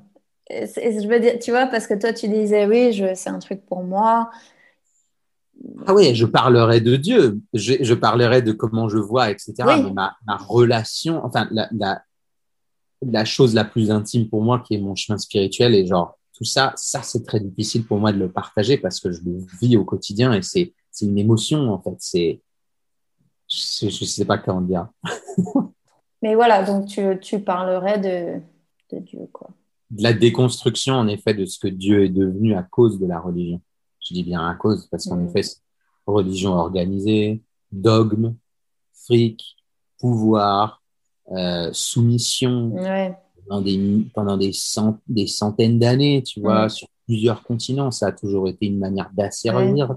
je 0.50 1.08
veux 1.08 1.20
dire, 1.20 1.38
tu 1.40 1.50
vois, 1.50 1.66
parce 1.66 1.86
que 1.86 1.94
toi, 1.94 2.12
tu 2.12 2.28
disais, 2.28 2.66
oui, 2.66 2.94
c'est 3.14 3.30
un 3.30 3.38
truc 3.38 3.64
pour 3.66 3.82
moi. 3.82 4.30
Ah 5.86 5.94
oui, 5.94 6.14
je 6.14 6.26
parlerai 6.26 6.80
de 6.80 6.96
Dieu, 6.96 7.40
je, 7.54 7.74
je 7.80 7.94
parlerai 7.94 8.42
de 8.42 8.52
comment 8.52 8.88
je 8.88 8.98
vois, 8.98 9.30
etc. 9.30 9.54
Mais 9.58 9.92
ma, 9.92 10.16
ma, 10.26 10.36
relation, 10.36 11.24
enfin, 11.24 11.48
la, 11.50 11.68
la, 11.72 12.02
la, 13.00 13.24
chose 13.24 13.54
la 13.54 13.64
plus 13.64 13.90
intime 13.90 14.28
pour 14.28 14.42
moi, 14.42 14.60
qui 14.60 14.74
est 14.74 14.80
mon 14.80 14.94
chemin 14.94 15.16
spirituel, 15.16 15.74
et 15.74 15.86
genre, 15.86 16.18
tout 16.36 16.44
ça, 16.44 16.72
ça, 16.76 17.02
c'est 17.02 17.24
très 17.24 17.40
difficile 17.40 17.86
pour 17.86 17.98
moi 17.98 18.12
de 18.12 18.18
le 18.18 18.30
partager 18.30 18.76
parce 18.76 18.98
que 18.98 19.12
je 19.12 19.20
le 19.24 19.38
vis 19.60 19.76
au 19.76 19.84
quotidien 19.84 20.32
et 20.32 20.42
c'est 20.42 20.72
une 21.00 21.16
émotion, 21.16 21.72
en 21.72 21.80
fait. 21.80 21.94
C'est, 21.98 22.40
je 23.80 23.86
ne 23.86 23.90
sais 23.90 24.24
pas 24.24 24.38
comment 24.38 24.60
dire. 24.60 24.88
Mais 26.22 26.34
voilà, 26.34 26.62
donc 26.62 26.86
tu, 26.86 27.18
tu 27.20 27.40
parlerais 27.40 27.98
de, 27.98 28.40
de 28.94 29.00
Dieu, 29.00 29.28
quoi 29.32 29.50
de 29.94 30.02
la 30.02 30.12
déconstruction, 30.12 30.94
en 30.94 31.06
effet, 31.08 31.34
de 31.34 31.44
ce 31.46 31.58
que 31.58 31.68
Dieu 31.68 32.04
est 32.04 32.08
devenu 32.08 32.54
à 32.54 32.62
cause 32.62 32.98
de 32.98 33.06
la 33.06 33.20
religion. 33.20 33.60
Je 34.00 34.14
dis 34.14 34.24
bien 34.24 34.46
à 34.46 34.54
cause, 34.54 34.86
parce 34.90 35.06
qu'en 35.06 35.16
mm. 35.16 35.28
effet, 35.28 35.48
religion 36.06 36.52
organisée, 36.52 37.42
dogme, 37.70 38.34
fric, 38.92 39.56
pouvoir, 39.98 40.82
euh, 41.30 41.70
soumission, 41.72 42.74
pendant, 43.46 43.62
des, 43.62 44.06
pendant 44.14 44.36
des, 44.36 44.52
des 45.08 45.26
centaines 45.26 45.78
d'années, 45.78 46.22
tu 46.22 46.40
vois, 46.40 46.66
mm. 46.66 46.70
sur 46.70 46.88
plusieurs 47.06 47.42
continents, 47.42 47.90
ça 47.90 48.08
a 48.08 48.12
toujours 48.12 48.48
été 48.48 48.66
une 48.66 48.78
manière 48.78 49.10
d'asservir. 49.12 49.94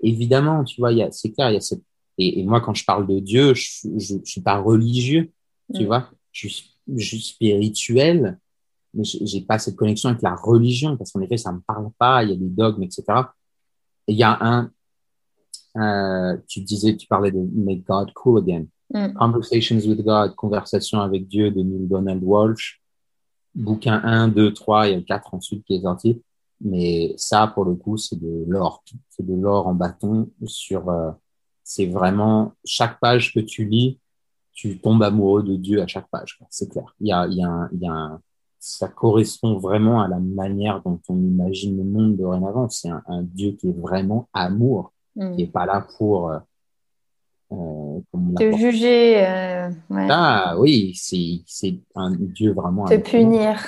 Évidemment, 0.00 0.64
tu 0.64 0.80
vois, 0.80 0.90
c'est 1.10 1.32
clair, 1.32 1.50
il 1.50 1.54
y 1.54 1.56
a 1.56 1.60
cette... 1.60 1.82
Et, 2.28 2.44
moi, 2.44 2.60
quand 2.60 2.74
je 2.74 2.84
parle 2.84 3.06
de 3.06 3.18
Dieu, 3.18 3.54
je 3.54 3.88
ne 3.88 4.24
suis 4.24 4.40
pas 4.40 4.58
religieux, 4.58 5.30
tu 5.74 5.84
mm. 5.84 5.86
vois, 5.86 6.10
je 6.32 6.48
suis, 6.48 6.76
je 6.96 7.04
suis 7.04 7.20
spirituel, 7.20 8.38
mais 8.94 9.04
j'ai 9.04 9.40
pas 9.40 9.58
cette 9.58 9.76
connexion 9.76 10.10
avec 10.10 10.22
la 10.22 10.34
religion 10.34 10.96
parce 10.96 11.12
qu'en 11.12 11.20
effet, 11.20 11.38
ça 11.38 11.52
me 11.52 11.60
parle 11.60 11.90
pas. 11.98 12.22
Il 12.22 12.30
y 12.30 12.32
a 12.32 12.36
des 12.36 12.48
dogmes, 12.48 12.82
etc. 12.82 13.04
Et 14.06 14.12
il 14.12 14.18
y 14.18 14.22
a 14.22 14.36
un, 14.40 14.70
euh, 15.76 16.36
tu 16.46 16.60
disais, 16.60 16.96
tu 16.96 17.06
parlais 17.06 17.30
de 17.30 17.40
Make 17.54 17.84
God 17.84 18.12
Cool 18.12 18.40
Again. 18.40 18.66
Mm. 18.92 19.14
Conversations 19.14 19.86
with 19.86 20.04
God, 20.04 20.34
conversation 20.34 21.00
avec 21.00 21.26
Dieu 21.26 21.50
de 21.50 21.62
Neil 21.62 21.88
Donald 21.88 22.22
Walsh. 22.22 22.80
Bouquin 23.54 24.00
1, 24.02 24.28
2, 24.28 24.52
3, 24.52 24.86
il 24.86 24.90
y 24.90 24.94
a 24.94 24.96
le 24.96 25.02
4 25.02 25.34
ensuite 25.34 25.64
qui 25.64 25.76
est 25.76 25.82
sorti. 25.82 26.22
Mais 26.60 27.14
ça, 27.16 27.46
pour 27.48 27.64
le 27.64 27.74
coup, 27.74 27.96
c'est 27.96 28.20
de 28.20 28.44
l'or. 28.46 28.84
C'est 29.10 29.26
de 29.26 29.34
l'or 29.34 29.66
en 29.66 29.74
bâton 29.74 30.30
sur, 30.46 30.88
euh, 30.88 31.10
c'est 31.72 31.86
vraiment 31.86 32.52
chaque 32.66 33.00
page 33.00 33.32
que 33.32 33.40
tu 33.40 33.64
lis, 33.64 33.98
tu 34.52 34.78
tombes 34.78 35.02
amoureux 35.02 35.42
de 35.42 35.56
Dieu 35.56 35.80
à 35.80 35.86
chaque 35.86 36.06
page. 36.10 36.38
C'est 36.50 36.68
clair. 36.68 36.94
Il 37.00 37.08
y 37.08 37.12
a, 37.12 37.26
il 37.26 37.38
y 37.38 37.42
a 37.42 37.48
un, 37.48 37.70
il 37.72 37.80
y 37.80 37.86
a 37.86 37.92
un, 37.92 38.20
ça 38.58 38.88
correspond 38.88 39.56
vraiment 39.56 40.02
à 40.02 40.08
la 40.08 40.18
manière 40.18 40.82
dont 40.82 41.00
on 41.08 41.16
imagine 41.16 41.78
le 41.78 41.84
monde 41.84 42.18
dorénavant. 42.18 42.68
C'est 42.68 42.90
un, 42.90 43.22
Dieu 43.22 43.52
qui 43.52 43.70
est 43.70 43.80
vraiment 43.80 44.28
amour, 44.34 44.92
mm. 45.16 45.34
qui 45.34 45.42
n'est 45.44 45.50
pas 45.50 45.64
là 45.64 45.86
pour 45.96 46.28
euh, 46.28 46.38
euh 47.52 48.00
te 48.38 48.54
juger. 48.54 49.26
Euh, 49.26 49.70
Ah 50.10 50.56
oui, 50.58 50.92
c'est 50.94 51.80
un 51.94 52.10
Dieu 52.10 52.52
vraiment. 52.52 52.84
Te 52.84 52.98
punir 52.98 53.58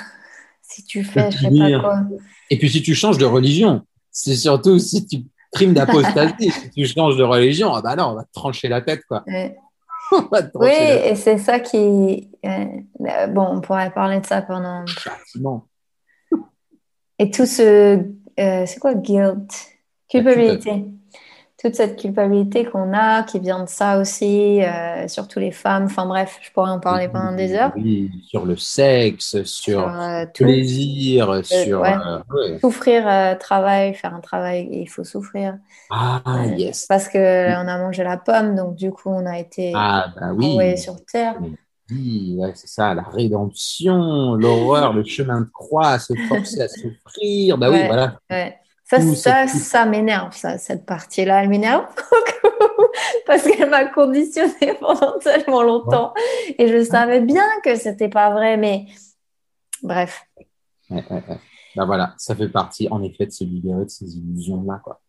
si 0.61 0.83
tu 0.83 1.03
fais, 1.03 1.31
je 1.31 1.39
sais 1.39 1.49
pas 1.49 1.79
quoi. 1.79 2.03
Et 2.51 2.59
puis 2.59 2.69
si 2.69 2.83
tu 2.83 2.93
changes 2.93 3.17
de 3.17 3.25
religion, 3.25 3.81
c'est 4.11 4.35
surtout 4.35 4.77
si 4.77 5.07
tu 5.07 5.23
primes 5.55 5.73
d'apostasie, 5.73 6.51
si 6.51 6.69
tu 6.69 6.85
changes 6.85 7.17
de 7.17 7.23
religion, 7.23 7.73
ah 7.73 7.81
bah 7.81 7.95
non, 7.95 8.09
on 8.09 8.15
va 8.15 8.23
te 8.23 8.33
trancher 8.33 8.67
la 8.67 8.81
tête 8.81 9.01
quoi. 9.07 9.23
oui, 10.55 10.69
et 10.71 11.15
c'est 11.15 11.39
ça 11.39 11.59
qui. 11.59 12.29
Euh, 12.45 13.27
bon, 13.27 13.47
on 13.53 13.61
pourrait 13.61 13.91
parler 13.91 14.19
de 14.19 14.25
ça 14.25 14.41
pendant. 14.41 14.85
Et 17.17 17.31
tout 17.31 17.45
ce. 17.45 17.97
Euh, 18.39 18.65
c'est 18.65 18.79
quoi 18.79 18.93
guilt 18.93 19.49
Culpabilité. 20.09 20.85
Toute 21.65 21.73
cette 21.73 21.99
culpabilité 21.99 22.63
qu'on 22.63 22.93
a, 22.93 23.23
qui 23.23 23.39
vient 23.39 23.63
de 23.63 23.69
ça 23.69 23.99
aussi, 23.99 24.61
euh, 24.61 25.07
surtout 25.07 25.39
les 25.39 25.49
femmes. 25.49 25.85
Enfin 25.85 26.05
bref, 26.05 26.37
je 26.43 26.51
pourrais 26.51 26.69
en 26.69 26.79
parler 26.79 27.07
pendant 27.07 27.35
des 27.35 27.55
heures. 27.55 27.71
Oui, 27.75 28.11
sur 28.27 28.45
le 28.45 28.55
sexe, 28.55 29.41
sur, 29.45 29.87
le 29.87 30.31
plaisir, 30.31 31.43
sur 31.43 31.83
souffrir, 32.61 33.37
travail, 33.39 33.95
faire 33.95 34.13
un 34.13 34.19
travail, 34.19 34.69
il 34.71 34.87
faut 34.87 35.03
souffrir. 35.03 35.57
Ah 35.89 36.21
yes. 36.55 36.85
Parce 36.85 37.09
que 37.09 37.17
on 37.17 37.67
a 37.67 37.77
mangé 37.79 38.03
la 38.03 38.17
pomme, 38.17 38.55
donc 38.55 38.75
du 38.75 38.91
coup 38.91 39.09
on 39.09 39.25
a 39.25 39.39
été 39.39 39.71
ah, 39.73 40.13
bah 40.15 40.33
oui. 40.35 40.77
sur 40.77 41.03
terre. 41.03 41.39
Oui, 41.89 42.39
c'est 42.53 42.67
ça, 42.67 42.93
la 42.93 43.03
rédemption, 43.03 44.35
l'horreur, 44.35 44.93
le 44.93 45.03
chemin 45.03 45.41
de 45.41 45.49
croix, 45.51 45.97
se 45.97 46.13
forcer 46.27 46.61
à 46.61 46.67
souffrir. 46.67 47.57
Bah 47.57 47.71
oui, 47.71 47.87
voilà. 47.87 48.19
Ça, 48.87 49.01
ça, 49.01 49.47
ça 49.47 49.85
m'énerve, 49.85 50.35
ça, 50.35 50.59
cette 50.59 50.85
partie-là, 50.85 51.41
elle 51.41 51.49
m'énerve 51.49 51.87
parce 53.25 53.41
qu'elle 53.41 53.71
m'a 53.71 53.85
conditionnée 53.85 54.75
pendant 54.79 55.17
tellement 55.17 55.63
longtemps 55.63 56.13
et 56.59 56.67
je 56.67 56.83
savais 56.83 57.21
bien 57.21 57.47
que 57.63 57.75
c'était 57.75 58.09
pas 58.09 58.29
vrai, 58.29 58.57
mais 58.57 58.85
bref. 59.81 60.23
bah 60.89 61.85
voilà, 61.85 62.13
ça 62.17 62.35
fait 62.35 62.49
partie 62.49 62.87
en 62.89 63.01
effet 63.01 63.25
de 63.25 63.31
se 63.31 63.43
libérer 63.43 63.85
de 63.85 63.89
ces 63.89 64.17
illusions-là, 64.17 64.79
quoi. 64.83 65.01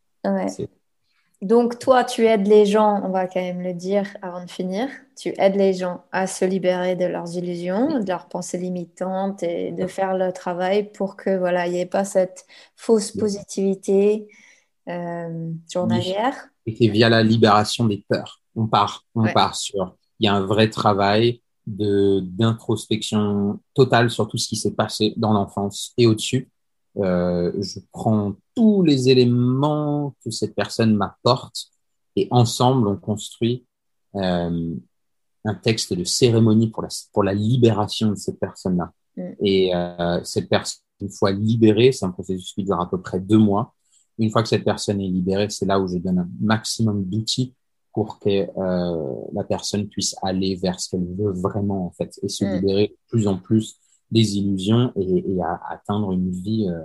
Donc, 1.43 1.79
toi, 1.79 2.03
tu 2.03 2.25
aides 2.25 2.47
les 2.47 2.65
gens, 2.65 3.03
on 3.05 3.11
va 3.11 3.27
quand 3.27 3.41
même 3.41 3.61
le 3.61 3.75
dire 3.75 4.07
avant 4.23 4.45
de 4.45 4.51
finir, 4.51 4.89
tu 5.17 5.35
aides 5.37 5.57
les 5.57 5.75
gens 5.75 6.05
à 6.11 6.27
se 6.27 6.45
libérer 6.45 6.97
de 6.97 7.05
leurs 7.05 7.37
illusions, 7.37 8.01
de 8.01 8.09
leurs 8.09 8.27
pensées 8.27 8.59
limitantes 8.59 9.43
et 9.43 9.71
de 9.71 9.87
faire 9.87 10.17
le 10.17 10.33
travail 10.33 10.91
pour 10.93 11.17
que 11.17 11.37
voilà, 11.37 11.67
il 11.67 11.75
n'y 11.75 11.81
ait 11.81 11.87
pas 11.87 12.05
cette 12.05 12.47
fausse 12.75 13.13
positivité 13.13 14.29
euh, 14.89 15.51
journalière. 15.71 16.49
Et 16.65 16.89
via 16.89 17.09
la 17.09 17.23
libération 17.23 17.85
des 17.85 18.05
peurs. 18.09 18.41
On 18.55 18.67
part, 18.67 19.05
on 19.15 19.31
part 19.33 19.55
sur. 19.57 19.95
Il 20.19 20.25
y 20.25 20.29
a 20.29 20.35
un 20.35 20.47
vrai 20.47 20.71
travail 20.71 21.43
de 21.67 22.21
d'introspection 22.21 23.61
totale 23.75 24.09
sur 24.09 24.29
tout 24.29 24.39
ce 24.39 24.49
qui 24.49 24.57
s'est 24.57 24.75
passé 24.75 25.13
dans 25.17 25.33
l'enfance 25.33 25.93
et 25.99 26.07
au-dessus 26.07 26.49
euh, 26.99 27.53
je 27.61 27.81
prends 27.93 28.35
tous 28.57 28.83
les 28.83 29.09
éléments 29.09 30.17
que 30.25 30.31
cette 30.31 30.55
personne 30.55 30.97
m'apporte 30.97 31.69
et 32.17 32.27
ensemble 32.31 32.89
on 32.89 32.97
construit 32.97 33.67
euh, 34.17 34.75
un 35.45 35.55
texte 35.55 35.93
de 35.93 36.05
cérémonie 36.05 36.69
pour 36.71 36.83
la, 36.83 36.89
pour 37.13 37.23
la 37.23 37.35
libération 37.35 38.11
de 38.11 38.17
cette 38.17 38.41
personne-là. 38.41 38.93
Mm. 39.17 39.33
Et 39.41 39.75
euh, 39.75 40.21
cette 40.25 40.49
personne, 40.49 40.81
une 41.01 41.11
fois 41.11 41.31
libérée, 41.31 41.93
c'est 41.93 42.05
un 42.05 42.11
processus 42.11 42.53
qui 42.53 42.65
dure 42.65 42.81
à 42.81 42.89
peu 42.89 43.01
près 43.01 43.21
deux 43.21 43.39
mois. 43.39 43.75
Une 44.19 44.31
fois 44.31 44.43
que 44.43 44.49
cette 44.49 44.65
personne 44.65 45.01
est 45.01 45.09
libérée, 45.09 45.49
c'est 45.51 45.67
là 45.67 45.79
où 45.79 45.87
je 45.87 45.99
donne 45.99 46.19
un 46.19 46.29
maximum 46.41 47.05
d'outils 47.05 47.55
pour 47.93 48.19
que 48.19 48.29
euh, 48.29 49.15
la 49.33 49.45
personne 49.45 49.89
puisse 49.89 50.17
aller 50.23 50.57
vers 50.57 50.81
ce 50.81 50.91
qu'elle 50.91 51.07
veut 51.17 51.33
vraiment 51.33 51.87
en 51.87 51.91
fait 51.93 52.19
et 52.23 52.29
se 52.29 52.45
mm. 52.45 52.55
libérer 52.55 52.89
de 52.89 52.97
plus 53.09 53.27
en 53.29 53.39
plus 53.39 53.79
des 54.11 54.37
illusions 54.39 54.93
et, 54.97 55.33
et 55.33 55.43
à 55.43 55.61
atteindre 55.71 56.13
une 56.13 56.31
vie 56.31 56.69
euh, 56.69 56.83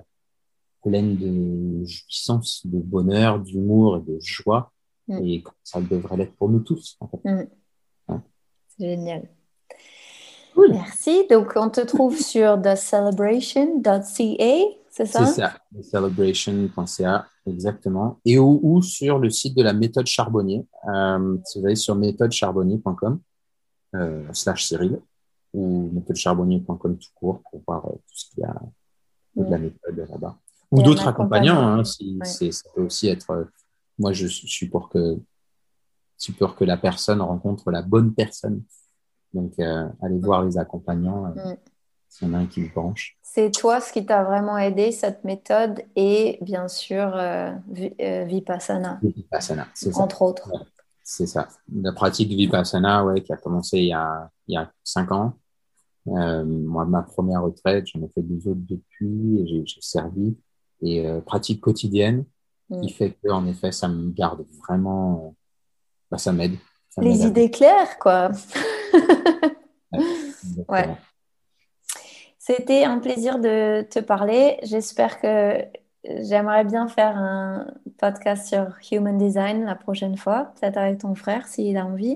pleine 0.81 1.15
de 1.15 1.85
jouissance, 1.85 2.65
de 2.65 2.79
bonheur, 2.79 3.39
d'humour 3.39 3.97
et 3.97 4.11
de 4.11 4.17
joie. 4.19 4.71
Mm. 5.07 5.25
Et 5.25 5.43
ça 5.63 5.81
devrait 5.81 6.17
l'être 6.17 6.35
pour 6.35 6.49
nous 6.49 6.59
tous. 6.59 6.97
En 6.99 7.07
fait. 7.07 7.19
Mm. 7.23 7.47
C'est 8.67 8.89
génial. 8.89 9.29
Merci. 10.69 11.27
Donc, 11.29 11.53
on 11.55 11.69
te 11.69 11.81
trouve 11.81 12.17
sur 12.21 12.61
thecelebration.ca, 12.61 14.01
c'est 14.89 15.05
ça? 15.05 15.25
C'est 15.25 15.41
ça, 15.41 15.53
thecelebration.ca, 15.73 17.25
exactement. 17.45 18.19
Et 18.25 18.37
ou, 18.37 18.81
sur 18.81 19.19
le 19.19 19.29
site 19.29 19.55
de 19.55 19.63
la 19.63 19.73
méthode 19.73 20.07
Charbonnier. 20.07 20.65
Euh, 20.93 21.37
si 21.45 21.59
vous 21.59 21.65
allez 21.65 21.75
sur 21.75 21.95
méthodecharbonnier.com 21.95 23.19
euh, 23.95 24.27
slash 24.33 24.65
Cyril 24.65 24.99
ou 25.53 25.89
méthodecharbonnier.com 25.93 26.97
tout 26.97 27.09
court 27.15 27.41
pour 27.49 27.61
voir 27.65 27.85
euh, 27.87 27.91
tout 27.91 28.15
ce 28.15 28.29
qu'il 28.31 28.41
y 28.41 28.45
a 28.45 28.55
de 29.35 29.49
la 29.49 29.57
méthode 29.57 29.95
là-bas. 30.09 30.37
Ou 30.71 30.81
d'autres 30.81 31.07
accompagnants, 31.07 31.67
hein, 31.67 31.83
si, 31.83 32.19
ça 32.23 32.69
peut 32.73 32.83
aussi 32.83 33.07
être. 33.09 33.47
moi, 33.99 34.13
je 34.13 34.27
suis 34.27 34.69
pour 34.69 34.89
que, 34.89 35.17
suis 36.17 36.33
pour 36.33 36.55
que 36.55 36.63
la 36.63 36.77
personne 36.77 37.21
rencontre 37.21 37.71
la 37.71 37.81
bonne 37.81 38.13
personne. 38.13 38.63
Donc, 39.33 39.53
euh, 39.59 39.87
allez 40.01 40.19
voir 40.19 40.43
les 40.43 40.57
accompagnants, 40.57 41.25
euh, 41.25 41.53
mm. 41.53 41.57
s'il 42.09 42.27
y 42.27 42.31
en 42.31 42.33
a 42.33 42.37
un 42.39 42.45
qui 42.45 42.63
vous 42.63 42.73
penche. 42.73 43.17
C'est 43.21 43.51
toi 43.51 43.79
ce 43.79 43.93
qui 43.93 44.05
t'a 44.05 44.23
vraiment 44.23 44.57
aidé, 44.57 44.91
cette 44.91 45.23
méthode, 45.23 45.81
et 45.95 46.37
bien 46.41 46.67
sûr, 46.67 47.15
euh, 47.15 47.51
euh 48.01 48.25
Vipassana. 48.25 48.99
Vipassana, 49.01 49.67
c'est 49.73 49.93
ça. 49.93 50.01
Entre 50.01 50.21
autres. 50.21 50.51
c'est 51.03 51.27
ça. 51.27 51.47
La 51.73 51.93
pratique 51.93 52.29
Vipassana, 52.29 53.05
ouais, 53.05 53.21
qui 53.21 53.31
a 53.31 53.37
commencé 53.37 53.79
il 53.79 53.87
y 53.87 53.93
a, 53.93 54.29
il 54.47 54.55
y 54.55 54.57
a 54.57 54.71
cinq 54.83 55.11
ans. 55.11 55.33
Euh, 56.07 56.43
moi, 56.43 56.85
ma 56.85 57.03
première 57.03 57.43
retraite, 57.43 57.87
j'en 57.87 58.01
ai 58.01 58.09
fait 58.09 58.21
deux 58.21 58.49
autres 58.49 58.61
depuis, 58.67 59.39
et 59.39 59.65
j'ai 59.65 59.81
servi 59.81 60.35
et 60.81 61.05
euh, 61.05 61.21
pratique 61.21 61.61
quotidienne 61.61 62.25
qui 62.81 62.87
mm. 62.87 62.89
fait 62.89 63.11
que 63.11 63.29
en 63.29 63.45
effet 63.47 63.71
ça 63.71 63.87
me 63.87 64.11
garde 64.11 64.45
vraiment 64.65 65.35
bah, 66.09 66.17
ça 66.17 66.31
m'aide 66.31 66.57
les 66.97 67.25
idées 67.25 67.51
claires 67.51 67.97
quoi. 67.99 68.31
Ouais, 70.67 70.89
c'était 72.39 72.83
un 72.83 72.99
plaisir 72.99 73.37
de 73.39 73.83
te 73.83 73.99
parler. 73.99 74.57
J'espère 74.63 75.19
que 75.19 75.63
j'aimerais 76.03 76.63
bien 76.63 76.87
faire 76.87 77.17
un 77.17 77.67
podcast 77.99 78.47
sur 78.47 78.75
human 78.91 79.17
design 79.17 79.65
la 79.65 79.75
prochaine 79.75 80.17
fois 80.17 80.51
peut-être 80.59 80.77
avec 80.77 80.99
ton 80.99 81.13
frère 81.13 81.47
s'il 81.47 81.77
a 81.77 81.85
envie. 81.85 82.15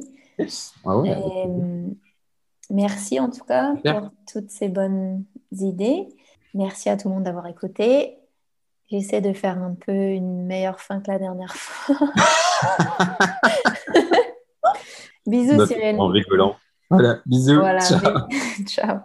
Ah 0.86 0.98
ouais, 0.98 1.12
euh, 1.12 1.88
merci 2.70 3.20
en 3.20 3.30
tout 3.30 3.44
cas 3.44 3.76
pour 3.86 4.10
toutes 4.32 4.50
ces 4.50 4.70
bonnes 4.70 5.24
idées. 5.52 6.08
Merci 6.54 6.90
à 6.90 6.98
tout 6.98 7.10
le 7.10 7.16
monde 7.16 7.24
d'avoir 7.24 7.48
écouté 7.48 8.18
J'essaie 8.90 9.22
de 9.22 9.34
faire 9.34 9.58
un 9.58 9.74
peu 9.74 9.92
une 9.92 10.46
meilleure 10.46 10.80
fin 10.80 11.02
que 11.02 11.10
la 11.10 11.18
dernière 11.18 11.56
fois. 11.56 12.08
bisous, 15.26 15.66
Cyril. 15.66 16.00
En 16.00 16.08
rigolant. 16.08 16.56
Voilà, 16.90 17.20
bisous. 17.26 17.56
Voilà, 17.56 17.80
ciao. 17.80 18.28
ciao. 18.68 19.00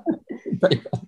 Bye 0.61 0.77
bye. 0.77 1.01